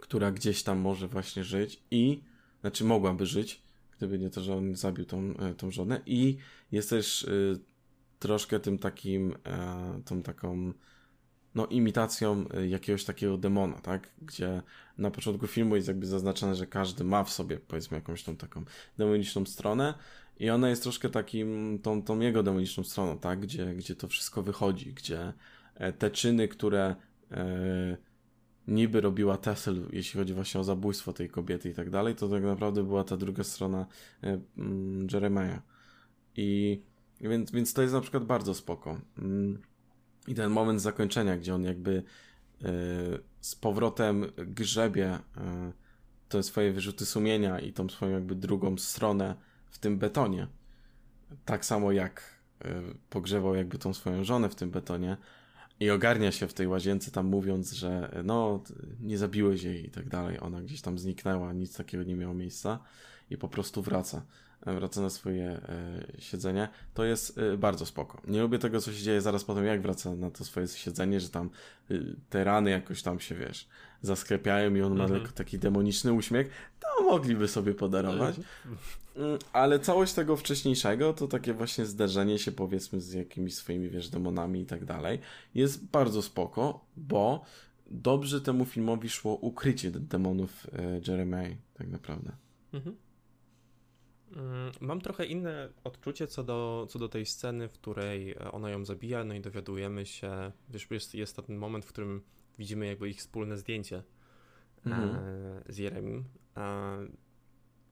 która 0.01 0.33
gdzieś 0.33 0.63
tam 0.63 0.79
może 0.79 1.09
właśnie 1.09 1.45
żyć 1.45 1.83
i, 1.91 2.23
znaczy 2.61 2.85
mogłaby 2.85 3.27
żyć, 3.27 3.63
gdyby 3.97 4.19
nie 4.19 4.31
to, 4.31 4.41
że 4.41 4.57
on 4.57 4.75
zabił 4.75 5.05
tą, 5.05 5.35
e, 5.37 5.55
tą 5.55 5.71
żonę 5.71 6.01
i 6.07 6.37
jest 6.73 6.91
też 6.91 7.27
troszkę 8.19 8.61
tym 8.61 8.79
takim, 8.79 9.35
e, 9.45 10.03
tą 10.05 10.23
taką 10.23 10.73
no, 11.55 11.67
imitacją 11.67 12.45
jakiegoś 12.69 13.05
takiego 13.05 13.39
demona, 13.39 13.79
tak? 13.79 14.11
Gdzie 14.23 14.63
na 14.99 15.11
początku 15.11 15.47
filmu 15.47 15.77
jest 15.77 15.89
jakby 15.89 16.07
zaznaczone, 16.07 16.55
że 16.55 16.67
każdy 16.67 17.05
ma 17.05 17.25
w 17.25 17.31
sobie, 17.31 17.59
powiedzmy, 17.59 17.97
jakąś 17.97 18.23
tą 18.23 18.37
taką 18.37 18.65
demoniczną 18.99 19.47
stronę 19.47 19.95
i 20.39 20.51
ona 20.51 20.69
jest 20.69 20.83
troszkę 20.83 21.11
takim, 21.11 21.79
tą, 21.83 22.03
tą 22.03 22.21
jego 22.21 22.43
demoniczną 22.43 22.85
stroną, 22.85 23.19
tak? 23.19 23.41
Gdzie, 23.41 23.75
gdzie 23.75 23.97
to 23.97 24.09
wszystko 24.09 24.43
wychodzi, 24.43 24.93
gdzie 24.93 25.33
te 25.99 26.11
czyny, 26.11 26.49
które 26.49 26.97
e, 27.31 27.97
niby 28.69 29.01
robiła 29.01 29.37
Tessel, 29.37 29.89
jeśli 29.93 30.21
chodzi 30.21 30.35
właśnie 30.35 30.61
o 30.61 30.65
zabójstwo 30.65 31.13
tej 31.13 31.29
kobiety 31.29 31.71
i 31.71 31.75
tak 31.75 31.91
dalej, 31.91 32.15
to 32.15 32.29
tak 32.29 32.43
naprawdę 32.43 32.83
była 32.83 33.05
ta 33.05 33.17
druga 33.17 33.45
strona 33.45 33.87
e, 34.23 34.41
mm, 34.59 35.07
Jeremiah. 35.13 35.63
I 36.37 36.81
więc, 37.21 37.51
więc 37.51 37.75
to 37.75 37.83
jest 37.83 37.95
na 37.95 38.01
przykład 38.01 38.25
bardzo 38.25 38.55
spoko. 38.55 39.01
Mm. 39.19 39.63
I 40.29 40.35
ten 40.35 40.51
moment 40.51 40.81
zakończenia, 40.81 41.37
gdzie 41.37 41.55
on 41.55 41.65
jakby 41.65 42.03
e, 42.63 42.73
z 43.41 43.55
powrotem 43.55 44.27
grzebie 44.37 45.19
e, 45.37 45.73
te 46.29 46.43
swoje 46.43 46.73
wyrzuty 46.73 47.07
sumienia 47.07 47.59
i 47.59 47.73
tą 47.73 47.89
swoją 47.89 48.13
jakby 48.13 48.35
drugą 48.35 48.79
stronę 48.79 49.35
w 49.71 49.79
tym 49.79 49.99
betonie. 49.99 50.47
Tak 51.45 51.65
samo 51.65 51.93
jak 51.93 52.23
e, 52.65 52.83
pogrzebał 53.11 53.55
jakby 53.55 53.79
tą 53.79 53.95
swoją 53.95 54.25
żonę 54.25 54.49
w 54.49 54.55
tym 54.55 54.71
betonie 54.71 55.17
i 55.81 55.91
ogarnia 55.91 56.33
się 56.33 56.49
w 56.49 56.55
tej 56.55 56.69
łazience 56.69 57.11
tam 57.11 57.27
mówiąc, 57.27 57.73
że 57.73 58.23
no 58.25 58.63
nie 59.01 59.19
zabiłeś 59.19 59.63
jej 59.63 59.87
i 59.87 59.91
tak 59.91 60.09
dalej. 60.09 60.41
Ona 60.41 60.63
gdzieś 60.63 60.81
tam 60.81 60.99
zniknęła, 60.99 61.53
nic 61.53 61.77
takiego 61.77 62.05
nie 62.05 62.17
miało 62.17 62.35
miejsca 62.35 62.79
i 63.31 63.37
po 63.37 63.49
prostu 63.49 63.83
wraca 63.83 64.23
wraca 64.67 65.01
na 65.01 65.11
swoje 65.11 65.49
e, 65.49 65.61
siedzenie, 66.19 66.69
to 66.95 67.05
jest 67.05 67.39
e, 67.39 67.57
bardzo 67.57 67.87
spoko. 67.87 68.23
Nie 68.29 68.43
lubię 68.43 68.59
tego, 68.59 68.81
co 68.81 68.93
się 68.93 69.03
dzieje 69.03 69.21
zaraz 69.21 69.45
po 69.45 69.55
tym, 69.55 69.65
jak 69.65 69.83
wraca 69.83 70.15
na 70.15 70.31
to 70.31 70.45
swoje 70.45 70.69
siedzenie, 70.69 71.21
że 71.21 71.29
tam 71.29 71.51
y, 71.91 72.17
te 72.31 72.45
rany 72.45 72.71
jakoś 72.71 73.03
tam 73.03 73.21
się, 73.21 73.35
wiesz, 73.35 73.69
zasklepiają 74.03 74.75
i 74.75 74.83
on 74.83 74.97
ma 74.97 75.05
mhm. 75.05 75.27
taki 75.27 75.59
demoniczny 75.59 76.13
uśmiech, 76.13 76.51
to 76.81 77.05
mogliby 77.05 77.49
sobie 77.49 77.75
podarować. 77.75 78.37
Mm, 79.17 79.39
ale 79.53 79.81
całość 79.81 80.13
tego 80.13 80.37
wcześniejszego, 80.37 81.13
to 81.13 81.29
takie 81.29 81.55
właśnie 81.55 81.87
zderzenie 81.87 82.39
się 82.39 82.53
powiedzmy 82.53 83.01
z 83.01 83.13
jakimiś 83.13 83.55
swoimi, 83.55 83.91
wiesz, 83.91 84.09
demonami 84.09 84.61
i 84.61 84.67
tak 84.67 84.85
dalej, 84.85 85.19
jest 85.55 85.87
bardzo 85.87 86.23
spoko, 86.23 86.85
bo 86.97 87.45
dobrze 87.87 88.41
temu 88.41 88.65
filmowi 88.65 89.09
szło 89.09 89.35
ukrycie 89.35 89.91
demonów 89.91 90.67
e, 90.73 91.01
Jeremy, 91.09 91.57
tak 91.75 91.89
naprawdę. 91.89 92.33
Mhm. 92.73 92.97
Mm, 94.37 94.73
mam 94.81 95.01
trochę 95.01 95.27
inne 95.27 95.69
odczucie 95.85 96.27
co 96.27 96.45
do, 96.45 96.87
co 96.91 96.99
do 96.99 97.09
tej 97.09 97.27
sceny, 97.27 97.69
w 97.69 97.73
której 97.73 98.35
ona 98.53 98.71
ją 98.71 98.85
zabija, 98.85 99.25
no 99.25 99.35
i 99.35 99.41
dowiadujemy 99.41 100.07
się, 100.07 100.53
wiesz, 100.71 100.87
jest, 100.91 101.15
jest 101.15 101.37
ten 101.37 101.57
moment, 101.57 101.85
w 101.85 101.89
którym 101.89 102.23
widzimy 102.59 102.87
jakby 102.87 103.09
ich 103.09 103.19
wspólne 103.19 103.57
zdjęcie 103.57 104.03
mhm. 104.87 105.11
e, 105.11 105.73
z 105.73 105.79
Jeremim. 105.79 106.25
E, 106.57 107.07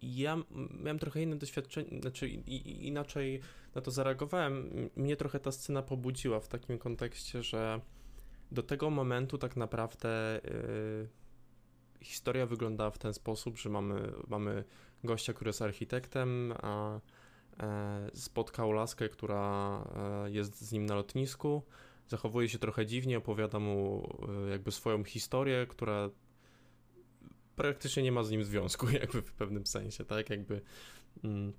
ja 0.03 0.37
miałem 0.85 0.99
trochę 0.99 1.23
inne 1.23 1.37
doświadczenie, 1.37 2.01
znaczy 2.01 2.29
inaczej 2.29 3.41
na 3.75 3.81
to 3.81 3.91
zareagowałem. 3.91 4.71
Mnie 4.97 5.17
trochę 5.17 5.41
ta 5.41 5.53
scena 5.53 5.83
pobudziła 5.83 6.41
w 6.41 6.49
takim 6.49 6.79
kontekście, 6.79 7.43
że 7.43 7.81
do 8.53 8.63
tego 8.63 8.91
momentu 8.91 9.39
tak 9.39 9.57
naprawdę 9.57 10.41
y, 10.45 11.09
historia 12.01 12.47
wyglądała 12.47 12.91
w 12.91 12.99
ten 12.99 13.15
sposób, 13.15 13.59
że 13.59 13.71
mamy, 13.71 14.13
mamy 14.29 14.65
gościa, 15.05 15.33
który 15.33 15.49
jest 15.49 15.63
architektem, 15.63 16.55
a 16.63 17.01
e, 17.61 18.11
spotkał 18.15 18.73
laskę, 18.73 19.09
która 19.09 19.85
jest 20.27 20.61
z 20.61 20.73
nim 20.73 20.87
na 20.87 20.95
lotnisku, 20.95 21.63
zachowuje 22.11 22.49
się 22.49 22.59
trochę 22.59 22.87
dziwnie, 22.87 23.19
opowiada 23.19 23.59
mu 23.59 24.09
e, 24.47 24.51
jakby 24.51 24.73
swoją 24.73 25.05
historię, 25.05 25.67
która 25.69 26.11
praktycznie 27.57 28.03
nie 28.03 28.13
ma 28.13 28.23
z 28.23 28.31
nim 28.31 28.45
związku, 28.45 28.91
jakby 29.01 29.23
w 29.23 29.33
pewnym 29.33 29.67
sensie, 29.67 30.05
tak, 30.05 30.31
jakby 30.31 30.61
mm, 31.25 31.53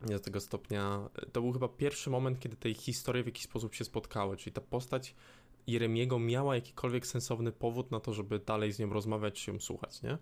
do 0.00 0.18
tego 0.18 0.40
stopnia, 0.40 1.08
to 1.32 1.40
był 1.40 1.52
chyba 1.52 1.68
pierwszy 1.68 2.10
moment, 2.10 2.40
kiedy 2.40 2.56
te 2.56 2.74
historie 2.74 3.22
w 3.22 3.26
jakiś 3.26 3.44
sposób 3.44 3.74
się 3.74 3.84
spotkały, 3.84 4.36
czyli 4.36 4.52
ta 4.52 4.60
postać 4.60 5.14
Jeremiego 5.66 6.18
miała 6.18 6.54
jakikolwiek 6.54 7.06
sensowny 7.06 7.52
powód 7.52 7.90
na 7.90 8.00
to, 8.00 8.12
żeby 8.12 8.38
dalej 8.38 8.72
z 8.72 8.78
nią 8.78 8.90
rozmawiać 8.90 9.46
ją 9.46 9.60
słuchać, 9.60 10.02
nie? 10.02 10.18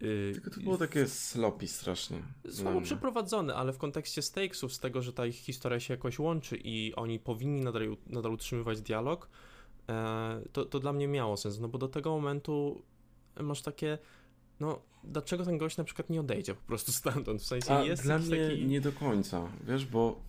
Yy, 0.00 0.32
Tylko 0.34 0.50
to 0.50 0.60
było 0.60 0.78
takie 0.78 1.08
sloppy 1.08 1.68
strasznie. 1.68 2.22
Słabo 2.50 2.80
przeprowadzone, 2.80 3.54
ale 3.54 3.72
w 3.72 3.78
kontekście 3.78 4.22
stakesów, 4.22 4.72
z 4.72 4.78
tego, 4.78 5.02
że 5.02 5.12
ta 5.12 5.26
ich 5.26 5.34
historia 5.34 5.80
się 5.80 5.94
jakoś 5.94 6.18
łączy 6.18 6.58
i 6.64 6.94
oni 6.94 7.18
powinni 7.18 7.60
nadal, 7.60 7.96
nadal 8.06 8.32
utrzymywać 8.32 8.80
dialog, 8.80 9.28
e, 9.88 10.40
to, 10.52 10.64
to 10.64 10.80
dla 10.80 10.92
mnie 10.92 11.08
miało 11.08 11.36
sens, 11.36 11.60
no 11.60 11.68
bo 11.68 11.78
do 11.78 11.88
tego 11.88 12.10
momentu 12.10 12.82
masz 13.40 13.62
takie, 13.62 13.98
no 14.60 14.82
dlaczego 15.04 15.44
ten 15.44 15.58
gość 15.58 15.76
na 15.76 15.84
przykład 15.84 16.10
nie 16.10 16.20
odejdzie 16.20 16.54
po 16.54 16.62
prostu 16.62 16.92
stamtąd, 16.92 17.42
w 17.42 17.46
sensie 17.46 17.74
A 17.74 17.82
jest 17.82 18.02
dla 18.02 18.18
mnie 18.18 18.48
taki... 18.48 18.66
nie 18.66 18.80
do 18.80 18.92
końca, 18.92 19.48
wiesz, 19.66 19.86
bo 19.86 20.20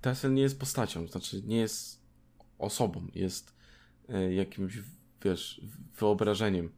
Tessel 0.00 0.34
nie 0.34 0.42
jest 0.42 0.60
postacią, 0.60 1.06
znaczy 1.06 1.42
nie 1.46 1.56
jest 1.56 2.00
osobą, 2.58 3.06
jest 3.14 3.54
e, 4.08 4.34
jakimś, 4.34 4.78
wiesz, 5.24 5.60
wyobrażeniem 5.98 6.70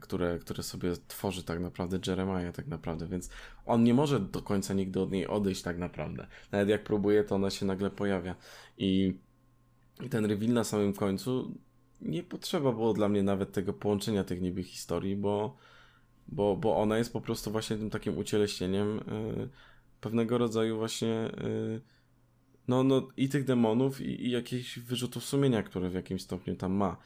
które, 0.00 0.38
które 0.38 0.62
sobie 0.62 0.92
tworzy 1.08 1.42
tak 1.42 1.60
naprawdę 1.60 1.98
Jeremiah 2.06 2.54
tak 2.54 2.66
naprawdę, 2.66 3.06
więc 3.06 3.30
on 3.66 3.84
nie 3.84 3.94
może 3.94 4.20
do 4.20 4.42
końca 4.42 4.74
nigdy 4.74 5.00
od 5.00 5.12
niej 5.12 5.26
odejść 5.26 5.62
tak 5.62 5.78
naprawdę. 5.78 6.26
Nawet 6.52 6.68
jak 6.68 6.84
próbuje, 6.84 7.24
to 7.24 7.34
ona 7.34 7.50
się 7.50 7.66
nagle 7.66 7.90
pojawia 7.90 8.34
i, 8.78 9.18
i 10.04 10.08
ten 10.08 10.26
reveal 10.26 10.52
na 10.52 10.64
samym 10.64 10.92
końcu 10.92 11.54
nie 12.00 12.22
potrzeba 12.22 12.72
było 12.72 12.92
dla 12.92 13.08
mnie 13.08 13.22
nawet 13.22 13.52
tego 13.52 13.72
połączenia 13.72 14.24
tych 14.24 14.40
niby 14.40 14.62
historii, 14.62 15.16
bo, 15.16 15.56
bo, 16.28 16.56
bo 16.56 16.76
ona 16.76 16.98
jest 16.98 17.12
po 17.12 17.20
prostu 17.20 17.50
właśnie 17.50 17.76
tym 17.76 17.90
takim 17.90 18.18
ucieleśnieniem 18.18 18.96
yy, 18.96 19.48
pewnego 20.00 20.38
rodzaju 20.38 20.76
właśnie 20.76 21.30
yy, 21.42 21.80
no, 22.68 22.84
no 22.84 23.08
i 23.16 23.28
tych 23.28 23.44
demonów 23.44 24.00
i, 24.00 24.26
i 24.26 24.30
jakichś 24.30 24.78
wyrzutów 24.78 25.24
sumienia, 25.24 25.62
które 25.62 25.90
w 25.90 25.94
jakimś 25.94 26.22
stopniu 26.22 26.56
tam 26.56 26.72
ma 26.72 26.96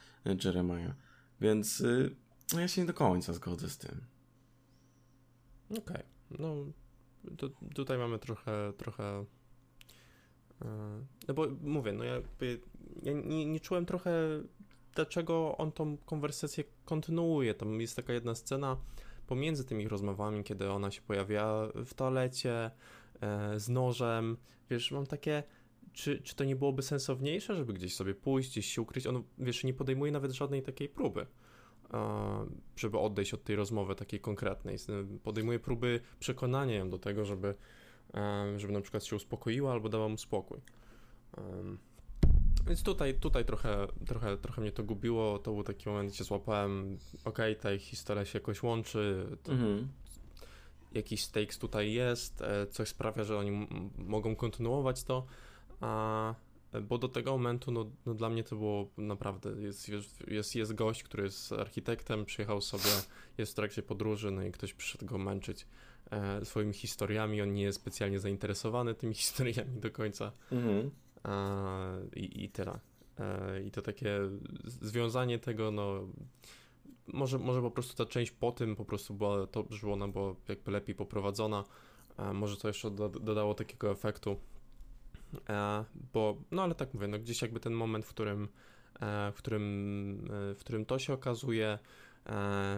Jeremiah. 0.44 0.94
Więc 1.40 1.80
yy, 1.80 2.10
no 2.54 2.60
ja 2.60 2.68
się 2.68 2.80
nie 2.80 2.86
do 2.86 2.94
końca 2.94 3.32
zgodzę 3.32 3.70
z 3.70 3.78
tym. 3.78 4.00
Okej, 5.70 5.80
okay. 5.80 6.04
no 6.30 6.54
tutaj 7.74 7.98
mamy 7.98 8.18
trochę, 8.18 8.72
trochę 8.76 9.24
yy, 10.60 10.68
no 11.28 11.34
bo 11.34 11.46
mówię, 11.62 11.92
no 11.92 12.04
ja, 12.04 12.14
ja 13.02 13.12
nie, 13.12 13.46
nie 13.46 13.60
czułem 13.60 13.86
trochę 13.86 14.42
dlaczego 14.98 15.56
on 15.58 15.72
tą 15.72 15.96
konwersację 15.96 16.64
kontynuuje. 16.84 17.54
Tam 17.54 17.80
jest 17.80 17.96
taka 17.96 18.12
jedna 18.12 18.34
scena 18.34 18.76
pomiędzy 19.26 19.64
tymi 19.64 19.88
rozmowami, 19.88 20.44
kiedy 20.44 20.70
ona 20.70 20.90
się 20.90 21.02
pojawia 21.02 21.68
w 21.74 21.94
toalecie 21.94 22.70
e, 23.20 23.60
z 23.60 23.68
nożem. 23.68 24.36
Wiesz, 24.70 24.90
mam 24.90 25.06
takie, 25.06 25.42
czy, 25.92 26.22
czy 26.22 26.36
to 26.36 26.44
nie 26.44 26.56
byłoby 26.56 26.82
sensowniejsze, 26.82 27.54
żeby 27.56 27.72
gdzieś 27.72 27.94
sobie 27.94 28.14
pójść, 28.14 28.50
gdzieś 28.50 28.66
się 28.66 28.82
ukryć? 28.82 29.06
On, 29.06 29.22
wiesz, 29.38 29.64
nie 29.64 29.74
podejmuje 29.74 30.12
nawet 30.12 30.32
żadnej 30.32 30.62
takiej 30.62 30.88
próby 30.88 31.26
żeby 32.76 32.98
odejść 32.98 33.34
od 33.34 33.44
tej 33.44 33.56
rozmowy 33.56 33.94
takiej 33.94 34.20
konkretnej. 34.20 34.76
Podejmuje 35.22 35.58
próby 35.58 36.00
przekonania 36.20 36.74
ją 36.74 36.90
do 36.90 36.98
tego, 36.98 37.24
żeby, 37.24 37.54
żeby 38.56 38.72
na 38.72 38.80
przykład 38.80 39.04
się 39.04 39.16
uspokoiła 39.16 39.72
albo 39.72 39.88
dała 39.88 40.08
mu 40.08 40.18
spokój. 40.18 40.60
Więc 42.66 42.82
tutaj, 42.82 43.14
tutaj 43.14 43.44
trochę, 43.44 43.86
trochę, 44.06 44.36
trochę 44.36 44.60
mnie 44.60 44.72
to 44.72 44.84
gubiło. 44.84 45.38
To 45.38 45.52
był 45.52 45.62
taki 45.64 45.88
moment, 45.88 46.12
gdzie 46.12 46.24
złapałem, 46.24 46.98
okej, 47.24 47.52
okay, 47.52 47.62
ta 47.62 47.72
ich 47.72 47.82
historia 47.82 48.24
się 48.24 48.38
jakoś 48.38 48.62
łączy. 48.62 49.26
Mhm. 49.48 49.88
Jakiś 50.92 51.24
stakes 51.24 51.58
tutaj 51.58 51.92
jest, 51.92 52.42
e, 52.42 52.66
coś 52.66 52.88
sprawia, 52.88 53.24
że 53.24 53.38
oni 53.38 53.68
mogą 53.98 54.36
kontynuować 54.36 55.04
to. 55.04 55.26
A 55.80 56.34
bo 56.82 56.98
do 56.98 57.08
tego 57.08 57.30
momentu, 57.30 57.72
no, 57.72 57.90
no 58.06 58.14
dla 58.14 58.28
mnie 58.30 58.44
to 58.44 58.56
było 58.56 58.88
naprawdę, 58.96 59.50
jest, 59.62 59.88
jest, 60.26 60.54
jest 60.54 60.74
gość, 60.74 61.02
który 61.02 61.22
jest 61.22 61.52
architektem, 61.52 62.24
przyjechał 62.24 62.60
sobie, 62.60 62.90
jest 63.38 63.52
w 63.52 63.54
trakcie 63.54 63.82
podróży, 63.82 64.30
no 64.30 64.42
i 64.42 64.52
ktoś 64.52 64.74
przyszedł 64.74 65.06
go 65.06 65.18
męczyć 65.18 65.66
e, 66.10 66.44
swoimi 66.44 66.72
historiami, 66.72 67.42
on 67.42 67.52
nie 67.52 67.62
jest 67.62 67.80
specjalnie 67.80 68.20
zainteresowany 68.20 68.94
tymi 68.94 69.14
historiami 69.24 69.80
do 69.80 69.90
końca 69.90 70.32
mhm. 70.52 70.90
e, 71.24 72.16
i, 72.16 72.44
i 72.44 72.50
tyle. 72.50 72.80
E, 73.18 73.62
I 73.62 73.70
to 73.70 73.82
takie 73.82 74.20
związanie 74.64 75.38
tego, 75.38 75.70
no 75.70 76.08
może, 77.06 77.38
może 77.38 77.62
po 77.62 77.70
prostu 77.70 78.04
ta 78.04 78.10
część 78.10 78.30
po 78.30 78.52
tym 78.52 78.76
po 78.76 78.84
prostu 78.84 79.14
była, 79.14 79.46
to, 79.46 79.64
że 79.70 79.92
ona 79.92 80.08
była 80.08 80.34
jakby 80.48 80.70
lepiej 80.70 80.94
poprowadzona, 80.94 81.64
może 82.34 82.56
to 82.56 82.68
jeszcze 82.68 82.90
dodało 83.20 83.54
takiego 83.54 83.90
efektu, 83.90 84.36
E, 84.36 84.57
bo, 86.12 86.36
no 86.50 86.62
ale 86.62 86.74
tak 86.74 86.94
mówię, 86.94 87.08
no 87.08 87.18
gdzieś 87.18 87.42
jakby 87.42 87.60
ten 87.60 87.72
moment, 87.72 88.06
w 88.06 88.08
którym, 88.08 88.48
e, 89.00 89.32
w 89.32 89.36
którym, 89.38 90.28
e, 90.50 90.54
w 90.54 90.58
którym 90.60 90.84
to 90.84 90.98
się 90.98 91.12
okazuje, 91.12 91.78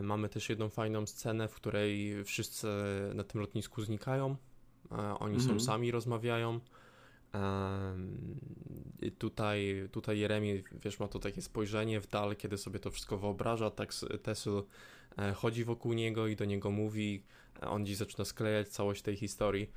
mamy 0.02 0.28
też 0.28 0.48
jedną 0.48 0.68
fajną 0.68 1.06
scenę, 1.06 1.48
w 1.48 1.54
której 1.54 2.24
wszyscy 2.24 2.66
na 3.14 3.24
tym 3.24 3.40
lotnisku 3.40 3.82
znikają, 3.82 4.36
oni 5.18 5.34
mhm. 5.34 5.40
są 5.40 5.64
sami, 5.64 5.90
rozmawiają, 5.90 6.60
i 9.02 9.12
tutaj, 9.12 9.88
tutaj 9.92 10.18
Jeremi, 10.18 10.62
wiesz, 10.84 11.00
ma 11.00 11.08
to 11.08 11.18
takie 11.18 11.42
spojrzenie 11.42 12.00
w 12.00 12.06
dal, 12.06 12.36
kiedy 12.36 12.58
sobie 12.58 12.78
to 12.78 12.90
wszystko 12.90 13.18
wyobraża, 13.18 13.70
tak 13.70 13.90
Tesla 14.22 14.62
chodzi 15.34 15.64
wokół 15.64 15.92
niego 15.92 16.26
i 16.26 16.36
do 16.36 16.44
niego 16.44 16.70
mówi, 16.70 17.22
on 17.60 17.86
dziś 17.86 17.96
zaczyna 17.96 18.24
sklejać 18.24 18.68
całość 18.68 19.02
tej 19.02 19.16
historii 19.16 19.70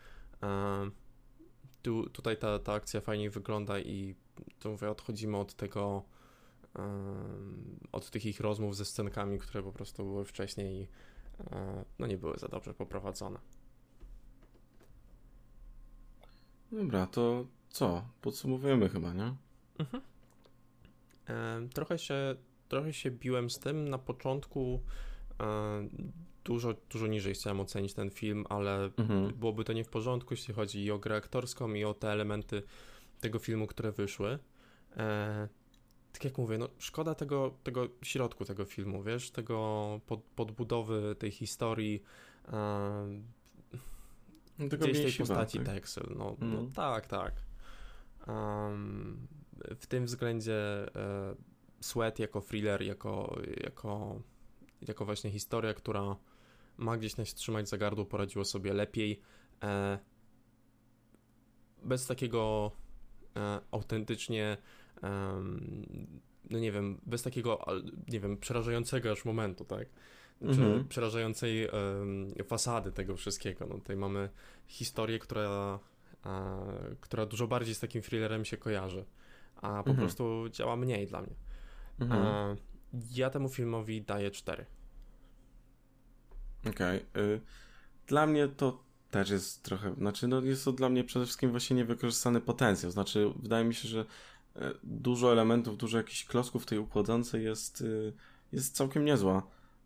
tu, 1.84 2.10
tutaj 2.10 2.38
ta, 2.38 2.60
ta 2.60 2.74
akcja 2.74 3.02
fajnie 3.02 3.30
wygląda 3.30 3.80
i 3.80 4.16
to 4.60 4.70
mówię, 4.70 4.90
odchodzimy 4.90 5.38
od 5.38 5.54
tego, 5.54 6.04
um, 6.76 7.80
od 7.92 8.10
tych 8.10 8.26
ich 8.26 8.40
rozmów 8.40 8.76
ze 8.76 8.86
scenkami, 8.86 9.40
które 9.40 9.64
po 9.64 9.72
prostu 9.72 10.04
były 10.04 10.26
wcześniej 10.26 10.82
i 10.82 10.88
um, 11.38 11.86
no 12.00 12.08
nie 12.08 12.18
były 12.18 12.38
za 12.38 12.48
dobrze 12.48 12.74
poprowadzone. 12.74 13.40
Dobra, 16.72 17.08
to 17.08 17.46
co? 17.70 18.06
Podsumowujemy 18.22 18.90
chyba, 18.90 19.14
nie? 19.14 19.36
Mhm. 19.80 20.04
Trochę 21.70 22.00
się, 22.00 22.36
trochę 22.68 22.94
się 22.94 23.12
biłem 23.12 23.50
z 23.50 23.60
tym 23.60 23.90
na 23.90 23.98
początku 23.98 24.82
dużo, 26.44 26.74
dużo 26.90 27.08
niżej 27.08 27.34
chciałem 27.34 27.60
ocenić 27.60 27.94
ten 27.94 28.10
film, 28.10 28.46
ale 28.50 28.92
mhm. 28.98 29.34
byłoby 29.34 29.64
to 29.64 29.74
nie 29.74 29.84
w 29.84 29.90
porządku, 29.90 30.34
jeśli 30.34 30.54
chodzi 30.54 30.86
i 30.86 30.92
o 30.92 31.00
grę 31.00 31.16
aktorską, 31.16 31.74
i 31.74 31.84
o 31.84 31.94
te 31.94 32.12
elementy 32.12 32.64
tego 33.20 33.40
filmu, 33.40 33.68
które 33.68 33.92
wyszły. 33.92 34.40
E, 34.98 35.48
tak 36.14 36.26
jak 36.26 36.38
mówię, 36.38 36.58
no 36.58 36.70
szkoda 36.78 37.16
tego, 37.16 37.54
tego 37.64 37.88
środku 38.02 38.46
tego 38.46 38.66
filmu, 38.66 39.04
wiesz, 39.04 39.32
tego 39.32 40.00
pod, 40.08 40.24
podbudowy 40.24 41.16
tej 41.20 41.32
historii, 41.32 42.04
e, 42.48 43.22
tego 44.70 44.88
gdzieś 44.88 45.02
tej 45.02 45.14
postaci 45.14 45.58
tak? 45.58 45.66
Texel, 45.66 46.06
no, 46.10 46.18
no 46.18 46.46
mhm. 46.46 46.54
no 46.54 46.72
tak, 46.76 47.08
tak. 47.08 47.34
Um, 48.28 49.28
w 49.80 49.88
tym 49.88 50.06
względzie 50.06 50.56
e, 50.96 51.36
Sweat 51.82 52.20
jako 52.20 52.42
thriller, 52.42 52.82
jako, 52.82 53.42
jako, 53.64 54.22
jako 54.88 55.06
właśnie 55.06 55.32
historia, 55.32 55.74
która 55.74 56.16
ma 56.78 56.98
gdzieś 56.98 57.18
nas 57.18 57.34
trzymać 57.34 57.70
za 57.70 57.78
gardło, 57.78 58.06
poradziło 58.06 58.46
sobie 58.46 58.74
lepiej. 58.74 59.22
E, 59.64 60.00
bez 61.84 62.08
takiego 62.08 62.72
e, 63.36 63.60
autentycznie, 63.72 64.58
no 66.50 66.60
nie 66.60 66.72
wiem, 66.72 67.02
bez 67.06 67.24
takiego, 67.24 67.66
nie 68.08 68.20
wiem, 68.20 68.38
przerażającego 68.38 69.12
aż 69.12 69.26
momentu, 69.26 69.66
tak? 69.66 69.88
Znaczy, 70.42 70.62
mhm. 70.62 70.88
przerażającej 70.88 71.68
fasady 72.48 72.92
tego 72.92 73.16
wszystkiego. 73.16 73.66
No 73.66 73.76
tutaj 73.76 73.96
mamy 73.96 74.30
historię, 74.68 75.20
która, 75.20 75.80
która 77.02 77.26
dużo 77.26 77.48
bardziej 77.48 77.76
z 77.76 77.80
takim 77.80 78.02
thrillerem 78.02 78.46
się 78.46 78.58
kojarzy, 78.58 79.06
a 79.56 79.84
po 79.84 79.90
mhm. 79.90 79.98
prostu 79.98 80.50
działa 80.50 80.76
mniej 80.76 81.08
dla 81.08 81.22
mnie. 81.22 81.36
Mhm. 82.00 82.58
ja 83.12 83.30
temu 83.30 83.50
filmowi 83.50 84.02
daję 84.02 84.32
4. 84.32 84.66
Okej. 86.70 87.06
Okay. 87.14 87.42
Dla 88.08 88.28
mnie 88.28 88.48
to 88.48 88.84
też 89.12 89.30
jest 89.30 89.64
trochę, 89.64 89.94
znaczy 89.94 90.28
no 90.28 90.42
jest 90.42 90.66
to 90.66 90.72
dla 90.72 90.90
mnie 90.90 91.04
przede 91.04 91.26
wszystkim 91.26 91.52
właśnie 91.52 91.76
niewykorzystany 91.76 92.42
potencjał. 92.42 92.92
Znaczy 92.92 93.34
wydaje 93.36 93.66
mi 93.66 93.76
się, 93.76 93.88
że 93.88 94.06
e, 94.56 94.72
dużo 94.84 95.32
elementów, 95.32 95.78
dużo 95.78 95.98
jakichś 95.98 96.26
klocków 96.26 96.66
tej 96.66 96.80
układance 96.80 97.34
jest, 97.34 97.82
y, 97.82 98.14
jest 98.52 98.76
całkiem 98.76 99.06
niezła. 99.06 99.44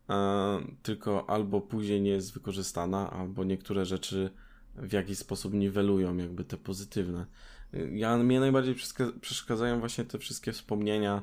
E, 0.10 0.60
tylko 0.84 1.30
albo 1.30 1.62
później 1.62 2.02
nie 2.02 2.12
jest 2.12 2.34
wykorzystana, 2.34 3.12
albo 3.12 3.44
niektóre 3.44 3.86
rzeczy 3.86 4.30
w 4.76 4.92
jakiś 4.92 5.18
sposób 5.18 5.54
niwelują 5.54 6.18
jakby 6.18 6.44
te 6.44 6.58
pozytywne. 6.58 7.26
Y, 7.74 7.92
ja, 7.94 8.18
mnie 8.18 8.40
najbardziej 8.40 8.76
przeszkadzają 9.22 9.80
właśnie 9.80 10.06
te 10.06 10.20
wszystkie 10.20 10.52
wspomnienia 10.52 11.22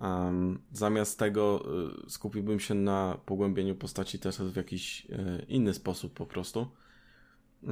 Um, 0.00 0.58
zamiast 0.72 1.18
tego 1.18 1.64
y, 2.06 2.10
skupiłbym 2.10 2.60
się 2.60 2.74
na 2.74 3.18
pogłębieniu 3.26 3.74
postaci 3.74 4.18
Tessa 4.18 4.44
w 4.44 4.56
jakiś 4.56 5.06
y, 5.10 5.46
inny 5.48 5.74
sposób 5.74 6.14
po 6.14 6.26
prostu. 6.26 6.66
Y, 7.64 7.66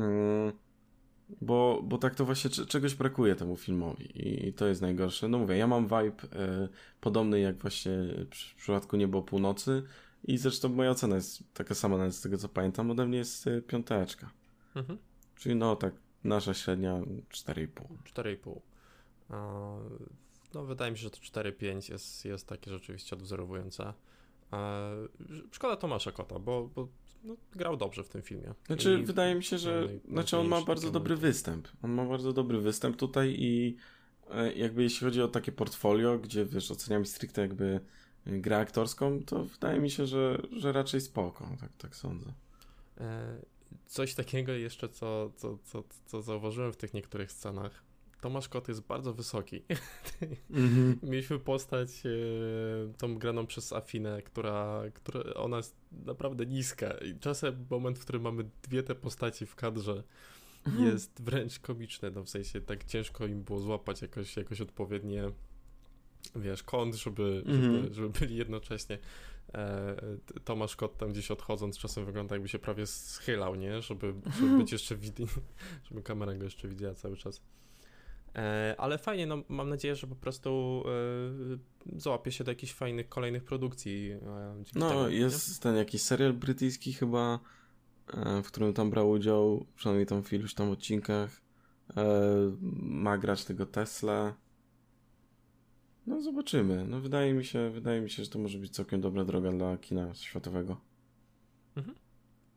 bo, 1.41 1.81
bo 1.85 1.99
tak 1.99 2.14
to 2.14 2.24
właśnie 2.24 2.51
czegoś 2.51 2.95
brakuje 2.95 3.35
temu 3.37 3.57
filmowi 3.57 4.05
i, 4.05 4.49
i 4.49 4.53
to 4.53 4.66
jest 4.66 4.83
najgorsze. 4.83 5.29
No 5.29 5.39
mówię, 5.39 5.57
ja 5.57 5.66
mam 5.66 5.85
vibe 5.85 6.29
podobny 7.01 7.41
jak 7.41 7.59
właśnie 7.59 7.93
w 8.31 8.55
przypadku 8.57 8.97
Niebo 8.97 9.22
Północy, 9.22 9.83
I 10.24 10.39
zresztą 10.39 10.68
moja 10.68 10.91
ocena 10.91 11.16
jest 11.16 11.55
taka 11.55 11.74
sama, 11.74 11.97
nawet 11.97 12.14
z 12.14 12.20
tego 12.20 12.39
co 12.39 12.49
pamiętam, 12.49 12.91
ode 12.91 13.07
mnie 13.07 13.18
jest 13.18 13.47
y, 13.47 13.62
piąteczka. 13.62 14.31
Mhm. 14.74 14.99
Czyli 15.37 15.55
no 15.55 15.76
tak, 15.76 15.95
nasza 16.24 16.55
średnia 16.55 17.01
4,5. 17.31 17.68
4,5. 18.14 18.61
No, 20.55 20.64
wydaje 20.64 20.92
mi 20.92 20.99
się, 20.99 21.03
że 21.03 21.11
to 21.11 21.18
4,5 21.18 21.92
jest, 21.92 22.24
jest 22.24 22.46
takie 22.46 22.70
rzeczywiście 22.70 23.16
odwzorowujące. 23.16 23.92
Szkoda 25.51 25.76
Tomasza 25.76 26.12
Kota, 26.12 26.38
bo, 26.38 26.70
bo 26.74 26.88
no, 27.24 27.36
grał 27.53 27.76
dobrze 27.76 28.05
w 28.05 28.09
tym 28.09 28.22
filmie. 28.22 28.55
Znaczy, 28.66 29.01
I 29.01 29.05
wydaje 29.05 29.34
mi 29.34 29.44
się, 29.44 29.59
że 29.59 29.88
znaczy 30.09 30.38
on 30.38 30.49
ma 30.49 30.62
bardzo 30.62 30.90
dobry 30.90 31.16
występ. 31.16 31.68
On 31.82 31.92
ma 31.92 32.05
bardzo 32.05 32.32
dobry 32.32 32.61
występ 32.61 32.96
tutaj 32.96 33.36
i 33.38 33.76
e, 34.30 34.53
jakby 34.53 34.82
jeśli 34.82 35.05
chodzi 35.05 35.22
o 35.22 35.28
takie 35.28 35.53
portfolio, 35.53 36.18
gdzie 36.18 36.44
wiesz, 36.44 36.70
oceniamy 36.70 37.07
stricte 37.07 37.40
jakby 37.40 37.80
grę 38.26 38.59
aktorską, 38.59 39.24
to 39.26 39.44
wydaje 39.44 39.80
mi 39.80 39.90
się, 39.90 40.07
że, 40.07 40.42
że 40.53 40.72
raczej 40.72 41.01
spoko, 41.01 41.49
tak, 41.61 41.70
tak 41.78 41.96
sądzę. 41.96 42.32
E, 43.01 43.38
coś 43.86 44.14
takiego 44.14 44.53
jeszcze, 44.53 44.88
co, 44.88 45.32
co, 45.36 45.59
co, 45.64 45.84
co 46.07 46.22
zauważyłem 46.22 46.72
w 46.72 46.76
tych 46.76 46.94
niektórych 46.94 47.32
scenach, 47.32 47.82
Tomasz 48.21 48.49
Kot 48.49 48.69
jest 48.69 48.81
bardzo 48.81 49.14
wysoki. 49.14 49.62
Mm-hmm. 50.51 50.97
Mieliśmy 51.11 51.39
postać 51.39 51.89
e, 52.07 52.11
tą 52.99 53.19
graną 53.19 53.47
przez 53.47 53.73
Afinę, 53.73 54.23
która, 54.23 54.83
która 54.95 55.35
ona 55.35 55.57
jest 55.57 55.77
naprawdę 55.93 56.47
niska 56.47 56.91
i 56.91 57.19
czasem 57.19 57.66
moment, 57.71 57.99
w 57.99 58.03
którym 58.03 58.23
mamy 58.23 58.45
dwie 58.62 58.83
te 58.83 58.95
postaci 58.95 59.47
w 59.47 59.55
kadrze 59.55 60.03
mm-hmm. 60.64 60.85
jest 60.85 61.23
wręcz 61.23 61.59
komiczny, 61.59 62.11
no 62.11 62.25
w 62.25 62.29
sensie 62.29 62.61
tak 62.61 62.85
ciężko 62.85 63.27
im 63.27 63.43
było 63.43 63.61
złapać 63.61 64.03
jakoś, 64.03 64.37
jakoś 64.37 64.61
odpowiednie 64.61 65.31
wiesz, 66.37 66.62
kąt, 66.62 66.95
żeby, 66.95 67.43
mm-hmm. 67.47 67.62
żeby, 67.62 67.95
żeby 67.95 68.11
byli 68.11 68.37
jednocześnie 68.37 68.99
e, 69.55 69.97
Tomasz 70.45 70.77
Kot 70.77 70.97
tam 70.97 71.12
gdzieś 71.12 71.31
odchodząc 71.31 71.79
czasem 71.79 72.05
wygląda 72.05 72.35
jakby 72.35 72.49
się 72.49 72.59
prawie 72.59 72.87
schylał, 72.87 73.55
nie? 73.55 73.83
Żeby, 73.83 74.14
żeby 74.39 74.59
być 74.59 74.73
jeszcze 74.73 74.97
widny, 74.97 75.27
żeby 75.89 76.03
kamera 76.03 76.35
go 76.35 76.45
jeszcze 76.45 76.69
widziała 76.69 76.95
cały 76.95 77.16
czas. 77.16 77.41
E, 78.39 78.74
ale 78.78 78.99
fajnie, 78.99 79.26
no 79.26 79.43
mam 79.49 79.68
nadzieję, 79.68 79.97
że 79.97 80.07
po 80.07 80.14
prostu 80.14 80.82
e, 81.95 81.99
załapie 82.01 82.32
się 82.32 82.45
do 82.45 82.51
jakichś 82.51 82.72
fajnych 82.72 83.09
kolejnych 83.09 83.45
produkcji. 83.45 84.11
E, 84.12 84.64
no, 84.74 84.89
temu, 84.89 85.09
jest 85.09 85.49
nie? 85.49 85.62
ten 85.62 85.76
jakiś 85.76 86.03
serial 86.03 86.32
brytyjski 86.32 86.93
chyba, 86.93 87.39
w 88.43 88.47
którym 88.47 88.72
tam 88.72 88.91
brał 88.91 89.11
udział, 89.11 89.66
przynajmniej 89.76 90.07
tam 90.07 90.22
w 90.22 90.32
iluś 90.32 90.55
tam 90.55 90.70
odcinkach. 90.70 91.41
Ma 92.82 93.18
grać 93.18 93.45
tego 93.45 93.66
Tesla. 93.66 94.34
No 96.07 96.22
zobaczymy. 96.22 96.86
No 96.89 97.01
wydaje 97.01 97.34
mi 97.34 97.45
się, 97.45 97.70
wydaje 97.70 98.01
mi 98.01 98.11
się, 98.11 98.24
że 98.24 98.30
to 98.30 98.39
może 98.39 98.59
być 98.59 98.70
całkiem 98.70 99.01
dobra 99.01 99.24
droga 99.24 99.53
dla 99.53 99.78
kina 99.78 100.14
światowego. 100.14 100.80
Mhm. 101.76 101.97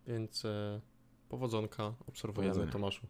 Więc 0.07 0.43
powodzonka 1.29 1.93
obserwujemy 2.07 2.53
Powodzenia. 2.53 2.73
Tomaszu. 2.73 3.07